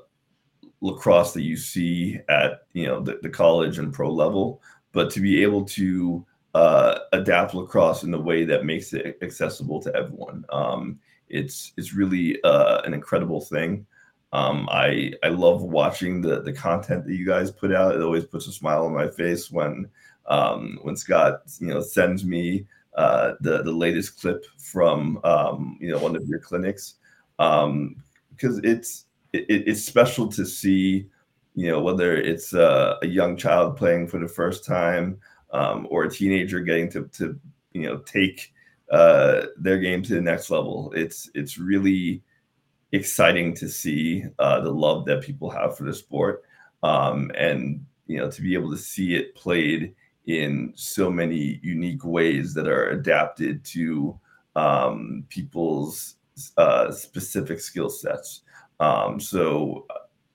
lacrosse 0.81 1.33
that 1.33 1.43
you 1.43 1.57
see 1.57 2.19
at 2.29 2.67
you 2.73 2.87
know 2.87 3.01
the, 3.01 3.19
the 3.23 3.29
college 3.29 3.79
and 3.79 3.93
pro 3.93 4.11
level 4.11 4.61
but 4.97 5.11
to 5.11 5.21
be 5.21 5.43
able 5.43 5.65
to 5.65 6.25
uh, 6.55 7.01
adapt 7.13 7.55
lacrosse 7.55 8.03
in 8.03 8.11
the 8.11 8.21
way 8.21 8.45
that 8.45 8.65
makes 8.65 8.93
it 8.93 9.19
accessible 9.23 9.81
to 9.81 9.95
everyone 9.95 10.45
um, 10.51 10.99
it's 11.29 11.73
it's 11.77 11.93
really 11.95 12.43
uh, 12.43 12.81
an 12.83 12.95
incredible 12.95 13.41
thing 13.41 13.87
um, 14.33 14.69
I 14.71 15.13
I 15.23 15.29
love 15.29 15.63
watching 15.63 16.21
the 16.21 16.43
the 16.43 16.53
content 16.53 17.07
that 17.07 17.15
you 17.15 17.27
guys 17.27 17.51
put 17.51 17.73
out. 17.73 17.95
It 17.95 18.03
always 18.03 18.27
puts 18.27 18.47
a 18.47 18.53
smile 18.53 18.85
on 18.85 18.93
my 18.95 19.09
face 19.09 19.51
when 19.51 19.89
um, 20.27 20.79
when 20.83 20.97
Scott 20.97 21.43
you 21.61 21.69
know 21.69 21.81
sends 21.81 22.25
me 22.25 22.67
uh, 22.97 23.33
the 23.41 23.63
the 23.63 23.73
latest 23.73 24.21
clip 24.21 24.45
from 24.59 25.21
um, 25.25 25.79
you 25.81 25.91
know 25.91 25.99
one 25.99 26.17
of 26.17 26.27
your 26.27 26.41
clinics 26.41 26.95
um, 27.39 27.97
because 28.31 28.59
it's 28.59 29.07
it, 29.33 29.47
it's 29.49 29.85
special 29.85 30.29
to 30.29 30.45
see 30.45 31.07
you 31.57 31.69
know 31.69 31.81
whether 31.81 32.15
it's 32.17 32.53
a, 32.53 32.99
a 33.03 33.07
young 33.07 33.37
child 33.37 33.77
playing 33.77 34.07
for 34.07 34.21
the 34.21 34.29
first 34.29 34.65
time 34.65 35.19
um, 35.53 35.89
or 35.91 36.05
a 36.05 36.11
teenager 36.11 36.61
getting 36.61 36.89
to 36.91 37.09
to 37.09 37.39
you 37.73 37.83
know 37.83 37.99
take 37.99 38.53
uh, 38.93 39.47
their 39.57 39.79
game 39.79 40.03
to 40.03 40.15
the 40.15 40.21
next 40.21 40.51
level. 40.51 40.93
It's 40.95 41.29
it's 41.35 41.59
really 41.59 42.23
exciting 42.93 43.55
to 43.55 43.69
see 43.69 44.25
uh, 44.39 44.61
the 44.61 44.71
love 44.71 45.07
that 45.07 45.23
people 45.23 45.51
have 45.51 45.77
for 45.77 45.85
the 45.85 45.95
sport, 45.95 46.45
um, 46.83 47.33
and 47.37 47.85
you 48.07 48.19
know 48.19 48.31
to 48.31 48.43
be 48.43 48.55
able 48.55 48.71
to 48.71 48.79
see 48.79 49.17
it 49.17 49.35
played 49.35 49.95
in 50.27 50.73
so 50.77 51.11
many 51.11 51.59
unique 51.63 52.05
ways 52.05 52.53
that 52.53 52.69
are 52.69 52.91
adapted 52.91 53.65
to 53.65 54.19
um, 54.57 55.25
people's 55.29 56.17
uh, 56.59 56.91
specific 56.91 57.61
skill 57.61 57.89
sets. 57.89 58.43
Um, 58.79 59.21
so, 59.21 59.87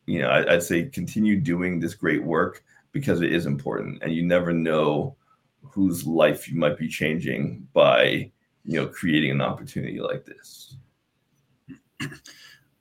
you 0.05 0.21
know, 0.21 0.29
I, 0.29 0.53
I'd 0.53 0.63
say 0.63 0.85
continue 0.85 1.39
doing 1.39 1.79
this 1.79 1.93
great 1.93 2.23
work 2.23 2.63
because 2.91 3.21
it 3.21 3.33
is 3.33 3.45
important, 3.45 4.01
and 4.03 4.13
you 4.13 4.23
never 4.23 4.51
know 4.51 5.15
whose 5.61 6.05
life 6.05 6.49
you 6.49 6.57
might 6.57 6.77
be 6.77 6.87
changing 6.87 7.67
by, 7.73 8.31
you 8.65 8.79
know, 8.79 8.87
creating 8.87 9.31
an 9.31 9.41
opportunity 9.41 9.99
like 9.99 10.25
this. 10.25 10.75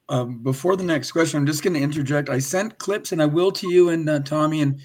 Um, 0.08 0.42
before 0.42 0.74
the 0.74 0.82
next 0.82 1.12
question, 1.12 1.38
I'm 1.38 1.46
just 1.46 1.62
going 1.62 1.74
to 1.74 1.80
interject. 1.80 2.28
I 2.28 2.40
sent 2.40 2.78
clips, 2.78 3.12
and 3.12 3.22
I 3.22 3.26
will 3.26 3.52
to 3.52 3.70
you 3.70 3.90
and 3.90 4.08
uh, 4.08 4.18
Tommy 4.20 4.62
and 4.62 4.80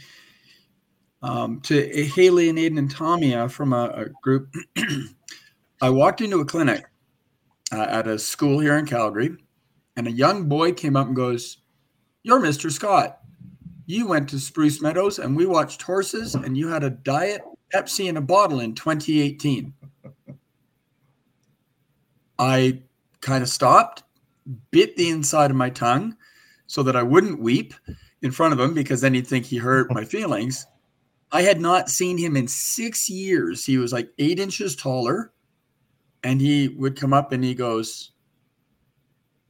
um, 1.24 1.62
to 1.62 1.90
Haleigh 2.16 2.50
and 2.50 2.60
Aidan 2.60 2.78
and 2.78 2.92
Tommy 2.92 3.34
uh, 3.34 3.48
from 3.48 3.74
a, 3.74 3.86
a 3.86 4.06
group. 4.22 4.54
I 5.82 5.90
walked 5.90 6.22
into 6.22 6.42
a 6.42 6.46
clinic 6.46 6.86
uh, 7.72 7.88
at 7.90 8.08
a 8.08 8.20
school 8.20 8.60
here 8.60 8.78
in 8.78 8.86
Calgary, 8.86 9.36
and 9.98 10.08
a 10.08 10.12
young 10.12 10.48
boy 10.48 10.74
came 10.74 10.96
up 10.96 11.08
and 11.08 11.16
goes, 11.16 11.58
You're 12.26 12.42
Mr. 12.42 12.72
Scott. 12.72 13.20
You 13.86 14.08
went 14.08 14.28
to 14.30 14.40
Spruce 14.40 14.82
Meadows 14.82 15.20
and 15.20 15.38
we 15.38 15.46
watched 15.46 15.84
horses, 15.84 16.34
and 16.34 16.58
you 16.58 16.68
had 16.68 16.84
a 16.84 16.90
diet 16.90 17.44
Pepsi 17.72 18.10
in 18.10 18.18
a 18.18 18.22
bottle 18.22 18.62
in 18.62 18.74
2018. 18.74 19.72
I 22.40 22.82
kind 23.22 23.44
of 23.44 23.48
stopped, 23.48 24.02
bit 24.72 24.98
the 24.98 25.12
inside 25.12 25.52
of 25.52 25.56
my 25.56 25.70
tongue 25.70 26.18
so 26.66 26.82
that 26.82 26.96
I 26.96 27.04
wouldn't 27.04 27.40
weep 27.40 27.76
in 28.24 28.32
front 28.32 28.54
of 28.54 28.60
him 28.60 28.74
because 28.74 29.02
then 29.02 29.14
he'd 29.14 29.28
think 29.28 29.46
he 29.46 29.58
hurt 29.58 29.94
my 29.94 30.04
feelings. 30.04 30.66
I 31.32 31.44
had 31.44 31.62
not 31.62 31.92
seen 31.92 32.18
him 32.18 32.36
in 32.36 32.48
six 32.48 33.08
years. 33.08 33.64
He 33.64 33.78
was 33.78 33.94
like 33.94 34.10
eight 34.18 34.40
inches 34.40 34.76
taller. 34.76 35.32
And 36.24 36.42
he 36.42 36.70
would 36.70 37.00
come 37.00 37.14
up 37.14 37.34
and 37.34 37.44
he 37.44 37.54
goes, 37.54 38.14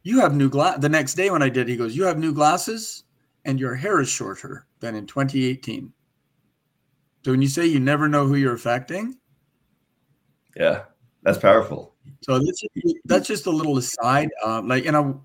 You 0.06 0.20
have 0.20 0.36
new 0.36 0.50
glass. 0.50 0.78
The 0.78 0.88
next 0.88 1.16
day 1.16 1.32
when 1.32 1.42
I 1.42 1.50
did, 1.50 1.68
he 1.68 1.76
goes, 1.76 1.96
You 1.96 2.04
have 2.04 2.20
new 2.20 2.32
glasses 2.32 3.06
and 3.44 3.60
your 3.60 3.74
hair 3.74 4.00
is 4.00 4.08
shorter 4.08 4.68
than 4.80 4.94
in 4.94 5.08
2018. 5.08 5.92
So 7.24 7.32
when 7.32 7.42
you 7.42 7.48
say 7.48 7.66
you 7.66 7.80
never 7.80 8.08
know 8.08 8.28
who 8.28 8.36
you're 8.36 8.54
affecting, 8.54 9.18
yeah, 10.56 10.84
that's 11.24 11.40
powerful. 11.40 11.96
So 12.22 12.38
that's 12.38 12.62
just, 12.62 12.96
that's 13.06 13.28
just 13.28 13.48
a 13.48 13.50
little 13.50 13.78
aside. 13.78 14.30
Um, 14.44 14.68
like, 14.68 14.86
you 14.86 14.92
know, 14.92 15.24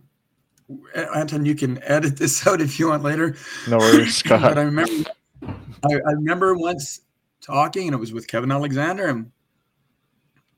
Anton, 1.15 1.45
you 1.45 1.55
can 1.55 1.83
edit 1.83 2.17
this 2.17 2.47
out 2.47 2.63
if 2.63 2.79
you 2.79 2.89
want 2.89 3.03
later. 3.03 3.37
No 3.69 3.77
worries, 3.77 4.17
Scott. 4.25 4.41
but 4.41 4.57
I 4.57 4.63
remember 4.63 5.11
I, 5.43 5.93
I 5.93 6.13
remember 6.13 6.55
once 6.55 7.03
talking, 7.43 7.89
and 7.89 7.95
it 7.95 7.99
was 7.99 8.15
with 8.15 8.27
Kevin 8.29 8.51
Alexander, 8.51 9.09
and 9.09 9.31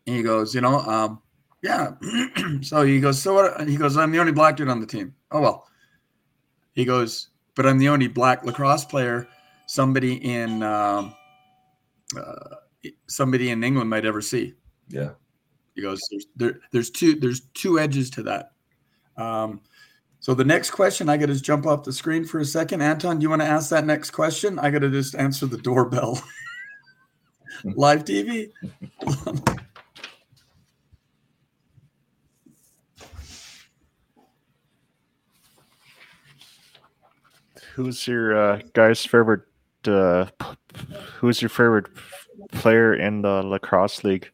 he 0.06 0.22
goes, 0.22 0.54
you 0.54 0.60
know, 0.60 0.78
um, 0.78 1.22
yeah. 1.62 1.92
so 2.60 2.82
he 2.82 3.00
goes, 3.00 3.20
so 3.20 3.34
what? 3.34 3.68
He 3.68 3.76
goes, 3.76 3.96
I'm 3.96 4.10
the 4.12 4.18
only 4.18 4.32
black 4.32 4.56
dude 4.56 4.68
on 4.68 4.80
the 4.80 4.86
team. 4.86 5.14
Oh 5.30 5.40
well. 5.40 5.68
He 6.74 6.84
goes, 6.84 7.28
but 7.54 7.66
I'm 7.66 7.78
the 7.78 7.88
only 7.88 8.08
black 8.08 8.44
lacrosse 8.44 8.84
player 8.84 9.28
somebody 9.66 10.14
in 10.14 10.62
um, 10.62 11.14
uh, 12.16 12.56
somebody 13.06 13.50
in 13.50 13.62
England 13.64 13.88
might 13.88 14.04
ever 14.04 14.20
see. 14.20 14.54
Yeah. 14.88 15.10
He 15.74 15.82
goes, 15.82 16.00
there's, 16.10 16.26
there, 16.36 16.60
there's 16.72 16.90
two 16.90 17.14
there's 17.14 17.40
two 17.54 17.78
edges 17.78 18.10
to 18.10 18.22
that. 18.24 18.52
Um, 19.16 19.60
so 20.20 20.34
the 20.34 20.44
next 20.44 20.70
question, 20.70 21.08
I 21.08 21.16
got 21.16 21.26
to 21.26 21.40
jump 21.40 21.66
off 21.66 21.84
the 21.84 21.92
screen 21.92 22.24
for 22.24 22.38
a 22.38 22.44
second. 22.44 22.80
Anton, 22.80 23.18
do 23.18 23.22
you 23.22 23.30
want 23.30 23.42
to 23.42 23.48
ask 23.48 23.70
that 23.70 23.84
next 23.84 24.10
question? 24.10 24.58
I 24.58 24.70
got 24.70 24.80
to 24.80 24.90
just 24.90 25.16
answer 25.16 25.46
the 25.46 25.58
doorbell. 25.58 26.22
Live 27.64 28.04
TV. 28.04 28.50
Who's 37.74 38.06
your 38.06 38.36
uh, 38.36 38.60
guy's 38.74 39.04
favorite? 39.04 39.42
Uh, 39.86 40.26
who's 41.16 41.40
your 41.40 41.48
favorite 41.48 41.86
player 42.52 42.94
in 42.94 43.22
the 43.22 43.42
lacrosse 43.42 44.04
league? 44.04 44.30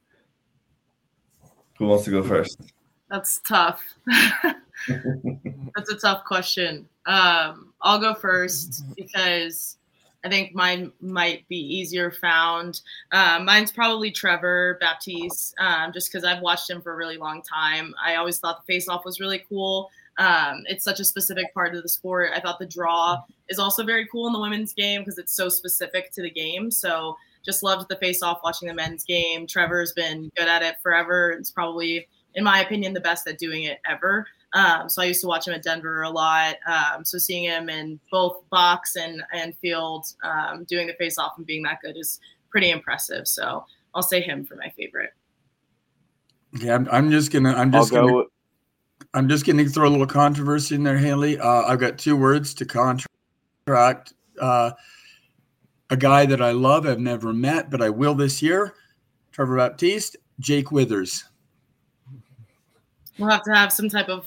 Who 1.79 1.87
wants 1.87 2.05
to 2.05 2.11
go 2.11 2.23
first? 2.23 2.61
That's 3.11 3.39
tough. 3.41 3.83
That's 4.89 5.91
a 5.91 5.97
tough 5.97 6.25
question. 6.25 6.89
Um, 7.07 7.73
I'll 7.81 8.01
go 8.01 8.15
first 8.15 8.85
because 8.97 9.79
I 10.25 10.29
think 10.29 10.55
mine 10.55 10.93
might 11.01 11.47
be 11.49 11.57
easier 11.57 12.11
found. 12.11 12.81
Uh, 13.13 13.41
mine's 13.43 13.71
probably 13.71 14.11
Trevor 14.11 14.77
Baptiste, 14.81 15.55
um, 15.61 15.93
just 15.93 16.11
because 16.11 16.25
I've 16.25 16.43
watched 16.43 16.69
him 16.69 16.83
for 16.83 16.93
a 16.93 16.97
really 16.97 17.17
long 17.17 17.43
time. 17.43 17.95
I 18.05 18.17
always 18.17 18.41
thought 18.41 18.67
the 18.67 18.73
face-off 18.73 19.05
was 19.05 19.21
really 19.21 19.45
cool. 19.49 19.91
Um, 20.19 20.65
it's 20.67 20.85
such 20.85 21.01
a 21.01 21.05
specific 21.05 21.55
part 21.55 21.75
of 21.75 21.83
the 21.83 21.89
sport. 21.89 22.33
I 22.35 22.41
thought 22.41 22.59
the 22.59 22.67
draw 22.67 23.23
is 23.49 23.59
also 23.59 23.85
very 23.85 24.07
cool 24.11 24.27
in 24.27 24.33
the 24.33 24.41
women's 24.41 24.73
game 24.73 25.01
because 25.01 25.19
it's 25.19 25.33
so 25.33 25.49
specific 25.49 26.11
to 26.13 26.23
the 26.23 26.31
game. 26.31 26.71
So 26.71 27.17
just 27.45 27.63
loved 27.63 27.89
the 27.89 27.97
face-off 27.97 28.41
watching 28.43 28.69
the 28.69 28.75
men's 28.75 29.05
game. 29.05 29.47
Trevor's 29.47 29.93
been 29.93 30.31
good 30.37 30.49
at 30.49 30.63
it 30.63 30.77
forever. 30.83 31.31
It's 31.31 31.51
probably, 31.51 32.09
in 32.35 32.45
my 32.45 32.61
opinion, 32.61 32.93
the 32.93 33.01
best 33.01 33.27
at 33.29 33.39
doing 33.39 33.63
it 33.63 33.79
ever. 33.89 34.27
Um, 34.55 34.89
so 34.89 35.03
I 35.03 35.05
used 35.05 35.21
to 35.21 35.27
watch 35.27 35.47
him 35.47 35.55
at 35.55 35.63
Denver 35.63 36.03
a 36.03 36.11
lot. 36.11 36.57
Um, 36.67 37.05
so 37.05 37.19
seeing 37.19 37.45
him 37.45 37.69
in 37.69 38.01
both 38.11 38.49
box 38.51 38.97
and 38.97 39.23
and 39.33 39.55
field 39.59 40.07
um, 40.23 40.65
doing 40.65 40.87
the 40.87 40.95
face 40.95 41.19
off 41.19 41.35
and 41.37 41.47
being 41.47 41.63
that 41.65 41.81
good 41.83 41.97
is 41.97 42.19
pretty 42.51 42.71
impressive. 42.71 43.29
So 43.29 43.65
I'll 43.95 44.03
say 44.03 44.21
him 44.21 44.45
for 44.45 44.57
my 44.57 44.71
favorite. 44.71 45.11
Yeah, 46.59 46.75
I'm, 46.75 46.89
I'm 46.91 47.11
just 47.11 47.31
gonna. 47.31 47.51
I'm 47.51 47.75
I'll 47.75 47.83
just 47.83 47.93
gonna. 47.93 48.09
go. 48.11 48.27
I'm 49.15 49.29
just 49.29 49.47
gonna 49.47 49.65
throw 49.65 49.89
a 49.89 49.91
little 49.91 50.07
controversy 50.07 50.75
in 50.75 50.83
there, 50.83 50.99
Haleigh. 50.99 51.41
Uh, 51.41 51.65
I've 51.67 51.81
got 51.81 51.99
two 51.99 52.17
words 52.17 52.55
to 52.55 52.67
contract. 52.67 54.13
Uh, 54.41 54.73
a 55.91 55.97
guy 55.97 56.27
that 56.27 56.43
I 56.43 56.53
love, 56.53 56.87
I've 56.87 57.01
never 57.01 57.33
met, 57.33 57.71
but 57.71 57.81
I 57.81 57.89
will 57.89 58.15
this 58.15 58.43
year. 58.43 58.75
Trevor 59.33 59.57
Baptiste, 59.57 60.17
Jake 60.41 60.71
Withers. 60.71 61.25
We'll 63.19 63.31
have 63.31 63.43
to 63.45 63.55
have 63.55 63.73
some 63.73 63.89
type 63.89 64.09
of 64.09 64.27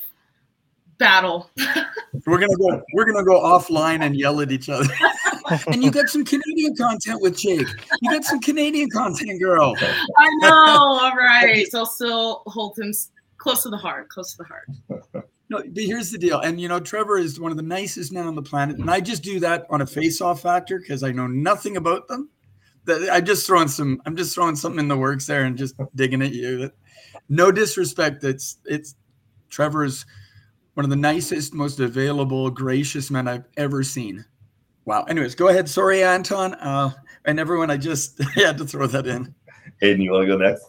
battle. 0.98 1.50
We're 2.26 2.40
gonna 2.40 2.58
go. 2.58 2.82
We're 2.94 3.06
gonna 3.06 3.24
go 3.24 3.40
offline 3.40 4.02
and 4.02 4.16
yell 4.16 4.42
at 4.42 4.52
each 4.52 4.68
other. 4.68 4.90
and 5.68 5.84
you 5.84 5.92
got 5.92 6.10
some 6.10 6.26
Canadian 6.26 6.76
content 6.76 7.22
with 7.22 7.38
Jake. 7.38 7.68
You 8.02 8.12
got 8.12 8.24
some 8.24 8.40
Canadian 8.40 8.90
content, 8.90 9.40
girl. 9.40 9.76
I 10.18 10.30
know. 10.40 10.50
All 10.50 11.16
right. 11.16 11.68
So 11.70 11.80
I'll 11.80 11.86
still 11.86 12.44
hold 12.48 12.78
him 12.78 12.92
close 13.42 13.64
to 13.64 13.70
the 13.70 13.78
heart. 13.78 14.10
Close 14.10 14.36
to 14.36 14.44
the 14.44 14.46
heart. 14.46 15.26
No, 15.50 15.58
but 15.58 15.84
here's 15.84 16.10
the 16.10 16.18
deal. 16.18 16.40
And 16.40 16.62
you 16.62 16.70
know, 16.70 16.80
Trevor 16.80 17.18
is 17.18 17.38
one 17.38 17.52
of 17.52 17.58
the 17.58 17.64
nicest 17.64 18.14
men 18.14 18.26
on 18.26 18.36
the 18.36 18.42
planet. 18.42 18.78
And 18.78 18.90
I 18.90 19.02
just 19.02 19.22
do 19.22 19.38
that 19.42 19.66
on 19.70 19.82
a 19.82 19.86
face-off 19.86 20.42
factor 20.42 20.80
because 20.80 21.04
I 21.04 21.12
know 21.12 21.28
nothing 21.28 21.76
about 21.76 22.08
them. 22.08 22.30
That 22.86 23.10
I'm 23.12 23.26
just 23.26 23.46
throwing 23.46 23.68
some. 23.68 24.02
I'm 24.06 24.16
just 24.16 24.34
throwing 24.34 24.56
something 24.56 24.80
in 24.80 24.88
the 24.88 24.96
works 24.96 25.26
there 25.26 25.44
and 25.44 25.58
just 25.58 25.76
digging 25.94 26.22
at 26.22 26.32
you. 26.32 26.72
No 27.28 27.52
disrespect. 27.52 28.24
It's 28.24 28.60
it's 28.64 28.96
Trevor's 29.50 30.06
one 30.76 30.86
of 30.86 30.90
the 30.90 30.96
nicest, 30.96 31.54
most 31.54 31.82
available, 31.82 32.50
gracious 32.50 33.12
men 33.12 33.28
I've 33.28 33.44
ever 33.58 33.84
seen. 33.84 34.24
Wow. 34.86 35.04
Anyways, 35.04 35.36
go 35.36 35.50
ahead. 35.50 35.68
Sorry, 35.68 36.02
Anton. 36.02 36.54
Uh, 36.54 36.92
and 37.26 37.42
everyone, 37.42 37.70
I 37.70 37.76
just 37.76 38.24
had 38.36 38.58
to 38.60 38.66
throw 38.66 38.88
that 38.88 39.06
in. 39.06 39.36
Aidan, 39.82 40.02
you 40.02 40.12
want 40.12 40.30
to 40.30 40.38
go 40.38 40.38
next? 40.38 40.66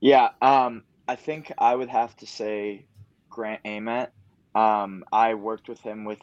Yeah, 0.00 0.30
um, 0.42 0.84
I 1.08 1.16
think 1.16 1.52
I 1.58 1.74
would 1.76 1.90
have 1.90 2.16
to 2.18 2.26
say 2.26 2.86
Grant 3.30 3.62
Ament. 3.66 4.10
Um, 4.54 5.04
I 5.12 5.34
worked 5.34 5.68
with 5.68 5.80
him 5.82 6.04
with 6.06 6.20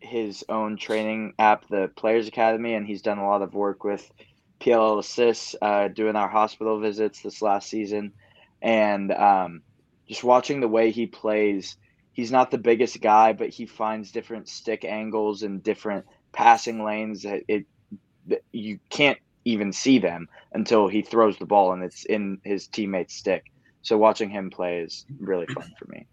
his 0.00 0.44
own 0.48 0.78
training 0.78 1.34
app, 1.38 1.68
the 1.68 1.90
Players 1.96 2.28
Academy, 2.28 2.74
and 2.74 2.86
he's 2.86 3.02
done 3.02 3.18
a 3.18 3.28
lot 3.28 3.42
of 3.42 3.54
work 3.54 3.84
with 3.84 4.10
PLL 4.60 5.00
assists, 5.00 5.56
uh, 5.62 5.88
doing 5.88 6.16
our 6.16 6.28
hospital 6.30 6.80
visits 6.80 7.22
this 7.22 7.42
last 7.42 7.70
season, 7.70 8.14
and 8.62 9.12
um, 9.12 9.62
just 10.08 10.24
watching 10.24 10.60
the 10.60 10.68
way 10.68 10.92
he 10.92 11.06
plays. 11.06 11.76
He's 12.14 12.32
not 12.32 12.50
the 12.52 12.58
biggest 12.58 13.00
guy, 13.02 13.34
but 13.34 13.50
he 13.50 13.66
finds 13.66 14.12
different 14.12 14.48
stick 14.48 14.84
angles 14.84 15.42
and 15.44 15.62
different 15.62 16.06
passing 16.32 16.84
lanes 16.84 17.26
it 17.26 17.66
that 18.28 18.42
you 18.52 18.80
can't 18.90 19.18
even 19.44 19.72
see 19.72 19.98
them 19.98 20.28
until 20.52 20.88
he 20.88 21.02
throws 21.02 21.38
the 21.38 21.46
ball 21.46 21.72
and 21.72 21.82
it's 21.82 22.04
in 22.06 22.38
his 22.44 22.66
teammate's 22.66 23.14
stick. 23.14 23.44
So 23.82 23.98
watching 23.98 24.30
him 24.30 24.50
play 24.50 24.80
is 24.80 25.04
really 25.18 25.46
fun 25.46 25.70
for 25.78 25.86
me. 25.88 26.06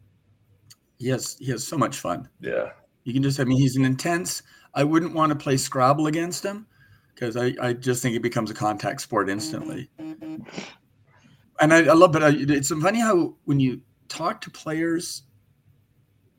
Yes, 0.98 1.38
he 1.40 1.50
has 1.52 1.66
so 1.66 1.78
much 1.78 1.98
fun. 1.98 2.30
Yeah. 2.42 2.72
You 3.06 3.14
can 3.14 3.24
just, 3.24 3.40
I 3.40 3.46
mean, 3.46 3.58
he's 3.58 3.76
an 3.78 3.86
intense. 3.86 4.44
I 4.74 4.84
wouldn't 4.84 5.14
want 5.14 5.32
to 5.32 5.36
play 5.36 5.58
Scrabble 5.58 6.08
against 6.08 6.46
him 6.46 6.68
because 7.14 7.38
I, 7.38 7.56
I 7.62 7.74
just 7.74 8.02
think 8.02 8.16
it 8.16 8.22
becomes 8.22 8.52
a 8.52 8.54
contact 8.54 9.02
sport 9.02 9.30
instantly. 9.30 9.90
And 10.00 11.74
I, 11.74 11.86
I 11.86 11.94
love, 11.94 12.12
but 12.12 12.24
I, 12.24 12.30
it's 12.36 12.70
funny 12.70 13.00
how 13.00 13.36
when 13.46 13.60
you 13.60 13.82
talk 14.10 14.42
to 14.42 14.52
players 14.52 15.24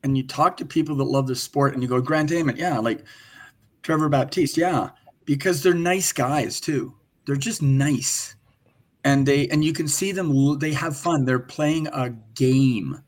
and 0.03 0.15
you 0.15 0.27
talk 0.27 0.57
to 0.57 0.65
people 0.65 0.95
that 0.97 1.03
love 1.05 1.27
the 1.27 1.35
sport 1.35 1.73
and 1.73 1.81
you 1.81 1.89
go, 1.89 1.99
Grant 2.01 2.31
Ament, 2.31 2.57
yeah, 2.57 2.77
like 2.77 3.03
Trevor 3.81 4.09
Baptiste, 4.09 4.57
yeah, 4.57 4.89
because 5.25 5.63
they're 5.63 5.73
nice 5.73 6.11
guys 6.11 6.59
too. 6.59 6.93
They're 7.25 7.35
just 7.35 7.61
nice. 7.61 8.35
And 9.05 9.25
they, 9.25 9.47
and 9.49 9.63
you 9.63 9.73
can 9.73 9.87
see 9.87 10.11
them, 10.11 10.59
they 10.59 10.73
have 10.73 10.95
fun. 10.97 11.25
They're 11.25 11.39
playing 11.39 11.87
a 11.87 12.09
game 12.35 13.03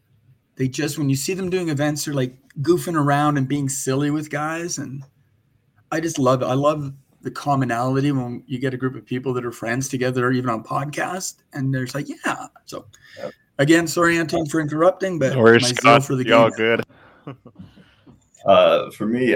they 0.56 0.68
just 0.68 0.98
when 0.98 1.10
you 1.10 1.16
see 1.16 1.34
them 1.34 1.50
doing 1.50 1.70
events 1.70 2.06
they're 2.06 2.14
like 2.14 2.36
goofing 2.62 2.96
around 2.96 3.38
and 3.38 3.48
being 3.48 3.70
silly 3.70 4.12
with 4.12 4.30
guys 4.30 4.78
and 4.78 5.04
i 5.92 6.00
just 6.00 6.18
love 6.18 6.42
it 6.42 6.46
i 6.46 6.54
love 6.54 6.94
the 7.22 7.32
commonality 7.32 8.12
when 8.12 8.44
you 8.46 8.60
get 8.60 8.74
a 8.74 8.78
group 8.78 8.96
of 8.96 9.06
people 9.06 9.34
that 9.34 9.46
are 9.46 9.52
friends 9.52 9.88
together 9.90 10.32
even 10.32 10.50
on 10.50 10.64
podcast 10.64 11.36
and 11.54 11.74
there's 11.74 11.96
like 11.96 12.08
yeah 12.08 12.48
so 12.66 12.86
again 13.58 13.88
sorry 13.88 14.18
anton 14.18 14.46
for 14.46 14.62
interrupting 14.62 15.20
but 15.20 15.36
Where's 15.36 15.64
my 15.64 15.68
zeal 15.70 15.76
Scott? 15.78 16.06
for 16.06 16.16
the 16.16 16.26
Y'all 16.26 16.50
good? 16.50 16.84
Uh, 18.46 18.92
for 18.92 19.08
me, 19.08 19.36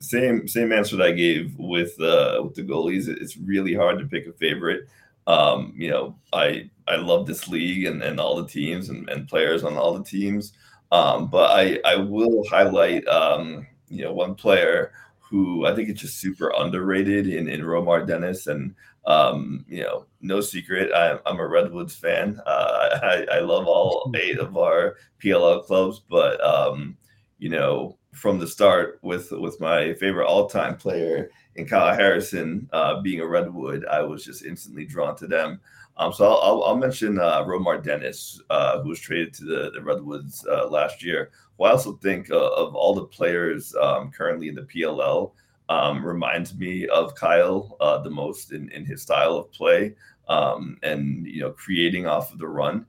same 0.00 0.46
same 0.46 0.72
answer 0.72 0.96
that 0.96 1.06
I 1.06 1.12
gave 1.12 1.54
with 1.58 1.98
uh, 2.00 2.40
with 2.44 2.54
the 2.54 2.62
goalies. 2.62 3.08
It's 3.08 3.36
really 3.38 3.74
hard 3.74 3.98
to 3.98 4.06
pick 4.06 4.26
a 4.26 4.32
favorite. 4.32 4.88
Um, 5.26 5.72
you 5.76 5.88
know, 5.90 6.18
I 6.32 6.70
I 6.86 6.96
love 6.96 7.26
this 7.26 7.48
league 7.48 7.86
and, 7.86 8.02
and 8.02 8.20
all 8.20 8.36
the 8.36 8.48
teams 8.48 8.90
and, 8.90 9.08
and 9.08 9.28
players 9.28 9.64
on 9.64 9.76
all 9.78 9.96
the 9.96 10.04
teams. 10.04 10.52
Um, 10.90 11.28
but 11.28 11.50
I 11.50 11.78
I 11.84 11.96
will 11.96 12.44
highlight 12.50 13.06
um, 13.08 13.66
you 13.88 14.04
know 14.04 14.12
one 14.12 14.34
player 14.34 14.92
who 15.18 15.64
I 15.66 15.74
think 15.74 15.88
is 15.88 16.00
just 16.00 16.18
super 16.20 16.52
underrated 16.56 17.26
in 17.28 17.48
in 17.48 17.62
Romar 17.62 18.06
Dennis 18.06 18.46
and 18.48 18.74
um, 19.06 19.64
you 19.68 19.82
know 19.82 20.06
no 20.20 20.40
secret 20.42 20.92
I, 20.92 21.18
I'm 21.24 21.40
a 21.40 21.46
Redwoods 21.48 21.94
fan. 21.94 22.38
Uh, 22.46 22.98
I 23.02 23.36
I 23.36 23.40
love 23.40 23.66
all 23.66 24.12
eight 24.16 24.38
of 24.38 24.56
our 24.58 24.96
PLL 25.22 25.64
clubs, 25.64 26.00
but 26.08 26.38
um, 26.44 26.96
you 27.38 27.48
know 27.48 27.96
from 28.12 28.38
the 28.38 28.46
start 28.46 28.98
with 29.02 29.30
with 29.32 29.58
my 29.60 29.94
favorite 29.94 30.26
all 30.26 30.48
time 30.48 30.76
player 30.76 31.30
in 31.56 31.66
Kyle 31.66 31.94
Harrison 31.94 32.68
uh, 32.72 33.00
being 33.00 33.20
a 33.20 33.26
Redwood, 33.26 33.84
I 33.86 34.02
was 34.02 34.24
just 34.24 34.44
instantly 34.44 34.84
drawn 34.84 35.16
to 35.16 35.26
them. 35.26 35.60
Um, 35.98 36.12
so 36.12 36.24
I'll, 36.24 36.40
I'll, 36.40 36.64
I'll 36.64 36.76
mention 36.76 37.18
uh, 37.18 37.44
Romar 37.44 37.82
Dennis, 37.82 38.40
uh, 38.48 38.80
who 38.80 38.90
was 38.90 39.00
traded 39.00 39.34
to 39.34 39.44
the, 39.44 39.70
the 39.72 39.82
Redwoods 39.82 40.46
uh, 40.50 40.68
last 40.68 41.02
year. 41.04 41.30
Who 41.58 41.64
I 41.64 41.70
also 41.70 41.94
think 41.94 42.30
uh, 42.30 42.48
of 42.54 42.74
all 42.74 42.94
the 42.94 43.04
players 43.04 43.74
um, 43.74 44.10
currently 44.10 44.48
in 44.48 44.54
the 44.54 44.62
PLL 44.62 45.32
um, 45.68 46.04
reminds 46.04 46.54
me 46.54 46.88
of 46.88 47.14
Kyle 47.14 47.76
uh, 47.80 47.98
the 47.98 48.10
most 48.10 48.52
in, 48.52 48.70
in 48.70 48.86
his 48.86 49.02
style 49.02 49.36
of 49.36 49.52
play 49.52 49.94
um, 50.28 50.78
and 50.82 51.26
you 51.26 51.40
know 51.40 51.50
creating 51.50 52.06
off 52.06 52.32
of 52.32 52.38
the 52.38 52.48
run. 52.48 52.86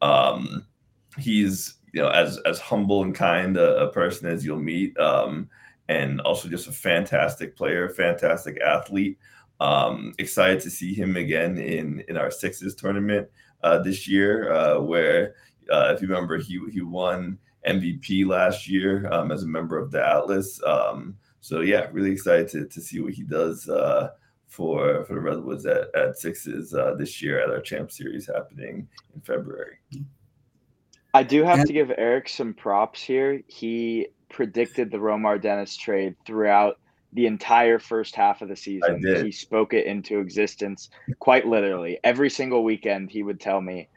Um, 0.00 0.66
he's 1.18 1.76
you 1.92 2.00
know 2.00 2.08
as 2.08 2.38
as 2.46 2.58
humble 2.60 3.02
and 3.02 3.14
kind 3.14 3.56
a, 3.56 3.84
a 3.84 3.92
person 3.92 4.28
as 4.28 4.44
you'll 4.44 4.58
meet. 4.58 4.98
Um, 4.98 5.48
and 5.88 6.20
also 6.22 6.48
just 6.48 6.68
a 6.68 6.72
fantastic 6.72 7.56
player, 7.56 7.88
fantastic 7.88 8.60
athlete. 8.60 9.18
Um, 9.60 10.14
excited 10.18 10.60
to 10.62 10.70
see 10.70 10.94
him 10.94 11.16
again 11.16 11.58
in 11.58 12.04
in 12.08 12.16
our 12.16 12.30
sixes 12.30 12.74
tournament 12.74 13.28
uh, 13.62 13.78
this 13.78 14.08
year, 14.08 14.52
uh, 14.52 14.80
where 14.80 15.34
uh, 15.70 15.92
if 15.94 16.02
you 16.02 16.08
remember, 16.08 16.38
he 16.38 16.60
he 16.72 16.80
won 16.80 17.38
MVP 17.66 18.26
last 18.26 18.68
year 18.68 19.08
um, 19.12 19.30
as 19.30 19.42
a 19.42 19.46
member 19.46 19.78
of 19.78 19.90
the 19.90 20.04
Atlas. 20.04 20.60
Um, 20.64 21.16
so 21.40 21.60
yeah, 21.60 21.88
really 21.92 22.12
excited 22.12 22.48
to, 22.50 22.66
to 22.66 22.80
see 22.80 23.00
what 23.00 23.14
he 23.14 23.22
does 23.22 23.68
uh, 23.68 24.10
for 24.48 25.04
for 25.04 25.14
the 25.14 25.20
Redwoods 25.20 25.66
at, 25.66 25.94
at 25.94 26.18
sixes 26.18 26.74
uh, 26.74 26.94
this 26.94 27.22
year 27.22 27.40
at 27.40 27.50
our 27.50 27.60
Champ 27.60 27.90
Series 27.90 28.26
happening 28.26 28.88
in 29.14 29.20
February. 29.20 29.78
I 31.14 31.22
do 31.22 31.42
have 31.44 31.58
And- 31.60 31.66
to 31.66 31.72
give 31.72 31.92
Eric 31.96 32.28
some 32.28 32.54
props 32.54 33.02
here. 33.02 33.42
He 33.46 34.08
predicted 34.28 34.90
the 34.90 34.96
Romar 34.98 35.40
Dennis 35.40 35.76
trade 35.76 36.16
throughout 36.24 36.78
the 37.12 37.26
entire 37.26 37.78
first 37.78 38.14
half 38.16 38.40
of 38.40 38.48
the 38.48 38.56
season. 38.56 39.02
He 39.22 39.30
spoke 39.30 39.74
it 39.74 39.84
into 39.86 40.18
existence 40.20 40.88
quite 41.18 41.46
literally. 41.46 41.98
Every 42.02 42.30
single 42.30 42.64
weekend, 42.64 43.10
he 43.10 43.22
would 43.22 43.38
tell 43.40 43.60
me, 43.60 43.88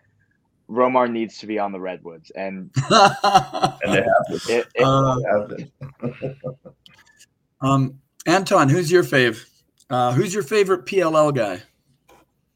Romar 0.69 1.10
needs 1.10 1.38
to 1.38 1.47
be 1.47 1.58
on 1.58 1.71
the 1.71 1.80
Redwoods. 1.80 2.32
And 2.32 2.71
And 2.89 3.95
it 3.95 4.04
happened. 4.04 4.41
it, 4.49 4.67
it, 4.75 4.84
Uh, 4.84 5.15
It 5.19 5.71
happened. 6.01 6.36
um, 7.62 7.99
Anton, 8.25 8.67
who's 8.67 8.91
your 8.91 9.04
fave? 9.04 9.45
Uh, 9.89 10.12
who's 10.12 10.34
your 10.34 10.43
favorite 10.43 10.86
PLL 10.86 11.34
guy? 11.34 11.62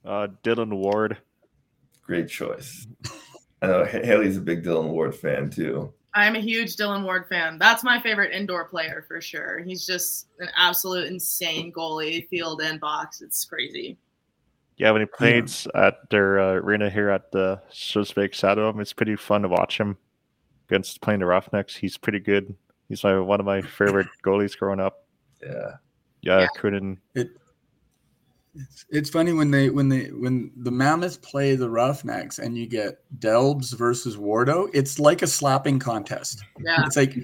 Uh, 0.04 0.28
Dylan 0.44 0.74
Ward. 0.74 1.18
great 2.02 2.28
choice. 2.28 2.86
I 3.62 3.68
know 3.68 3.84
Haleigh's 3.86 4.38
a 4.38 4.42
big 4.42 4.64
Dylan 4.64 4.90
Ward 4.90 5.16
fan 5.16 5.50
too. 5.50 5.94
I'm 6.14 6.36
a 6.36 6.40
huge 6.40 6.76
Dylan 6.76 7.04
Ward 7.04 7.28
fan. 7.28 7.58
That's 7.60 7.84
my 7.84 8.00
favorite 8.00 8.34
indoor 8.34 8.66
player 8.66 9.06
for 9.08 9.22
sure. 9.22 9.60
He's 9.60 9.86
just 9.86 10.28
an 10.40 10.50
absolute 10.56 11.08
insane 11.08 11.72
goalie, 11.72 12.28
field 12.30 12.62
and 12.62 12.80
box. 12.80 13.22
It's 13.22 13.46
crazy. 13.46 13.98
Yeah, 14.78 14.92
when 14.92 15.02
he 15.02 15.06
plays 15.06 15.68
yeah. 15.76 15.88
at 15.88 16.10
their 16.10 16.40
uh, 16.40 16.54
arena 16.54 16.90
here 16.90 17.10
at 17.10 17.32
the 17.32 17.62
Scotiabank 17.72 18.32
Saddledome, 18.32 18.82
it's 18.82 18.94
pretty 18.94 19.18
fun 19.18 19.42
to 19.42 19.50
watch 19.50 19.78
him 19.78 19.98
against 20.70 21.02
playing 21.02 21.20
the 21.20 21.26
Roughnecks. 21.26 21.76
He's 21.76 21.98
pretty 21.98 22.20
good. 22.20 22.56
He's 22.88 23.04
my 23.04 23.20
one 23.20 23.40
of 23.40 23.46
my 23.46 23.62
favorite 23.62 24.08
goalies 24.24 24.58
growing 24.58 24.80
up. 24.80 25.06
Yeah. 25.44 25.76
Yeah, 26.22 26.40
yeah. 26.40 26.48
couldn't. 26.56 27.00
It, 27.14 27.32
it's, 28.56 28.86
it's 28.90 29.10
funny 29.10 29.34
when 29.34 29.52
they 29.52 29.70
when 29.70 29.90
they 29.90 30.08
when 30.08 30.52
the 30.58 30.72
Mammoths 30.72 31.18
play 31.18 31.56
the 31.56 31.70
Roughnecks 31.70 32.40
and 32.40 32.58
you 32.58 32.68
get 32.68 33.00
Delbs 33.20 33.76
versus 33.76 34.18
Wardo. 34.18 34.70
It's 34.74 35.00
like 35.00 35.22
a 35.22 35.28
slapping 35.28 35.80
contest. 35.80 36.44
Yeah, 36.60 36.84
it's 36.86 36.98
like 36.98 37.16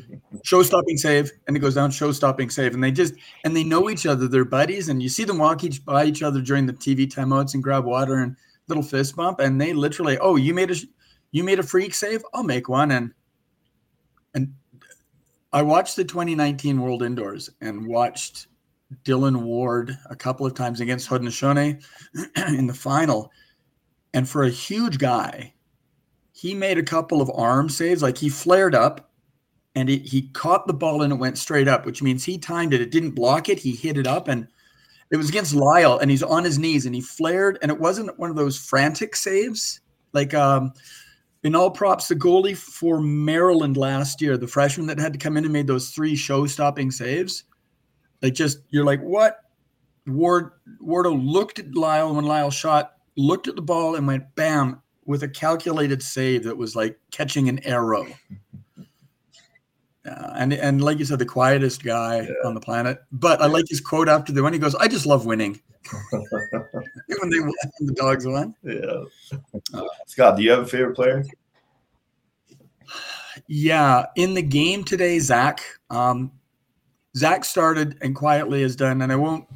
show 0.44 0.62
stopping 0.64 0.98
save, 0.98 1.32
and 1.48 1.58
it 1.58 1.62
goes 1.62 1.76
down 1.76 1.92
show 1.92 2.12
stopping 2.12 2.50
save, 2.50 2.74
and 2.74 2.84
they 2.84 2.92
just 2.92 3.16
and 3.44 3.56
they 3.56 3.64
know 3.64 3.90
each 3.90 4.06
other. 4.06 4.28
They're 4.28 4.46
buddies, 4.46 4.90
and 4.90 5.02
you 5.02 5.10
see 5.10 5.24
them 5.24 5.40
walk 5.40 5.64
each 5.64 5.84
by 5.84 6.06
each 6.06 6.22
other 6.22 6.42
during 6.42 6.66
the 6.66 6.74
TV 6.74 7.08
timeouts 7.12 7.54
and 7.54 7.64
grab 7.64 7.86
water 7.86 8.16
and 8.16 8.36
little 8.68 8.84
fist 8.84 9.16
bump, 9.16 9.40
and 9.40 9.60
they 9.60 9.74
literally, 9.74 10.18
oh, 10.20 10.36
you 10.36 10.54
made 10.54 10.72
a 10.72 10.76
you 11.32 11.44
made 11.44 11.60
a 11.60 11.64
freak 11.64 11.94
save, 11.94 12.24
I'll 12.34 12.44
make 12.44 12.70
one, 12.70 12.92
and 12.92 13.12
and 14.34 14.54
I 15.52 15.62
watched 15.64 15.96
the 15.96 16.04
2019 16.04 16.82
World 16.82 17.02
Indoors 17.02 17.50
and 17.62 17.88
watched 17.88 18.48
Dillon 19.04 19.44
Ward 19.44 19.98
a 20.10 20.16
couple 20.16 20.46
of 20.46 20.54
times 20.54 20.82
against 20.82 21.10
Haudenosaunee 21.10 21.84
in 22.48 22.68
the 22.68 22.74
final. 22.74 23.32
And 24.14 24.28
for 24.28 24.44
a 24.44 24.50
huge 24.50 24.98
guy, 24.98 25.54
he 26.32 26.54
made 26.54 26.78
a 26.78 26.84
couple 26.84 27.22
of 27.22 27.32
arm 27.34 27.70
saves. 27.70 28.02
Like 28.02 28.18
he 28.18 28.30
flared 28.30 28.76
up 28.76 29.12
and 29.76 29.90
he, 29.90 29.98
he 30.00 30.30
caught 30.30 30.68
the 30.68 30.74
ball 30.74 31.02
and 31.02 31.12
it 31.12 31.18
went 31.18 31.38
straight 31.38 31.68
up, 31.68 31.86
which 31.86 32.02
means 32.02 32.24
he 32.24 32.38
timed 32.38 32.74
it. 32.74 32.82
It 32.82 32.92
didn't 32.92 33.12
block 33.12 33.50
it. 33.50 33.60
He 33.60 33.72
hit 33.72 33.98
it 33.98 34.08
up 34.08 34.28
and 34.28 34.48
it 35.12 35.18
was 35.18 35.30
against 35.30 35.54
Lyle 35.54 36.00
and 36.00 36.10
he's 36.10 36.24
on 36.24 36.44
his 36.44 36.58
knees 36.58 36.86
and 36.86 36.96
he 36.96 37.02
flared. 37.02 37.60
And 37.62 37.72
it 37.72 37.80
wasn't 37.80 38.18
one 38.18 38.30
of 38.30 38.36
those 38.36 38.58
frantic 38.58 39.16
saves. 39.16 39.82
Like 40.14 40.34
um, 40.34 40.74
in 41.44 41.56
all 41.56 41.72
props, 41.72 42.08
the 42.08 42.16
goalie 42.16 42.56
for 42.56 43.02
Maryland 43.02 43.78
last 43.78 44.22
year, 44.22 44.38
the 44.38 44.48
freshman 44.48 44.88
that 44.88 45.00
had 45.00 45.14
to 45.14 45.20
come 45.20 45.38
in 45.38 45.44
and 45.44 45.54
made 45.54 45.68
those 45.68 45.90
three 45.90 46.16
show 46.16 46.46
stopping 46.46 46.90
saves 46.90 47.44
just 48.32 48.60
you're 48.70 48.86
like, 48.86 49.02
what? 49.02 49.40
Ward 50.08 50.52
Wardo 50.82 51.14
looked 51.14 51.60
at 51.60 51.76
Lyle 51.76 52.14
when 52.16 52.26
Lyle 52.26 52.52
shot, 52.52 52.94
looked 53.18 53.48
at 53.48 53.56
the 53.56 53.62
ball 53.62 53.96
and 53.96 54.06
went 54.06 54.36
bam 54.36 54.82
with 55.06 55.24
a 55.24 55.28
calculated 55.28 56.02
save 56.02 56.44
that 56.44 56.58
was 56.58 56.76
like 56.76 57.00
catching 57.12 57.50
an 57.50 57.60
arrow. 57.66 58.08
Uh, 60.06 60.34
and 60.36 60.54
and 60.54 60.84
like 60.84 61.00
you 61.00 61.06
said, 61.06 61.18
the 61.18 61.26
quietest 61.26 61.84
guy 61.84 62.22
yeah. 62.22 62.30
on 62.44 62.54
the 62.54 62.60
planet. 62.60 63.00
But 63.12 63.42
I 63.42 63.48
like 63.48 63.66
his 63.68 63.82
quote 63.82 64.08
after 64.08 64.32
the 64.32 64.44
win. 64.44 64.54
He 64.54 64.60
goes, 64.60 64.76
"I 64.76 64.88
just 64.88 65.08
love 65.08 65.26
winning." 65.26 65.60
when 66.12 67.30
they 67.32 67.40
won, 67.40 67.54
the 67.80 67.94
dogs 67.96 68.28
won. 68.28 68.54
Yeah. 68.62 69.04
Uh, 69.74 69.82
Scott, 70.06 70.38
do 70.38 70.44
you 70.44 70.52
have 70.52 70.60
a 70.60 70.68
favorite 70.68 70.96
player? 70.96 71.24
Yeah, 73.48 74.06
in 74.16 74.34
the 74.34 74.42
game 74.42 74.86
today, 74.86 75.20
Zach. 75.20 75.62
Um, 75.90 76.32
Zach 77.16 77.46
started 77.46 77.98
and 78.02 78.16
quietly 78.16 78.62
has 78.62 78.76
done, 78.76 79.02
and 79.02 79.12
I 79.12 79.16
won't 79.16 79.48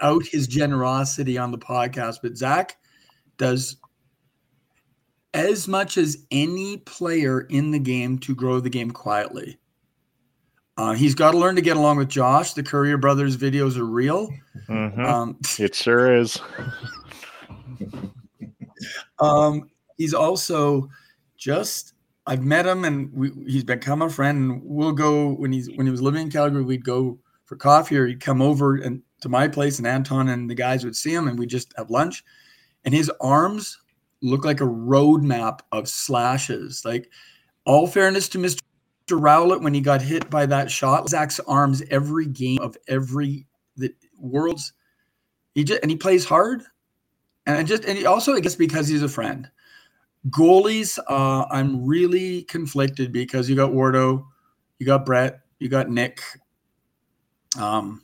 out 0.00 0.24
his 0.24 0.46
generosity 0.46 1.36
on 1.36 1.50
the 1.50 1.58
podcast, 1.58 2.18
but 2.22 2.36
Zach 2.36 2.78
does 3.36 3.76
as 5.34 5.68
much 5.68 5.96
as 5.96 6.26
any 6.30 6.78
player 6.78 7.42
in 7.42 7.70
the 7.70 7.78
game 7.78 8.18
to 8.18 8.34
grow 8.34 8.60
the 8.60 8.70
game 8.70 8.90
quietly. 8.90 9.58
Uh, 10.76 10.94
he's 10.94 11.14
got 11.14 11.32
to 11.32 11.38
learn 11.38 11.54
to 11.54 11.60
get 11.60 11.76
along 11.76 11.98
with 11.98 12.08
Josh. 12.08 12.54
The 12.54 12.62
Currier 12.62 12.96
Brothers 12.96 13.36
videos 13.36 13.76
are 13.76 13.84
real. 13.84 14.32
Mm-hmm. 14.68 15.04
Um, 15.04 15.38
it 15.58 15.74
sure 15.74 16.16
is. 16.16 16.40
um, 19.18 19.70
he's 19.98 20.14
also 20.14 20.88
just 21.36 21.89
I've 22.30 22.44
met 22.44 22.64
him 22.64 22.84
and 22.84 23.12
we, 23.12 23.32
he's 23.44 23.64
become 23.64 24.02
a 24.02 24.08
friend. 24.08 24.38
And 24.38 24.62
we'll 24.64 24.92
go 24.92 25.32
when 25.32 25.52
he's 25.52 25.68
when 25.74 25.84
he 25.84 25.90
was 25.90 26.00
living 26.00 26.22
in 26.22 26.30
Calgary, 26.30 26.62
we'd 26.62 26.84
go 26.84 27.18
for 27.44 27.56
coffee 27.56 27.98
or 27.98 28.06
he'd 28.06 28.20
come 28.20 28.40
over 28.40 28.76
and 28.76 29.02
to 29.22 29.28
my 29.28 29.48
place 29.48 29.78
and 29.78 29.86
Anton 29.86 30.28
and 30.28 30.48
the 30.48 30.54
guys 30.54 30.84
would 30.84 30.94
see 30.94 31.12
him 31.12 31.26
and 31.26 31.36
we'd 31.36 31.50
just 31.50 31.74
have 31.76 31.90
lunch. 31.90 32.24
And 32.84 32.94
his 32.94 33.10
arms 33.20 33.80
look 34.22 34.44
like 34.44 34.60
a 34.60 34.64
roadmap 34.64 35.58
of 35.72 35.88
slashes. 35.88 36.84
Like 36.84 37.10
all 37.66 37.88
fairness 37.88 38.28
to 38.28 38.38
Mr. 38.38 38.60
Rowlett 39.10 39.60
when 39.60 39.74
he 39.74 39.80
got 39.80 40.00
hit 40.00 40.30
by 40.30 40.46
that 40.46 40.70
shot, 40.70 41.08
Zach's 41.08 41.40
arms 41.40 41.82
every 41.90 42.26
game 42.26 42.60
of 42.60 42.76
every 42.86 43.48
the 43.76 43.92
world's 44.20 44.72
he 45.56 45.64
just 45.64 45.82
and 45.82 45.90
he 45.90 45.96
plays 45.96 46.24
hard. 46.24 46.62
And 47.44 47.66
just 47.66 47.84
and 47.84 47.98
he 47.98 48.06
also 48.06 48.34
I 48.34 48.40
guess 48.40 48.54
because 48.54 48.86
he's 48.86 49.02
a 49.02 49.08
friend. 49.08 49.50
Goalies, 50.28 50.98
uh, 51.08 51.46
I'm 51.50 51.86
really 51.86 52.42
conflicted 52.42 53.12
because 53.12 53.48
you 53.48 53.56
got 53.56 53.70
Wardo, 53.70 54.26
you 54.78 54.86
got 54.86 55.06
Brett, 55.06 55.40
you 55.58 55.68
got 55.68 55.88
Nick. 55.88 56.20
Um, 57.58 58.02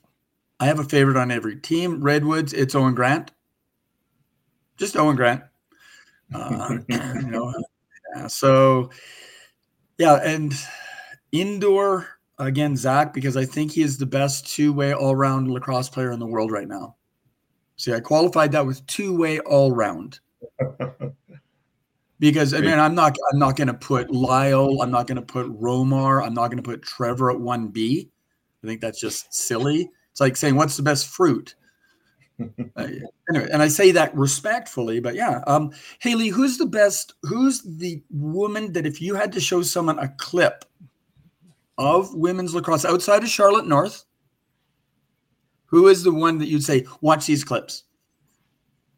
I 0.58 0.66
have 0.66 0.78
a 0.78 0.84
favorite 0.84 1.18
on 1.18 1.30
every 1.30 1.56
team. 1.56 2.02
Redwoods, 2.02 2.52
it's 2.52 2.74
Owen 2.74 2.94
Grant. 2.94 3.32
Just 4.78 4.96
Owen 4.96 5.16
Grant. 5.16 5.42
Uh, 6.34 6.78
you 6.88 7.26
know, 7.26 7.52
yeah, 8.14 8.26
so 8.26 8.90
yeah, 9.98 10.16
and 10.24 10.54
indoor 11.32 12.06
again, 12.38 12.76
Zach, 12.76 13.12
because 13.12 13.36
I 13.36 13.44
think 13.44 13.72
he 13.72 13.82
is 13.82 13.98
the 13.98 14.06
best 14.06 14.46
two-way 14.48 14.92
all-round 14.92 15.50
lacrosse 15.50 15.88
player 15.88 16.12
in 16.12 16.18
the 16.18 16.26
world 16.26 16.50
right 16.50 16.68
now. 16.68 16.96
See, 17.76 17.92
I 17.92 18.00
qualified 18.00 18.52
that 18.52 18.66
with 18.66 18.86
two-way 18.86 19.40
all-round. 19.40 20.20
because 22.18 22.54
I 22.54 22.60
mean 22.60 22.78
I'm 22.78 22.94
not 22.94 23.16
I'm 23.32 23.38
not 23.38 23.56
going 23.56 23.68
to 23.68 23.74
put 23.74 24.10
Lyle, 24.10 24.80
I'm 24.82 24.90
not 24.90 25.06
going 25.06 25.16
to 25.16 25.22
put 25.22 25.46
Romar, 25.60 26.24
I'm 26.24 26.34
not 26.34 26.48
going 26.48 26.62
to 26.62 26.62
put 26.62 26.82
Trevor 26.82 27.30
at 27.30 27.40
one 27.40 27.68
B. 27.68 28.10
I 28.62 28.66
think 28.66 28.80
that's 28.80 29.00
just 29.00 29.32
silly. 29.32 29.90
It's 30.10 30.20
like 30.20 30.36
saying 30.36 30.56
what's 30.56 30.76
the 30.76 30.82
best 30.82 31.08
fruit. 31.08 31.54
uh, 32.76 32.86
anyway, 33.28 33.48
and 33.52 33.62
I 33.62 33.68
say 33.68 33.92
that 33.92 34.14
respectfully, 34.14 35.00
but 35.00 35.14
yeah. 35.14 35.42
Um, 35.46 35.72
Haleigh, 36.02 36.30
who's 36.30 36.58
the 36.58 36.66
best? 36.66 37.14
Who's 37.22 37.62
the 37.62 38.02
woman 38.10 38.72
that 38.72 38.86
if 38.86 39.00
you 39.00 39.14
had 39.14 39.32
to 39.32 39.40
show 39.40 39.62
someone 39.62 39.98
a 39.98 40.08
clip 40.18 40.64
of 41.78 42.14
women's 42.14 42.54
lacrosse 42.54 42.84
outside 42.84 43.22
of 43.22 43.28
Charlotte 43.28 43.66
North, 43.66 44.04
who 45.66 45.88
is 45.88 46.02
the 46.02 46.12
one 46.12 46.38
that 46.38 46.48
you'd 46.48 46.64
say 46.64 46.86
watch 47.00 47.26
these 47.26 47.44
clips? 47.44 47.84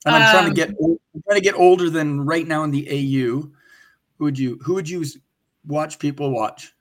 And 0.04 0.14
I'm 0.14 0.22
um, 0.22 0.30
trying 0.30 0.44
to 0.44 0.50
um, 0.50 0.54
get 0.54 0.68
I'm 0.80 0.98
trying 1.22 1.38
to 1.38 1.44
get 1.44 1.54
older 1.54 1.90
than 1.90 2.24
right 2.24 2.46
now 2.46 2.64
in 2.64 2.70
the 2.70 2.88
AU. 2.88 3.50
Who 4.18 4.24
would 4.24 4.38
you 4.38 4.58
who 4.62 4.74
would 4.74 4.88
you 4.88 5.04
watch 5.66 5.98
people 5.98 6.30
watch? 6.30 6.72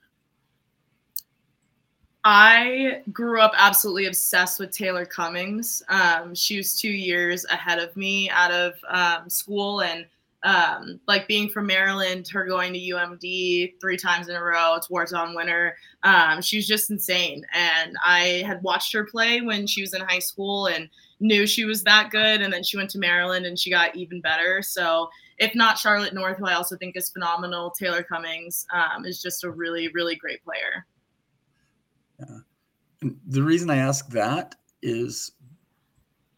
I 2.24 3.02
grew 3.12 3.40
up 3.40 3.52
absolutely 3.56 4.06
obsessed 4.06 4.58
with 4.58 4.70
Taylor 4.70 5.06
Cummings. 5.06 5.82
Um, 5.88 6.34
she 6.34 6.56
was 6.56 6.78
two 6.78 6.90
years 6.90 7.44
ahead 7.46 7.78
of 7.78 7.96
me 7.96 8.28
out 8.28 8.50
of 8.50 8.74
um, 8.88 9.30
school, 9.30 9.82
and 9.82 10.04
um, 10.42 11.00
like 11.06 11.28
being 11.28 11.48
from 11.48 11.66
Maryland, 11.66 12.28
her 12.28 12.44
going 12.44 12.72
to 12.72 12.78
UMD 12.78 13.80
three 13.80 13.96
times 13.96 14.28
in 14.28 14.36
a 14.36 14.42
row, 14.42 14.78
Tewaaraton 14.78 15.34
winner. 15.34 15.76
Um, 16.02 16.42
she 16.42 16.56
was 16.56 16.66
just 16.66 16.90
insane, 16.90 17.46
and 17.54 17.96
I 18.04 18.42
had 18.46 18.62
watched 18.62 18.92
her 18.92 19.04
play 19.04 19.40
when 19.40 19.66
she 19.66 19.80
was 19.80 19.94
in 19.94 20.02
high 20.02 20.18
school, 20.18 20.66
and 20.66 20.88
knew 21.20 21.46
she 21.46 21.64
was 21.64 21.82
that 21.84 22.10
good. 22.10 22.40
And 22.40 22.52
then 22.52 22.62
she 22.62 22.76
went 22.76 22.90
to 22.90 22.98
Maryland 22.98 23.46
and 23.46 23.58
she 23.58 23.70
got 23.70 23.96
even 23.96 24.20
better. 24.20 24.62
So, 24.62 25.08
if 25.38 25.54
not 25.54 25.78
Charlotte 25.78 26.14
North, 26.14 26.38
who 26.38 26.46
I 26.46 26.54
also 26.54 26.76
think 26.76 26.96
is 26.96 27.10
phenomenal, 27.10 27.70
Taylor 27.70 28.02
Cummings 28.02 28.66
um, 28.74 29.04
is 29.04 29.22
just 29.22 29.44
a 29.44 29.50
really, 29.50 29.88
really 29.88 30.16
great 30.16 30.42
player. 30.42 30.84
Yeah. 32.18 32.38
And 33.02 33.16
the 33.26 33.42
reason 33.42 33.70
I 33.70 33.76
ask 33.76 34.08
that 34.10 34.56
is 34.82 35.32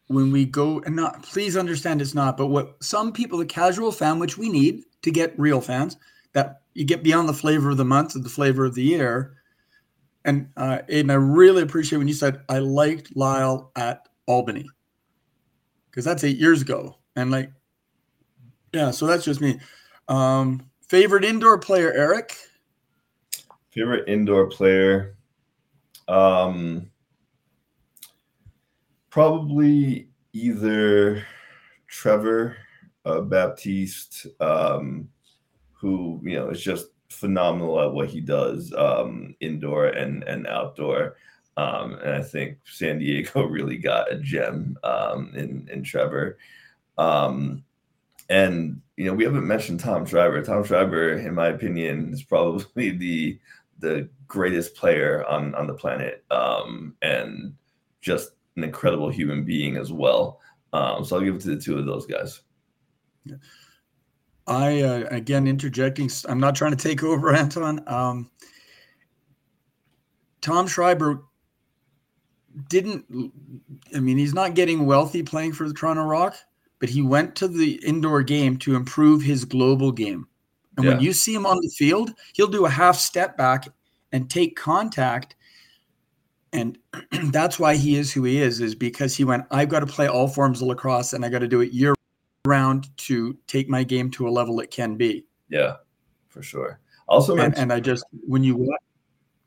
when 0.07 0.31
we 0.31 0.45
go, 0.45 0.81
and 0.85 0.95
not 0.95 1.23
please 1.23 1.57
understand 1.57 2.01
it's 2.01 2.13
not, 2.13 2.37
but 2.37 2.47
what 2.47 2.83
some 2.83 3.11
people, 3.11 3.39
the 3.39 3.45
casual 3.45 3.91
fan, 3.91 4.19
which 4.19 4.37
we 4.37 4.49
need 4.49 4.83
to 5.01 5.11
get 5.11 5.39
real 5.39 5.61
fans, 5.61 5.97
that 6.33 6.61
you 6.73 6.85
get 6.85 7.03
beyond 7.03 7.27
the 7.27 7.33
flavor 7.33 7.71
of 7.71 7.77
the 7.77 7.85
month 7.85 8.15
and 8.15 8.23
the 8.23 8.29
flavor 8.29 8.65
of 8.65 8.75
the 8.75 8.83
year. 8.83 9.37
And 10.25 10.49
uh, 10.57 10.79
Aidan, 10.87 11.09
I 11.09 11.15
really 11.15 11.63
appreciate 11.63 11.97
when 11.97 12.07
you 12.07 12.13
said 12.13 12.41
I 12.47 12.59
liked 12.59 13.15
Lyle 13.15 13.71
at 13.75 14.07
Albany 14.27 14.69
because 15.89 16.05
that's 16.05 16.23
eight 16.23 16.37
years 16.37 16.61
ago. 16.61 16.97
And 17.15 17.31
like, 17.31 17.51
yeah, 18.73 18.91
so 18.91 19.05
that's 19.05 19.25
just 19.25 19.41
me. 19.41 19.59
Um, 20.07 20.65
favorite 20.87 21.25
indoor 21.25 21.57
player, 21.57 21.91
Eric? 21.91 22.35
Favorite 23.71 24.07
indoor 24.07 24.47
player? 24.47 25.15
Um, 26.07 26.89
probably 29.09 30.09
either 30.33 31.25
Trevor 31.87 32.57
uh, 33.05 33.21
Baptiste, 33.21 34.27
um, 34.39 35.09
who 35.73 36.21
you 36.23 36.35
know 36.35 36.49
is 36.49 36.61
just 36.61 36.87
phenomenal 37.09 37.81
at 37.81 37.91
what 37.91 38.07
he 38.07 38.21
does 38.21 38.73
um, 38.77 39.35
indoor 39.41 39.87
and 39.87 40.23
and 40.23 40.47
outdoor. 40.47 41.17
Um, 41.57 41.93
and 41.95 42.13
I 42.15 42.21
think 42.21 42.57
San 42.65 42.99
Diego 42.99 43.43
really 43.47 43.77
got 43.77 44.11
a 44.11 44.17
gem 44.17 44.77
um, 44.83 45.31
in 45.35 45.67
in 45.71 45.83
Trevor. 45.83 46.37
Um, 46.97 47.63
and 48.29 48.81
you 48.95 49.05
know 49.05 49.13
we 49.13 49.25
haven't 49.25 49.47
mentioned 49.47 49.79
Tom 49.79 50.05
Schreiber. 50.05 50.41
Tom 50.41 50.63
Schreiber, 50.63 51.13
in 51.13 51.35
my 51.35 51.47
opinion, 51.47 52.13
is 52.13 52.23
probably 52.23 52.91
the 52.97 53.39
the 53.79 54.09
greatest 54.27 54.75
player 54.75 55.25
on 55.27 55.53
on 55.55 55.67
the 55.67 55.73
planet, 55.73 56.23
um, 56.31 56.95
and 57.01 57.53
just 58.01 58.31
an 58.55 58.63
incredible 58.63 59.09
human 59.09 59.43
being 59.43 59.77
as 59.77 59.91
well. 59.91 60.39
Um, 60.73 61.03
so 61.03 61.17
I'll 61.17 61.21
give 61.21 61.35
it 61.35 61.41
to 61.41 61.55
the 61.55 61.61
two 61.61 61.77
of 61.77 61.85
those 61.85 62.05
guys. 62.05 62.41
I 64.47 64.81
uh, 64.81 65.07
again 65.11 65.47
interjecting. 65.47 66.09
I'm 66.27 66.39
not 66.39 66.55
trying 66.55 66.75
to 66.75 66.77
take 66.77 67.03
over, 67.03 67.33
Anton. 67.35 67.83
Um, 67.87 68.31
Tom 70.41 70.67
Schreiber 70.67 71.23
didn't. 72.69 73.31
I 73.95 73.99
mean, 73.99 74.17
he's 74.17 74.33
not 74.33 74.55
getting 74.55 74.85
wealthy 74.85 75.23
playing 75.23 75.53
for 75.53 75.67
the 75.67 75.73
Toronto 75.73 76.03
Rock, 76.03 76.35
but 76.79 76.89
he 76.89 77.01
went 77.01 77.35
to 77.37 77.47
the 77.47 77.73
indoor 77.85 78.23
game 78.23 78.57
to 78.57 78.75
improve 78.75 79.21
his 79.21 79.45
global 79.45 79.91
game. 79.91 80.27
And 80.77 80.85
yeah. 80.85 80.93
when 80.93 81.01
you 81.01 81.13
see 81.13 81.33
him 81.33 81.45
on 81.45 81.57
the 81.61 81.69
field, 81.69 82.11
he'll 82.33 82.47
do 82.47 82.65
a 82.65 82.69
half 82.69 82.95
step 82.95 83.37
back 83.37 83.67
and 84.11 84.29
take 84.29 84.55
contact. 84.55 85.35
And 86.53 86.77
that's 87.31 87.59
why 87.59 87.75
he 87.75 87.95
is 87.95 88.11
who 88.11 88.23
he 88.23 88.41
is, 88.41 88.61
is 88.61 88.75
because 88.75 89.15
he 89.15 89.23
went, 89.23 89.45
I've 89.51 89.69
got 89.69 89.81
to 89.81 89.85
play 89.85 90.07
all 90.07 90.27
forms 90.27 90.61
of 90.61 90.67
lacrosse 90.67 91.13
and 91.13 91.25
I 91.25 91.29
got 91.29 91.39
to 91.39 91.47
do 91.47 91.61
it 91.61 91.71
year 91.71 91.93
round 92.45 92.89
to 92.97 93.37
take 93.47 93.69
my 93.69 93.83
game 93.83 94.09
to 94.11 94.27
a 94.27 94.31
level 94.31 94.59
it 94.59 94.71
can 94.71 94.95
be. 94.95 95.25
Yeah, 95.49 95.75
for 96.29 96.41
sure. 96.41 96.79
Also, 97.07 97.37
and, 97.37 97.57
and 97.57 97.73
I 97.73 97.79
just, 97.79 98.05
when 98.25 98.43
you 98.43 98.55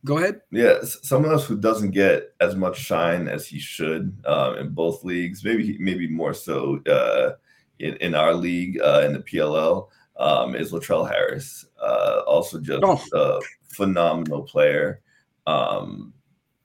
go 0.04 0.18
ahead. 0.18 0.40
Yeah, 0.50 0.78
someone 0.82 1.32
else 1.32 1.46
who 1.46 1.56
doesn't 1.56 1.90
get 1.90 2.34
as 2.40 2.54
much 2.54 2.78
shine 2.78 3.28
as 3.28 3.46
he 3.46 3.58
should 3.58 4.16
um, 4.26 4.56
in 4.56 4.70
both 4.70 5.04
leagues, 5.04 5.44
maybe 5.44 5.76
maybe 5.78 6.08
more 6.08 6.34
so 6.34 6.80
uh, 6.86 7.32
in, 7.78 7.96
in 7.96 8.14
our 8.14 8.34
league 8.34 8.78
uh, 8.80 9.02
in 9.04 9.14
the 9.14 9.20
PLL, 9.20 9.88
um, 10.18 10.54
is 10.54 10.72
Latrell 10.72 11.08
Harris. 11.08 11.66
Uh, 11.80 12.22
also, 12.26 12.60
just 12.60 12.82
oh. 12.84 13.00
a 13.12 13.74
phenomenal 13.74 14.42
player, 14.42 15.00
um, 15.46 16.12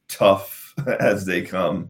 tough 0.08 0.74
as 1.00 1.26
they 1.26 1.42
come, 1.42 1.90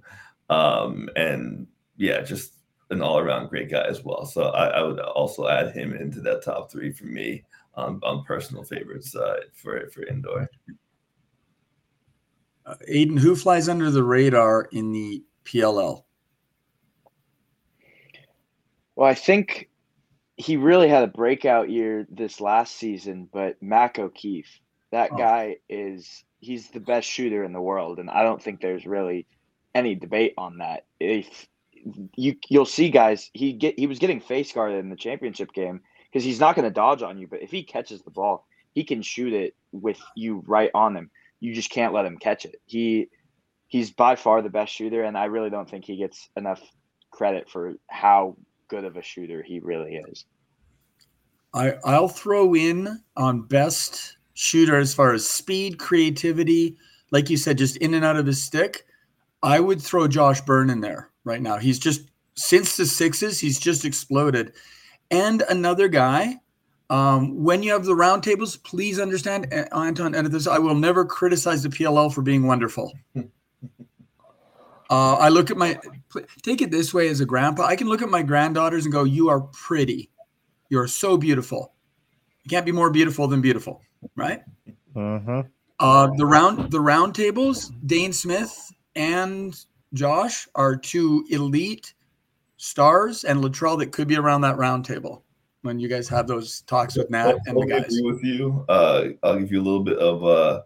um, 0.49 1.09
and 1.15 1.67
yeah, 1.97 2.21
just 2.21 2.53
an 2.91 3.01
all 3.01 3.19
around 3.19 3.49
great 3.49 3.69
guy 3.69 3.85
as 3.87 4.03
well. 4.03 4.25
So 4.25 4.43
I, 4.43 4.67
I, 4.67 4.81
would 4.81 4.99
also 4.99 5.47
add 5.47 5.75
him 5.75 5.93
into 5.93 6.21
that 6.21 6.43
top 6.43 6.71
three 6.71 6.91
for 6.91 7.05
me 7.05 7.43
on, 7.75 7.99
on 8.03 8.23
personal 8.23 8.63
favorites 8.63 9.15
uh, 9.15 9.41
for 9.53 9.89
for 9.89 10.03
indoor. 10.07 10.49
Uh, 12.70 12.76
Aidan, 12.88 13.17
who 13.17 13.36
flies 13.36 13.67
under 13.67 13.89
the 13.89 14.03
radar 14.03 14.67
in 14.72 14.91
the 14.91 15.24
PLL? 15.43 16.03
Well, 18.95 19.09
I 19.09 19.15
think 19.15 19.70
he 20.38 20.55
really 20.55 20.88
had 20.88 21.03
a 21.03 21.07
breakout 21.07 21.70
year 21.70 22.05
this 22.11 22.39
last 22.39 22.76
season, 22.76 23.28
but 23.32 23.61
Mac 23.61 23.97
O'Keefe, 23.97 24.59
that 24.91 25.09
oh. 25.13 25.17
guy 25.17 25.57
is 25.67 26.24
he's 26.41 26.70
the 26.70 26.80
best 26.80 27.09
shooter 27.09 27.43
in 27.43 27.53
the 27.53 27.61
world, 27.61 27.97
and 27.97 28.09
I 28.09 28.22
don't 28.22 28.41
think 28.41 28.61
there's 28.61 28.86
really 28.86 29.26
any 29.74 29.95
debate 29.95 30.36
on 30.38 30.59
that. 30.59 30.86
If 30.99 31.47
you 32.15 32.36
you'll 32.49 32.65
see 32.65 32.89
guys 32.89 33.32
he 33.34 33.53
get 33.53 33.80
he 33.80 33.88
was 33.88 33.99
getting 33.99 34.20
face 34.20 34.51
guarded 34.51 34.80
in 34.80 34.89
the 34.89 34.95
championship 34.95 35.53
game 35.53 35.82
because 36.11 36.26
he's 36.26 36.39
not 36.39 36.55
going 36.55 36.65
to 36.67 36.72
dodge 36.72 37.01
on 37.01 37.17
you, 37.17 37.28
but 37.28 37.41
if 37.41 37.49
he 37.49 37.63
catches 37.63 38.03
the 38.03 38.11
ball, 38.11 38.45
he 38.76 38.84
can 38.84 39.01
shoot 39.01 39.34
it 39.34 39.55
with 39.72 39.99
you 40.15 40.43
right 40.45 40.72
on 40.76 40.95
him. 40.95 41.09
You 41.39 41.53
just 41.53 41.69
can't 41.69 41.93
let 41.93 42.05
him 42.05 42.17
catch 42.17 42.45
it. 42.45 42.55
He 42.65 43.09
he's 43.67 43.91
by 43.91 44.15
far 44.15 44.41
the 44.41 44.49
best 44.49 44.73
shooter, 44.73 45.03
and 45.03 45.17
I 45.17 45.25
really 45.25 45.49
don't 45.49 45.69
think 45.69 45.85
he 45.85 45.95
gets 45.95 46.29
enough 46.35 46.61
credit 47.11 47.49
for 47.49 47.73
how 47.87 48.35
good 48.67 48.83
of 48.83 48.97
a 48.97 49.01
shooter 49.01 49.41
he 49.41 49.59
really 49.59 49.95
is. 49.95 50.25
I 51.53 51.75
I'll 51.85 52.09
throw 52.09 52.55
in 52.55 53.01
on 53.17 53.43
best 53.43 54.17
shooter 54.33 54.77
as 54.77 54.93
far 54.93 55.13
as 55.13 55.27
speed, 55.27 55.79
creativity, 55.79 56.77
like 57.11 57.29
you 57.29 57.37
said, 57.37 57.57
just 57.57 57.77
in 57.77 57.93
and 57.93 58.05
out 58.05 58.17
of 58.17 58.25
his 58.25 58.43
stick. 58.43 58.85
I 59.41 59.59
would 59.59 59.81
throw 59.81 60.07
Josh 60.07 60.41
Byrne 60.41 60.69
in 60.69 60.81
there 60.81 61.09
right 61.23 61.41
now. 61.41 61.57
He's 61.57 61.79
just 61.79 62.09
since 62.35 62.77
the 62.77 62.85
sixes, 62.85 63.39
he's 63.39 63.59
just 63.59 63.85
exploded. 63.85 64.53
And 65.11 65.43
another 65.49 65.87
guy, 65.87 66.37
um, 66.89 67.43
when 67.43 67.61
you 67.61 67.71
have 67.71 67.85
the 67.85 67.93
roundtables, 67.93 68.61
please 68.63 68.99
understand, 68.99 69.53
Anton, 69.53 70.15
edit 70.15 70.31
this. 70.31 70.47
I 70.47 70.57
will 70.57 70.75
never 70.75 71.05
criticize 71.05 71.61
the 71.61 71.69
PLL 71.69 72.13
for 72.13 72.21
being 72.21 72.45
wonderful. 72.47 72.93
Uh, 74.91 75.13
I 75.19 75.29
look 75.29 75.51
at 75.51 75.57
my 75.57 75.79
take 76.41 76.63
it 76.63 76.71
this 76.71 76.95
way 76.95 77.09
as 77.09 77.19
a 77.19 77.25
grandpa. 77.27 77.63
I 77.63 77.75
can 77.75 77.87
look 77.87 78.01
at 78.01 78.09
my 78.09 78.23
granddaughters 78.23 78.85
and 78.85 78.91
go, 78.91 79.03
"You 79.03 79.29
are 79.29 79.41
pretty. 79.41 80.09
You 80.69 80.79
are 80.79 80.87
so 80.87 81.15
beautiful. 81.15 81.73
You 82.43 82.49
can't 82.49 82.65
be 82.65 82.71
more 82.71 82.89
beautiful 82.89 83.27
than 83.27 83.39
beautiful, 83.39 83.83
right?" 84.15 84.41
Uh-huh. 84.95 85.43
Uh, 85.79 86.09
the 86.17 86.25
round 86.25 86.71
the 86.71 86.81
round 86.81 87.13
tables, 87.13 87.71
Dane 87.85 88.11
Smith 88.11 88.73
and 88.95 89.63
Josh 89.93 90.47
are 90.55 90.75
two 90.75 91.23
elite 91.29 91.93
stars 92.57 93.25
and 93.25 93.43
Latrell 93.43 93.77
that 93.77 93.91
could 93.91 94.07
be 94.07 94.17
around 94.17 94.41
that 94.41 94.57
round 94.57 94.85
table 94.85 95.23
when 95.62 95.80
you 95.80 95.88
guys 95.88 96.07
have 96.07 96.28
those 96.28 96.62
talks 96.62 96.95
with 96.95 97.10
Nat 97.10 97.38
and 97.45 97.57
the 97.57 97.66
guys. 97.66 97.86
Agree 97.86 98.12
with 98.12 98.24
you. 98.24 98.66
Uh, 98.70 99.05
I'll 99.24 99.39
give 99.39 99.51
you 99.51 99.62
a 99.62 99.64
little 99.64 99.84
bit 99.84 99.97
of 99.97 100.24
uh, 100.24 100.62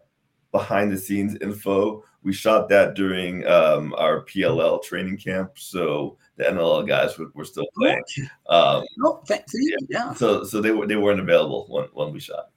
behind 0.51 0.91
the 0.91 0.97
scenes 0.97 1.35
info. 1.41 2.03
We 2.21 2.31
shot 2.31 2.69
that 2.69 2.93
during 2.93 3.45
um, 3.47 3.93
our 3.97 4.23
PLL 4.23 4.81
training 4.81 5.17
camp, 5.17 5.53
so 5.55 6.17
the 6.37 6.45
NLL 6.45 6.87
guys 6.87 7.17
were, 7.17 7.27
were 7.33 7.43
still 7.43 7.67
playing. 7.77 8.03
Um, 8.47 8.85
oh, 9.03 9.21
thanks. 9.27 9.51
Yeah. 9.55 9.77
yeah. 9.89 10.13
So 10.13 10.43
so 10.43 10.61
they 10.61 10.71
were 10.71 10.87
they 10.87 10.95
weren't 10.95 11.19
available 11.19 11.65
when, 11.69 11.85
when 11.93 12.13
we 12.13 12.19
shot. 12.21 12.49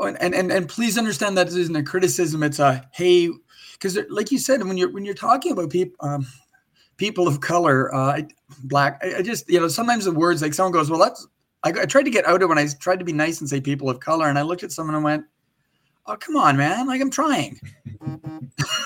and, 0.00 0.34
and 0.34 0.52
and 0.52 0.68
please 0.68 0.98
understand 0.98 1.38
that 1.38 1.46
this 1.46 1.56
isn't 1.56 1.76
a 1.76 1.82
criticism. 1.82 2.42
It's 2.42 2.58
a 2.58 2.86
hey, 2.92 3.30
because 3.72 3.98
like 4.10 4.30
you 4.30 4.38
said, 4.38 4.62
when 4.62 4.76
you're 4.76 4.90
when 4.90 5.04
you're 5.04 5.14
talking 5.14 5.52
about 5.52 5.70
people 5.70 5.96
um, 6.06 6.26
people 7.02 7.26
of 7.26 7.40
color, 7.40 7.92
uh, 7.92 8.22
black, 8.62 9.02
I, 9.02 9.16
I, 9.16 9.22
just 9.22 9.50
you 9.50 9.58
know 9.58 9.66
sometimes 9.66 10.04
the 10.04 10.12
words 10.12 10.40
like 10.40 10.54
someone 10.54 10.72
goes, 10.72 10.88
well, 10.88 11.00
that's 11.00 11.26
I, 11.64 11.70
I, 11.70 11.84
tried 11.84 12.04
to 12.04 12.10
get 12.10 12.24
out 12.28 12.44
of 12.44 12.48
when 12.48 12.58
I 12.58 12.68
tried 12.78 13.00
to 13.00 13.04
be 13.04 13.12
nice 13.12 13.40
and 13.40 13.50
say 13.50 13.60
people 13.60 13.90
of 13.90 13.98
color, 13.98 14.28
and 14.28 14.38
I 14.38 14.42
looked 14.42 14.62
at 14.62 14.70
someone 14.70 14.94
and 14.94 15.02
went, 15.02 15.24
oh 16.06 16.14
come 16.14 16.36
on, 16.36 16.56
man, 16.56 16.86
like 16.86 17.00
I'm 17.00 17.10
trying, 17.10 17.58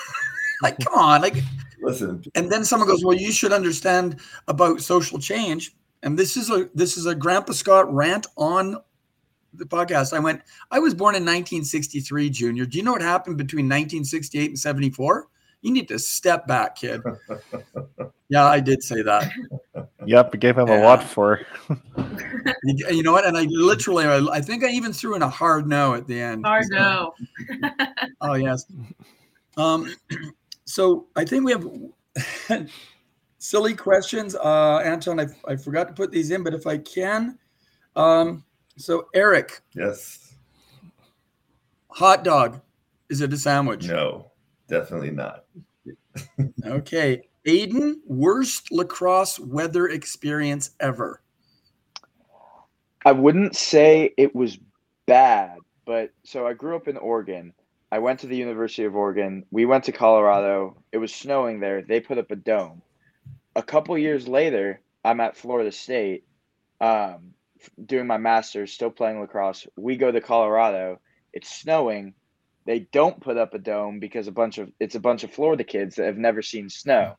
like 0.62 0.78
come 0.78 0.94
on, 0.94 1.20
like 1.20 1.36
listen. 1.82 2.24
And 2.34 2.50
then 2.50 2.64
someone 2.64 2.88
goes, 2.88 3.04
well, 3.04 3.14
you 3.14 3.32
should 3.32 3.52
understand 3.52 4.18
about 4.48 4.80
social 4.80 5.18
change, 5.18 5.76
and 6.02 6.18
this 6.18 6.38
is 6.38 6.48
a 6.48 6.70
this 6.74 6.96
is 6.96 7.04
a 7.04 7.14
Grandpa 7.14 7.52
Scott 7.52 7.92
rant 7.92 8.26
on 8.38 8.78
the 9.52 9.66
podcast, 9.66 10.14
I 10.14 10.18
went, 10.18 10.42
I 10.70 10.78
was 10.78 10.94
born 10.94 11.14
in 11.14 11.22
1963, 11.22 12.28
Junior. 12.28 12.66
Do 12.66 12.76
you 12.76 12.84
know 12.84 12.92
what 12.92 13.00
happened 13.00 13.38
between 13.38 13.64
1968 13.66 14.50
and 14.50 14.58
74? 14.58 15.28
You 15.66 15.72
need 15.72 15.88
to 15.88 15.98
step 15.98 16.46
back, 16.46 16.76
kid. 16.76 17.02
yeah, 18.28 18.44
I 18.44 18.60
did 18.60 18.84
say 18.84 19.02
that. 19.02 19.32
Yep, 20.04 20.36
it 20.36 20.38
gave 20.38 20.56
him 20.56 20.68
yeah. 20.68 20.80
a 20.80 20.84
lot 20.84 21.02
for. 21.02 21.44
you, 22.62 22.86
you 22.88 23.02
know 23.02 23.10
what? 23.10 23.26
And 23.26 23.36
I 23.36 23.48
literally, 23.50 24.04
I, 24.04 24.24
I, 24.30 24.40
think 24.40 24.62
I 24.62 24.68
even 24.68 24.92
threw 24.92 25.16
in 25.16 25.22
a 25.22 25.28
hard 25.28 25.66
no 25.66 25.94
at 25.94 26.06
the 26.06 26.20
end. 26.20 26.46
Hard 26.46 26.66
so. 26.66 26.76
no. 26.76 27.14
oh 28.20 28.34
yes. 28.34 28.64
Um, 29.56 29.92
so 30.66 31.08
I 31.16 31.24
think 31.24 31.44
we 31.44 31.50
have 31.50 31.68
silly 33.38 33.74
questions. 33.74 34.36
Uh, 34.36 34.78
Anton, 34.84 35.18
I, 35.18 35.26
I 35.48 35.56
forgot 35.56 35.88
to 35.88 35.94
put 35.94 36.12
these 36.12 36.30
in, 36.30 36.44
but 36.44 36.54
if 36.54 36.64
I 36.68 36.78
can, 36.78 37.40
um, 37.96 38.44
so, 38.76 39.08
Eric. 39.14 39.62
Yes. 39.74 40.32
Hot 41.88 42.22
dog. 42.22 42.60
Is 43.10 43.20
it 43.20 43.32
a 43.32 43.36
sandwich? 43.36 43.88
No, 43.88 44.30
definitely 44.68 45.10
not. 45.10 45.44
okay. 46.64 47.22
Aidan, 47.44 48.00
worst 48.06 48.72
lacrosse 48.72 49.38
weather 49.38 49.88
experience 49.88 50.70
ever. 50.80 51.22
I 53.04 53.12
wouldn't 53.12 53.54
say 53.54 54.12
it 54.16 54.34
was 54.34 54.58
bad, 55.06 55.58
but 55.84 56.10
so 56.24 56.46
I 56.46 56.54
grew 56.54 56.74
up 56.74 56.88
in 56.88 56.96
Oregon. 56.96 57.52
I 57.92 58.00
went 58.00 58.20
to 58.20 58.26
the 58.26 58.36
University 58.36 58.84
of 58.84 58.96
Oregon. 58.96 59.44
We 59.52 59.64
went 59.64 59.84
to 59.84 59.92
Colorado. 59.92 60.76
It 60.90 60.98
was 60.98 61.14
snowing 61.14 61.60
there. 61.60 61.82
They 61.82 62.00
put 62.00 62.18
up 62.18 62.32
a 62.32 62.36
dome. 62.36 62.82
A 63.54 63.62
couple 63.62 63.96
years 63.96 64.26
later, 64.26 64.80
I'm 65.04 65.20
at 65.20 65.36
Florida 65.36 65.70
State. 65.70 66.24
Um, 66.80 67.34
doing 67.84 68.06
my 68.06 68.18
master's, 68.18 68.72
still 68.72 68.90
playing 68.90 69.20
lacrosse. 69.20 69.66
We 69.76 69.96
go 69.96 70.10
to 70.10 70.20
Colorado. 70.20 71.00
It's 71.32 71.48
snowing. 71.48 72.14
They 72.66 72.80
don't 72.80 73.20
put 73.20 73.36
up 73.36 73.54
a 73.54 73.58
dome 73.58 74.00
because 74.00 74.26
a 74.26 74.32
bunch 74.32 74.58
of 74.58 74.72
it's 74.80 74.96
a 74.96 75.00
bunch 75.00 75.24
of 75.24 75.32
Florida 75.32 75.64
kids 75.64 75.96
that 75.96 76.06
have 76.06 76.18
never 76.18 76.42
seen 76.42 76.68
snow, 76.68 77.16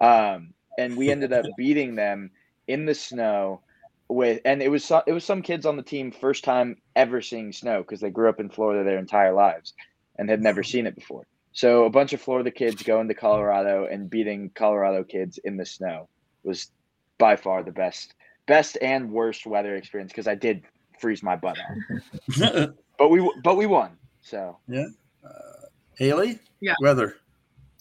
um, 0.00 0.52
and 0.76 0.96
we 0.96 1.10
ended 1.10 1.32
up 1.32 1.46
beating 1.56 1.94
them 1.94 2.30
in 2.66 2.84
the 2.84 2.94
snow. 2.94 3.62
with 4.08 4.40
and 4.44 4.60
it 4.60 4.70
was 4.70 4.84
some 4.84 5.02
it 5.06 5.12
was 5.12 5.24
some 5.24 5.42
kids 5.42 5.66
on 5.66 5.76
the 5.76 5.82
team 5.82 6.10
first 6.10 6.42
time 6.42 6.76
ever 6.96 7.22
seeing 7.22 7.52
snow 7.52 7.82
because 7.82 8.00
they 8.00 8.10
grew 8.10 8.28
up 8.28 8.40
in 8.40 8.50
Florida 8.50 8.84
their 8.84 8.98
entire 8.98 9.32
lives 9.32 9.72
and 10.18 10.28
had 10.28 10.42
never 10.42 10.62
seen 10.62 10.86
it 10.86 10.96
before. 10.96 11.26
So 11.52 11.84
a 11.84 11.90
bunch 11.90 12.12
of 12.12 12.20
Florida 12.20 12.50
kids 12.50 12.82
going 12.82 13.08
to 13.08 13.14
Colorado 13.14 13.86
and 13.86 14.10
beating 14.10 14.50
Colorado 14.54 15.04
kids 15.04 15.38
in 15.38 15.56
the 15.56 15.66
snow 15.66 16.08
was 16.42 16.70
by 17.18 17.36
far 17.36 17.62
the 17.62 17.72
best 17.72 18.14
best 18.46 18.78
and 18.82 19.12
worst 19.12 19.46
weather 19.46 19.76
experience 19.76 20.10
because 20.10 20.26
I 20.26 20.34
did 20.34 20.64
freeze 21.00 21.22
my 21.22 21.36
butt 21.36 21.58
off. 21.58 22.70
but 22.98 23.08
we 23.10 23.32
but 23.44 23.56
we 23.56 23.66
won. 23.66 23.96
So 24.28 24.58
yeah. 24.68 24.86
Uh, 25.24 25.66
Haleigh? 25.98 26.38
Yeah. 26.60 26.74
Weather. 26.82 27.16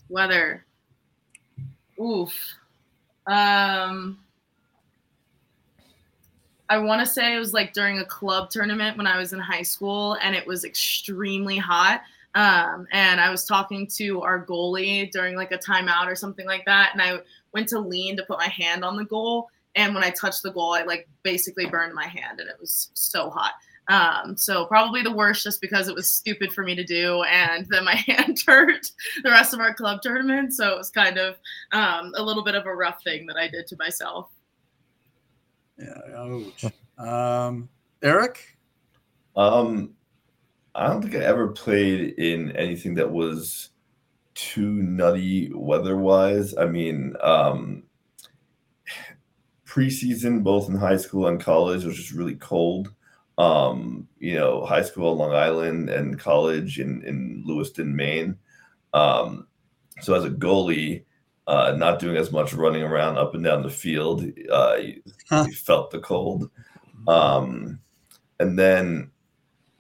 Weather. 0.10 0.66
Oof. 2.00 2.34
Um 3.26 4.20
I 6.70 6.78
want 6.78 7.00
to 7.02 7.06
say 7.06 7.36
it 7.36 7.40
was 7.40 7.54
like 7.54 7.74
during 7.74 8.00
a 8.00 8.06
club 8.06 8.50
tournament 8.50 8.98
when 8.98 9.08
I 9.08 9.18
was 9.18 9.34
in 9.34 9.40
high 9.40 9.62
school 9.62 10.18
and 10.22 10.36
it 10.36 10.46
was 10.46 10.66
extremely 10.66 11.58
hot. 11.58 12.02
Um, 12.36 12.88
and 12.92 13.22
I 13.22 13.30
was 13.30 13.46
talking 13.46 13.88
to 13.96 14.22
our 14.22 14.46
goalie 14.46 15.10
during 15.12 15.36
like 15.36 15.52
a 15.54 15.58
timeout 15.58 16.08
or 16.08 16.16
something 16.16 16.46
like 16.46 16.66
that. 16.66 16.92
And 16.92 17.02
I 17.02 17.20
went 17.54 17.70
to 17.70 17.80
lean 17.80 18.18
to 18.18 18.24
put 18.24 18.38
my 18.38 18.48
hand 18.48 18.84
on 18.84 18.98
the 18.98 19.06
goal. 19.06 19.48
And 19.76 19.96
when 19.96 20.04
I 20.04 20.10
touched 20.10 20.44
the 20.44 20.52
goal, 20.52 20.74
I 20.74 20.84
like 20.84 21.08
basically 21.24 21.68
burned 21.68 21.94
my 21.94 22.06
hand 22.06 22.42
and 22.42 22.50
it 22.50 22.58
was 22.60 22.90
so 22.94 23.30
hot. 23.30 23.54
Um, 23.90 24.36
so 24.36 24.66
probably 24.66 25.02
the 25.02 25.12
worst 25.12 25.44
just 25.44 25.62
because 25.62 25.88
it 25.88 25.96
was 25.96 26.12
stupid 26.12 26.52
for 26.52 26.64
me 26.64 26.76
to 26.76 26.84
do. 26.84 27.24
And 27.24 27.66
then 27.70 27.86
my 27.86 27.96
hand 28.08 28.38
hurt 28.46 28.92
the 29.24 29.30
rest 29.30 29.54
of 29.54 29.60
our 29.60 29.74
club 29.74 30.02
tournament. 30.02 30.54
So 30.54 30.74
it 30.74 30.78
was 30.78 30.90
kind 30.90 31.18
of 31.18 31.36
um, 31.72 32.14
a 32.16 32.24
little 32.24 32.44
bit 32.44 32.56
of 32.56 32.66
a 32.66 32.76
rough 32.76 33.04
thing 33.04 33.26
that 33.28 33.38
I 33.38 33.48
did 33.48 33.68
to 33.68 33.78
myself. 33.78 34.30
Yeah. 35.78 36.00
Ouch. 36.18 36.66
um, 36.98 37.70
Eric? 38.02 38.58
Um, 39.36 39.94
I 40.76 40.88
don't 40.88 41.02
think 41.02 41.16
I 41.16 41.20
ever 41.20 41.50
played 41.50 42.16
in 42.18 42.52
anything 42.56 42.96
that 42.96 43.12
was 43.12 43.70
too 44.34 44.74
nutty 44.74 45.52
weather-wise. 45.54 46.56
I 46.58 46.66
mean, 46.66 47.16
um, 47.22 47.84
preseason, 49.66 50.44
both 50.44 50.70
in 50.70 50.76
high 50.76 50.98
school 50.98 51.28
and 51.28 51.40
college, 51.40 51.84
was 51.84 51.96
just 51.96 52.12
really 52.12 52.36
cold. 52.36 52.94
Um, 53.38 54.08
you 54.18 54.36
know, 54.36 54.66
high 54.66 54.82
school 54.82 55.12
on 55.12 55.18
Long 55.20 55.34
Island 55.34 55.90
and 55.90 56.20
college 56.20 56.80
in, 56.80 57.04
in 57.04 57.44
Lewiston, 57.46 57.96
Maine. 57.96 58.38
Um, 58.94 59.48
so 60.02 60.14
as 60.16 60.26
a 60.26 60.30
goalie, 60.30 61.04
uh, 61.46 61.76
not 61.78 62.00
doing 62.00 62.18
as 62.18 62.32
much 62.32 62.54
running 62.54 62.84
around 62.84 63.18
up 63.18 63.36
and 63.36 63.44
down 63.44 63.62
the 63.62 63.70
field. 63.70 64.24
Uh, 64.52 64.78
you, 64.82 65.02
huh. 65.30 65.46
you 65.48 65.54
felt 65.54 65.92
the 65.92 66.00
cold. 66.00 66.50
Um, 67.08 67.80
and 68.40 68.58
then 68.58 69.12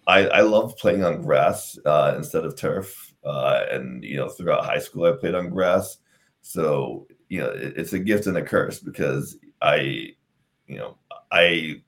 I, 0.07 0.27
I 0.27 0.41
love 0.41 0.77
playing 0.77 1.03
on 1.03 1.21
grass 1.21 1.77
uh, 1.85 2.13
instead 2.15 2.45
of 2.45 2.55
turf. 2.55 3.13
Uh, 3.25 3.65
and, 3.69 4.03
you 4.03 4.15
know, 4.15 4.29
throughout 4.29 4.65
high 4.65 4.79
school, 4.79 5.05
I 5.05 5.11
played 5.11 5.35
on 5.35 5.49
grass. 5.49 5.97
So, 6.41 7.07
you 7.27 7.41
know, 7.41 7.49
it, 7.49 7.73
it's 7.75 7.93
a 7.93 7.99
gift 7.99 8.27
and 8.27 8.37
a 8.37 8.41
curse 8.41 8.79
because 8.79 9.37
I, 9.61 10.13
you 10.67 10.77
know, 10.77 10.97
I 11.31 11.81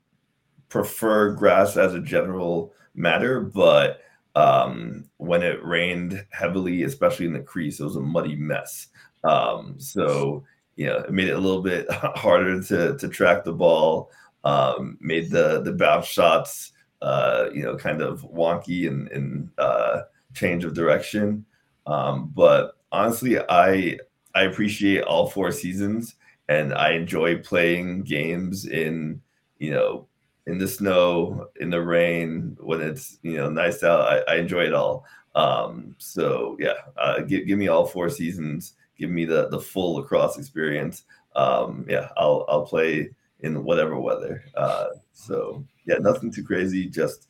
prefer 0.70 1.32
grass 1.34 1.78
as 1.78 1.94
a 1.94 2.00
general 2.00 2.74
matter, 2.96 3.42
but 3.42 4.02
um, 4.36 5.06
when 5.18 5.44
it 5.44 5.64
rained 5.66 6.26
heavily, 6.30 6.84
especially 6.84 7.26
in 7.26 7.34
the 7.34 7.40
crease, 7.40 7.80
it 7.80 7.84
was 7.84 7.96
a 7.96 8.02
muddy 8.02 8.36
mess. 8.36 8.88
Um, 9.24 9.76
so 9.80 10.44
you 10.76 10.86
know, 10.86 11.00
it 11.00 11.12
made 11.12 11.28
it 11.28 11.36
a 11.36 11.40
little 11.40 11.62
bit 11.62 11.92
harder 11.92 12.62
to 12.64 12.98
to 12.98 13.08
track 13.10 13.44
the 13.44 13.54
ball. 13.54 14.12
Um, 14.46 14.98
made 15.02 15.30
the 15.30 15.62
the 15.62 15.74
bounce 15.74 16.06
shots, 16.06 16.72
uh, 17.02 17.48
you 17.54 17.64
know, 17.64 17.76
kind 17.76 18.02
of 18.02 18.22
wonky 18.22 18.88
and 18.88 19.50
uh, 19.58 20.04
change 20.34 20.64
of 20.64 20.74
direction. 20.74 21.46
Um, 21.86 22.32
but 22.34 22.78
honestly, 22.92 23.40
I 23.40 23.98
I 24.36 24.44
appreciate 24.44 25.04
all 25.04 25.30
four 25.30 25.52
seasons, 25.52 26.16
and 26.48 26.74
I 26.74 26.92
enjoy 26.92 27.40
playing 27.40 28.04
games 28.04 28.66
in 28.66 29.22
you 29.58 29.72
know 29.72 30.08
in 30.50 30.58
the 30.58 30.68
snow, 30.68 31.48
in 31.60 31.70
the 31.70 31.82
rain, 31.82 32.58
when 32.60 32.82
it's 32.82 33.18
you 33.22 33.38
know 33.38 33.50
nice 33.50 33.84
out. 33.84 34.02
I, 34.02 34.34
I 34.34 34.36
enjoy 34.38 34.64
it 34.66 34.74
all. 34.74 35.06
Um, 35.36 35.96
so 35.98 36.58
yeah, 36.60 36.74
uh, 36.98 37.22
give 37.22 37.48
give 37.48 37.58
me 37.58 37.68
all 37.68 37.86
four 37.86 38.10
seasons 38.10 38.74
give 39.00 39.10
me 39.10 39.26
the 39.26 39.48
the 39.48 39.60
full 39.60 39.96
lacrosse 39.96 40.38
experience, 40.38 41.06
um, 41.36 41.86
yeah, 41.90 42.10
I'll 42.18 42.46
I'll 42.50 42.66
play 42.66 43.10
in 43.40 43.64
whatever 43.64 44.00
weather. 44.00 44.44
Uh, 44.56 44.88
so 45.14 45.66
yeah, 45.88 45.96
nothing 46.00 46.32
too 46.32 46.44
crazy, 46.44 46.88
just 46.88 47.28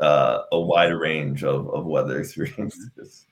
uh, 0.00 0.40
a 0.50 0.58
wide 0.58 0.94
range 0.94 1.44
of, 1.44 1.68
of 1.70 1.84
weather 1.84 2.18
experiences. 2.20 3.26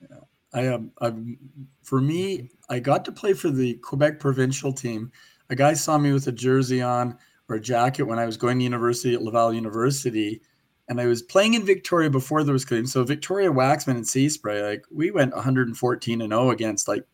Yeah. 0.00 0.18
I 0.54 0.60
am. 0.62 0.92
Um, 1.00 1.36
for 1.82 2.00
me, 2.00 2.50
I 2.70 2.78
got 2.78 3.04
to 3.06 3.12
play 3.12 3.34
for 3.34 3.50
the 3.50 3.74
Quebec 3.74 4.20
provincial 4.20 4.72
team. 4.72 5.10
A 5.50 5.56
guy 5.56 5.74
saw 5.74 5.98
me 5.98 6.12
with 6.12 6.26
a 6.28 6.32
jersey 6.32 6.80
on 6.80 7.18
or 7.48 7.56
a 7.56 7.60
jacket 7.60 8.04
when 8.04 8.18
I 8.18 8.26
was 8.26 8.36
going 8.36 8.58
to 8.58 8.64
university 8.64 9.14
at 9.14 9.22
Laval 9.22 9.52
University, 9.52 10.40
and 10.88 11.00
I 11.00 11.06
was 11.06 11.22
playing 11.22 11.54
in 11.54 11.66
Victoria 11.66 12.10
before 12.10 12.44
there 12.44 12.52
was 12.52 12.64
clean. 12.64 12.86
So 12.86 13.04
Victoria 13.04 13.50
Waxman 13.50 13.96
and 13.96 14.06
Sea 14.06 14.28
Spray, 14.28 14.62
like 14.62 14.84
we 14.90 15.10
went 15.10 15.34
114 15.34 16.20
and 16.22 16.32
0 16.32 16.50
against 16.50 16.88
like 16.88 17.04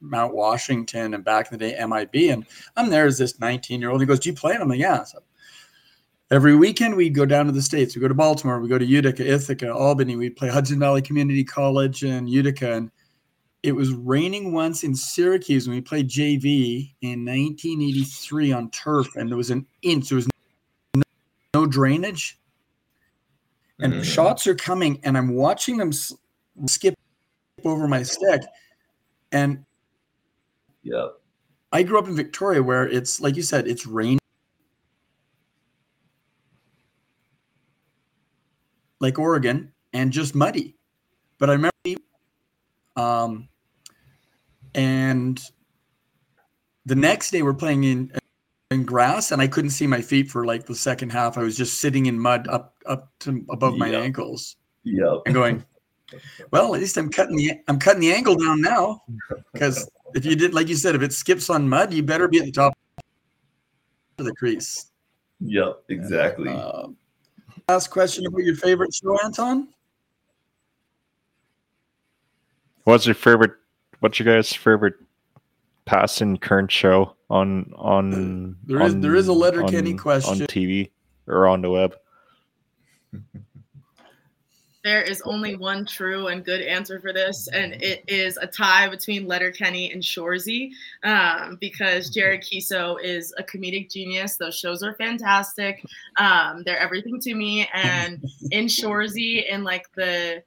Mount 0.00 0.34
Washington 0.34 1.14
and 1.14 1.24
back 1.24 1.50
in 1.50 1.58
the 1.58 1.64
day 1.64 1.84
MIB. 1.86 2.30
And 2.30 2.44
I'm 2.76 2.90
there 2.90 3.06
as 3.06 3.18
this 3.18 3.38
19 3.40 3.80
year 3.80 3.90
old. 3.90 4.00
He 4.00 4.06
goes, 4.06 4.20
"Do 4.20 4.30
you 4.30 4.34
play?" 4.34 4.52
And 4.52 4.62
I'm 4.62 4.68
like, 4.68 4.80
"Yeah." 4.80 5.04
So 5.04 5.20
every 6.30 6.56
weekend 6.56 6.96
we'd 6.96 7.14
go 7.14 7.24
down 7.24 7.46
to 7.46 7.52
the 7.52 7.62
states. 7.62 7.94
We 7.94 8.00
go 8.00 8.08
to 8.08 8.14
Baltimore. 8.14 8.60
We 8.60 8.68
go 8.68 8.78
to 8.78 8.84
Utica, 8.84 9.26
Ithaca, 9.26 9.72
Albany. 9.72 10.16
We'd 10.16 10.36
play 10.36 10.48
Hudson 10.48 10.78
Valley 10.78 11.02
Community 11.02 11.44
College 11.44 12.02
and 12.02 12.28
Utica. 12.28 12.72
And 12.72 12.90
it 13.62 13.72
was 13.72 13.92
raining 13.92 14.52
once 14.52 14.82
in 14.82 14.94
Syracuse 14.94 15.68
when 15.68 15.76
we 15.76 15.80
played 15.80 16.08
JV 16.08 16.94
in 17.00 17.24
1983 17.24 18.52
on 18.52 18.70
turf, 18.70 19.14
and 19.16 19.28
there 19.28 19.36
was 19.36 19.50
an 19.50 19.66
inch. 19.82 20.08
There 20.08 20.16
was 20.16 20.28
no, 20.94 21.02
no 21.54 21.66
drainage 21.66 22.38
and 23.82 23.92
mm-hmm. 23.92 24.02
shots 24.02 24.46
are 24.46 24.54
coming 24.54 24.98
and 25.02 25.18
i'm 25.18 25.34
watching 25.34 25.76
them 25.76 25.92
skip 26.66 26.94
over 27.64 27.86
my 27.86 28.02
stick 28.02 28.42
and 29.32 29.64
yeah 30.82 31.08
i 31.72 31.82
grew 31.82 31.98
up 31.98 32.06
in 32.06 32.16
victoria 32.16 32.62
where 32.62 32.88
it's 32.88 33.20
like 33.20 33.36
you 33.36 33.42
said 33.42 33.66
it's 33.66 33.86
rain 33.86 34.18
like 39.00 39.18
oregon 39.18 39.72
and 39.92 40.12
just 40.12 40.34
muddy 40.34 40.74
but 41.38 41.50
i 41.50 41.52
remember 41.52 41.72
um 42.96 43.48
and 44.74 45.42
the 46.86 46.94
next 46.94 47.30
day 47.30 47.42
we're 47.42 47.54
playing 47.54 47.84
in 47.84 48.12
in 48.70 48.84
grass 48.84 49.30
and 49.30 49.40
I 49.40 49.46
couldn't 49.46 49.70
see 49.70 49.86
my 49.86 50.00
feet 50.00 50.30
for 50.30 50.44
like 50.44 50.66
the 50.66 50.74
second 50.74 51.10
half. 51.10 51.38
I 51.38 51.42
was 51.42 51.56
just 51.56 51.80
sitting 51.80 52.06
in 52.06 52.18
mud 52.18 52.48
up 52.48 52.74
up 52.86 53.10
to 53.20 53.44
above 53.50 53.76
my 53.76 53.88
ankles. 53.88 54.56
Yeah. 54.84 55.18
And 55.26 55.34
going, 55.34 55.64
well, 56.50 56.74
at 56.74 56.80
least 56.80 56.96
I'm 56.96 57.10
cutting 57.10 57.36
the 57.36 57.52
I'm 57.68 57.78
cutting 57.78 58.00
the 58.00 58.12
angle 58.12 58.36
down 58.36 58.60
now. 58.60 59.02
Because 59.52 59.88
if 60.14 60.24
you 60.24 60.34
did 60.34 60.54
like 60.54 60.68
you 60.68 60.76
said, 60.76 60.94
if 60.94 61.02
it 61.02 61.12
skips 61.12 61.50
on 61.50 61.68
mud, 61.68 61.92
you 61.92 62.02
better 62.02 62.26
be 62.26 62.38
at 62.38 62.46
the 62.46 62.52
top 62.52 62.76
of 64.18 64.24
the 64.24 64.34
crease. 64.34 64.90
Yep, 65.40 65.84
exactly. 65.88 66.48
Uh, 66.48 66.88
last 67.68 67.88
question 67.88 68.26
about 68.26 68.44
your 68.44 68.56
favorite 68.56 68.94
show, 68.94 69.18
Anton. 69.22 69.68
What's 72.84 73.06
your 73.06 73.14
favorite? 73.14 73.52
What's 74.02 74.18
your 74.18 74.34
guys' 74.34 74.52
favorite 74.52 74.94
past 75.84 76.20
and 76.22 76.40
current 76.40 76.72
show 76.72 77.14
on 77.30 77.72
on 77.76 78.56
there 78.64 78.82
is 78.82 78.94
on, 78.94 79.00
there 79.00 79.14
is 79.14 79.28
a 79.28 79.32
letter 79.32 79.62
Kenny 79.62 79.94
question 79.94 80.42
on 80.42 80.48
TV 80.48 80.90
or 81.28 81.46
on 81.46 81.62
the 81.62 81.70
web. 81.70 81.94
There 84.82 85.02
is 85.02 85.22
only 85.24 85.54
one 85.54 85.86
true 85.86 86.26
and 86.26 86.44
good 86.44 86.62
answer 86.62 86.98
for 86.98 87.12
this, 87.12 87.46
and 87.52 87.74
it 87.74 88.02
is 88.08 88.36
a 88.38 88.46
tie 88.48 88.88
between 88.88 89.28
Letterkenny 89.28 89.92
and 89.92 90.02
Shoresy, 90.02 90.72
um, 91.04 91.56
because 91.60 92.10
Jared 92.10 92.40
Keeso 92.40 93.00
is 93.00 93.32
a 93.38 93.44
comedic 93.44 93.88
genius. 93.88 94.36
Those 94.36 94.56
shows 94.56 94.82
are 94.82 94.94
fantastic. 94.94 95.84
Um, 96.16 96.64
they're 96.64 96.80
everything 96.80 97.20
to 97.20 97.36
me. 97.36 97.68
And 97.72 98.24
in 98.50 98.66
Shoresy, 98.66 99.48
in 99.48 99.62
like 99.62 99.86
the 99.94 100.42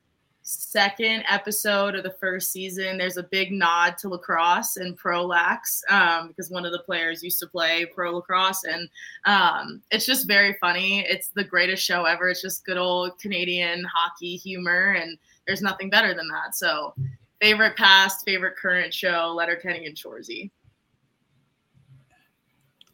second 0.48 1.24
episode 1.28 1.96
of 1.96 2.04
the 2.04 2.16
first 2.20 2.52
season, 2.52 3.00
there's 3.00 3.18
a 3.18 3.24
big 3.24 3.52
nod 3.52 3.98
to 3.98 4.10
lacrosse 4.10 4.78
and 4.78 4.96
pro 4.96 5.26
lax 5.26 5.84
um, 5.90 6.28
because 6.28 6.52
one 6.52 6.66
of 6.68 6.72
the 6.72 6.80
players 6.80 7.24
used 7.24 7.40
to 7.40 7.48
play 7.48 7.86
pro 7.86 8.16
lacrosse, 8.16 8.64
and 8.64 8.88
um, 9.26 9.82
it's 9.92 10.06
just 10.06 10.28
very 10.28 10.56
funny. 10.62 11.00
It's 11.10 11.30
the 11.30 11.44
greatest 11.44 11.84
show 11.84 12.06
ever. 12.06 12.30
It's 12.30 12.44
just 12.44 12.64
good 12.64 12.78
old 12.78 13.18
Canadian 13.20 13.84
hockey 13.92 14.36
humor, 14.36 14.92
and 15.00 15.18
there's 15.48 15.64
nothing 15.64 15.90
better 15.90 16.14
than 16.14 16.28
that. 16.28 16.56
So, 16.56 16.94
favorite 17.42 17.76
past, 17.76 18.24
favorite 18.24 18.56
current 18.56 18.94
show, 18.94 19.34
Letterkenny 19.36 19.88
and 19.88 19.96
Shoresy. 19.96 20.52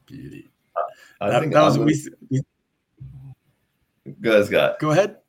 Beauty. 0.06 0.50
I 1.20 1.30
that, 1.30 1.42
think 1.42 1.54
that 1.54 1.62
was 1.62 1.76
I'm 1.76 1.86
we, 1.86 2.02
we- 2.30 2.42
Go, 4.22 4.44
Scott. 4.44 4.80
go 4.80 4.92
ahead. 4.92 5.21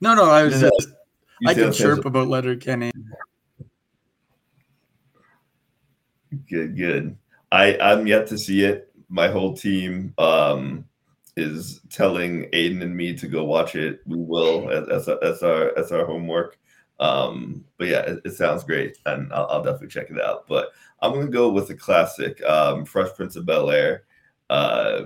No, 0.00 0.14
no, 0.14 0.24
I 0.30 0.44
was 0.44 0.62
No, 0.62 0.70
just 0.76 0.88
I 1.46 1.54
can 1.54 1.72
chirp 1.72 2.04
about 2.04 2.28
Letter 2.28 2.56
Kenny. 2.56 2.90
Good, 6.48 6.76
good. 6.76 7.16
I 7.50 7.76
I'm 7.78 8.06
yet 8.06 8.26
to 8.28 8.38
see 8.38 8.64
it. 8.64 8.92
My 9.08 9.28
whole 9.28 9.54
team 9.56 10.14
um 10.18 10.84
is 11.36 11.80
telling 11.90 12.48
Aidan 12.52 12.82
and 12.82 12.96
me 12.96 13.14
to 13.16 13.28
go 13.28 13.44
watch 13.44 13.74
it. 13.76 14.00
We 14.06 14.18
will 14.18 14.70
as 14.70 14.88
as, 14.88 15.08
our- 15.08 15.24
as 15.24 15.42
our 15.42 15.78
as 15.78 15.92
our 15.92 16.04
homework. 16.04 16.58
Um, 17.00 17.64
but 17.76 17.86
yeah, 17.88 18.00
it, 18.00 18.20
it 18.24 18.30
sounds 18.32 18.64
great, 18.64 18.98
and 19.06 19.32
I'll, 19.32 19.46
I'll 19.46 19.62
definitely 19.62 19.88
check 19.88 20.10
it 20.10 20.20
out. 20.20 20.46
But 20.48 20.70
I'm 21.00 21.12
gonna 21.12 21.28
go 21.28 21.48
with 21.48 21.70
a 21.70 21.74
classic, 21.76 22.42
um, 22.42 22.84
Fresh 22.84 23.14
Prince 23.14 23.36
of 23.36 23.46
Bel 23.46 23.70
Air. 23.70 24.02
Uh, 24.50 25.04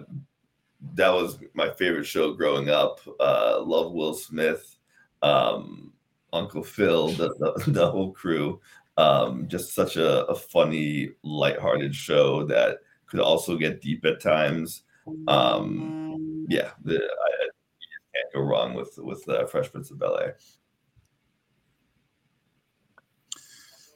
that 0.95 1.11
was 1.11 1.39
my 1.55 1.71
favorite 1.71 2.07
show 2.07 2.33
growing 2.33 2.71
up. 2.71 3.01
Uh, 3.21 3.61
love 3.63 3.93
Will 3.93 4.15
Smith, 4.15 4.79
um, 5.23 5.93
Uncle 6.33 6.63
Phil, 6.63 7.09
the, 7.09 7.29
the, 7.39 7.71
the 7.73 7.91
whole 7.91 8.13
crew. 8.13 8.61
Um, 8.99 9.49
just 9.49 9.75
such 9.75 9.97
a, 9.97 10.27
a 10.27 10.35
funny, 10.35 11.11
lighthearted 11.23 11.95
show 11.95 12.45
that 12.47 12.79
could 13.07 13.21
also 13.21 13.57
get 13.57 13.81
deep 13.81 14.05
at 14.05 14.21
times. 14.21 14.83
Um, 15.29 16.47
yeah, 16.49 16.71
the, 16.85 16.97
I, 16.97 16.99
I 16.99 17.49
can't 18.15 18.35
go 18.35 18.41
wrong 18.41 18.75
with 18.75 18.99
with 18.99 19.27
uh, 19.29 19.47
Fresh 19.47 19.73
Prince 19.73 19.91
of 19.91 19.99
Bel 19.99 20.19
Air. 20.19 20.37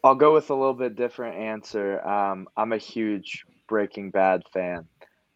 I'll 0.03 0.15
go 0.15 0.33
with 0.33 0.51
a 0.51 0.55
little 0.55 0.75
bit 0.75 0.97
different 0.97 1.37
answer. 1.37 2.01
Um, 2.07 2.49
I'm 2.57 2.73
a 2.73 2.79
huge 2.79 3.45
Breaking 3.69 4.11
Bad 4.11 4.43
fan. 4.53 4.87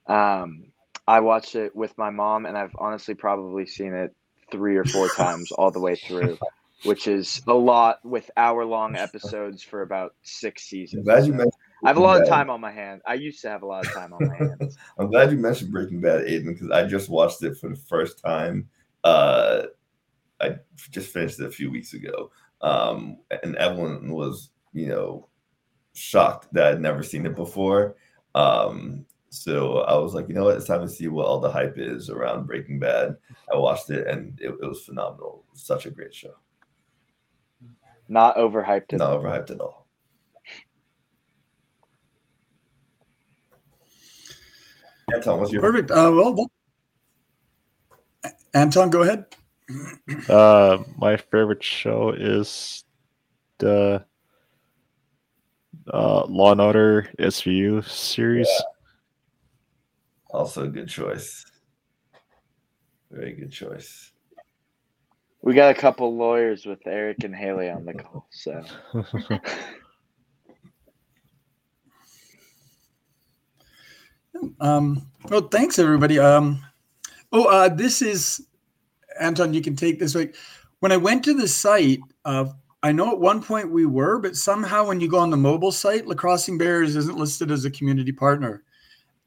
Um, 0.07 0.73
I 1.07 1.21
watched 1.21 1.57
it 1.57 1.75
with 1.75 1.97
my 1.99 2.11
mom, 2.11 2.47
and 2.47 2.57
I've 2.57 2.75
honestly 2.79 3.15
probably 3.15 3.67
seen 3.67 3.95
it 3.95 4.15
three 4.51 4.77
or 4.77 4.85
four 4.85 5.09
times 5.09 5.53
all 5.53 5.71
the 5.71 5.81
way 5.81 5.97
through, 5.97 6.39
which 6.85 7.07
is 7.07 7.43
a 7.47 7.55
lot 7.55 8.05
with 8.05 8.31
hour 8.37 8.65
long 8.65 8.97
episodes 8.97 9.63
for 9.63 9.83
about 9.83 10.15
six 10.23 10.63
I'm 10.63 10.67
seasons. 10.67 11.05
glad 11.05 11.27
you 11.27 11.33
mentioned. 11.33 11.53
I 11.85 11.89
have 11.89 11.97
a 11.97 12.01
lot 12.01 12.21
of 12.21 12.29
time 12.29 12.51
on 12.51 12.61
my 12.61 12.71
hands. 12.71 13.03
I 13.07 13.15
used 13.15 13.41
to 13.43 13.49
have 13.49 13.63
a 13.63 13.67
lot 13.67 13.87
of 13.87 13.93
time 13.93 14.13
on 14.13 14.29
my 14.29 14.37
hands. 14.37 14.77
I'm 14.99 15.11
glad 15.11 15.31
you 15.31 15.39
mentioned 15.39 15.73
Breaking 15.73 16.01
Bad, 16.01 16.23
Aidan, 16.27 16.53
because 16.53 16.71
I 16.71 16.87
just 16.87 17.09
watched 17.09 17.43
it 17.43 17.57
for 17.57 17.71
the 17.71 17.77
first 17.77 18.23
time. 18.23 18.69
Uh, 19.03 19.63
I 20.41 20.57
just 20.91 21.11
finished 21.11 21.41
it 21.41 21.47
a 21.47 21.51
few 21.51 21.71
weeks 21.71 21.95
ago, 21.95 22.31
um, 22.61 23.19
and 23.43 23.57
Evelyn 23.57 24.13
was, 24.13 24.51
you 24.73 24.89
know, 24.89 25.29
shocked 25.95 26.53
that 26.53 26.67
I'd 26.67 26.81
never 26.81 27.03
seen 27.03 27.25
it 27.25 27.35
before. 27.35 27.97
Um, 28.35 29.07
so 29.31 29.79
I 29.79 29.97
was 29.97 30.13
like, 30.13 30.29
you 30.29 30.35
know 30.35 30.45
what, 30.45 30.57
it's 30.57 30.67
time 30.67 30.83
to 30.83 30.89
see 30.89 31.09
what 31.09 31.27
all 31.27 31.41
the 31.41 31.51
hype 31.51 31.79
is 31.79 32.11
around 32.11 32.47
Breaking 32.47 32.79
Bad. 32.79 33.17
I 33.53 33.57
watched 33.57 33.89
it, 33.91 34.07
and 34.07 34.39
it, 34.41 34.51
it 34.61 34.69
was 34.69 34.83
phenomenal. 34.85 35.45
Such 35.55 35.87
a 35.87 35.91
great 35.91 36.15
show. 36.15 36.35
Not 38.09 38.37
overhyped 38.37 38.93
at 38.93 38.99
Not 38.99 39.13
all. 39.13 39.23
overhyped 39.23 39.51
at 39.53 39.61
all. 39.61 39.87
Anton, 45.15 45.41
what's 45.41 45.53
your 45.53 45.63
Perfect. 45.63 45.91
Uh, 45.91 46.13
well, 46.15 46.35
that- 46.35 46.49
Anton, 48.55 48.91
go 48.91 49.03
ahead. 49.03 49.25
Uh, 50.29 50.79
my 50.97 51.17
favorite 51.17 51.63
show 51.63 52.11
is 52.11 52.85
the 53.59 54.05
uh, 55.93 56.25
Law 56.27 56.53
and 56.53 56.61
Order 56.61 57.09
SVU 57.21 57.87
series. 57.89 58.49
Also 60.33 60.65
a 60.65 60.69
good 60.69 60.89
choice. 60.89 61.45
Very 63.11 63.33
good 63.33 63.53
choice. 63.53 64.13
We 65.43 65.55
got 65.55 65.71
a 65.71 65.81
couple 65.81 66.15
lawyers 66.17 66.67
with 66.67 66.87
Eric 66.87 67.25
and 67.25 67.35
Haleigh 67.35 67.75
on 67.75 67.85
the 67.85 67.95
call, 67.95 68.27
so 68.31 68.63
Um, 74.61 75.07
well, 75.29 75.43
thanks 75.49 75.79
everybody. 75.79 76.19
Um, 76.19 76.65
oh, 77.33 77.45
uh, 77.45 77.69
this 77.69 78.03
is 78.03 78.47
Anton. 79.21 79.55
You 79.55 79.61
can 79.61 79.77
take 79.77 79.99
this. 79.99 80.15
Like 80.15 80.35
when 80.81 80.93
I 80.93 80.97
went 80.97 81.25
to 81.25 81.35
the 81.35 81.49
site, 81.49 82.01
uh, 82.25 82.47
I 82.83 82.93
know 82.93 83.13
at 83.13 83.21
one 83.21 83.43
point 83.43 83.71
we 83.71 83.87
were, 83.87 84.19
but 84.19 84.37
somehow 84.37 84.87
when 84.87 85.01
you 85.01 85.09
go 85.09 85.19
on 85.19 85.31
the 85.31 85.37
mobile 85.37 85.73
site, 85.73 86.07
Lacrossing 86.07 86.59
Barriers 86.59 86.97
isn't 86.97 87.19
listed 87.19 87.51
as 87.51 87.65
a 87.65 87.71
community 87.71 88.13
partner. 88.13 88.63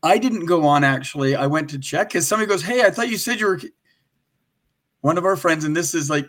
I 0.03 0.17
didn't 0.17 0.45
go 0.45 0.65
on 0.65 0.83
actually. 0.83 1.35
I 1.35 1.47
went 1.47 1.69
to 1.71 1.79
check 1.79 2.09
because 2.09 2.27
somebody 2.27 2.49
goes, 2.49 2.61
"Hey, 2.61 2.83
I 2.83 2.91
thought 2.91 3.09
you 3.09 3.17
said 3.17 3.39
you 3.39 3.47
were." 3.47 3.61
One 5.01 5.17
of 5.17 5.25
our 5.25 5.35
friends, 5.35 5.65
and 5.65 5.75
this 5.75 5.93
is 5.93 6.09
like 6.09 6.25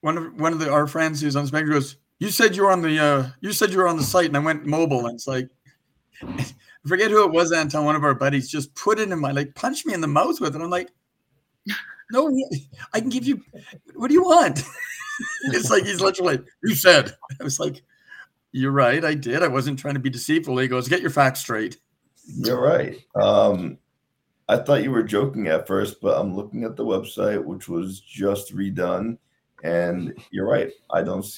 one 0.00 0.16
of 0.16 0.40
one 0.40 0.52
of 0.52 0.58
the, 0.58 0.70
our 0.70 0.86
friends 0.86 1.20
who's 1.20 1.36
on 1.36 1.46
spectrum 1.46 1.72
goes, 1.72 1.96
"You 2.18 2.30
said 2.30 2.56
you 2.56 2.62
were 2.62 2.70
on 2.70 2.82
the 2.82 2.98
uh, 2.98 3.28
you 3.40 3.52
said 3.52 3.70
you 3.70 3.78
were 3.78 3.88
on 3.88 3.96
the 3.96 4.02
site," 4.02 4.26
and 4.26 4.36
I 4.36 4.40
went 4.40 4.66
mobile, 4.66 5.06
and 5.06 5.14
it's 5.14 5.26
like 5.26 5.48
I 6.22 6.88
forget 6.88 7.10
who 7.10 7.24
it 7.24 7.32
was, 7.32 7.52
Anton, 7.52 7.84
one 7.84 7.96
of 7.96 8.04
our 8.04 8.14
buddies, 8.14 8.48
just 8.48 8.74
put 8.74 8.98
it 8.98 9.10
in 9.10 9.18
my 9.18 9.32
like 9.32 9.54
punch 9.54 9.84
me 9.84 9.94
in 9.94 10.00
the 10.00 10.06
mouth 10.08 10.40
with 10.40 10.56
it. 10.56 10.62
I'm 10.62 10.70
like, 10.70 10.90
no, 12.10 12.32
I 12.92 13.00
can 13.00 13.08
give 13.08 13.26
you 13.26 13.42
what 13.94 14.08
do 14.08 14.14
you 14.14 14.22
want? 14.22 14.62
it's 15.44 15.70
like 15.70 15.84
he's 15.84 16.00
literally 16.00 16.40
you 16.62 16.74
said. 16.74 17.12
I 17.40 17.44
was 17.44 17.60
like, 17.60 17.82
You're 18.52 18.72
right, 18.72 19.04
I 19.04 19.14
did. 19.14 19.42
I 19.42 19.48
wasn't 19.48 19.78
trying 19.78 19.94
to 19.94 20.00
be 20.00 20.10
deceitful. 20.10 20.56
He 20.58 20.68
goes, 20.68 20.88
Get 20.88 21.00
your 21.00 21.10
facts 21.10 21.40
straight. 21.40 21.78
You're 22.28 22.60
right. 22.60 22.98
Um, 23.14 23.78
I 24.48 24.56
thought 24.58 24.82
you 24.82 24.90
were 24.90 25.02
joking 25.02 25.48
at 25.48 25.66
first, 25.66 26.00
but 26.00 26.18
I'm 26.18 26.34
looking 26.34 26.64
at 26.64 26.76
the 26.76 26.84
website, 26.84 27.42
which 27.42 27.68
was 27.68 28.00
just 28.00 28.54
redone, 28.54 29.18
and 29.62 30.14
you're 30.30 30.48
right. 30.48 30.70
I 30.90 31.02
don't 31.02 31.24
see 31.24 31.36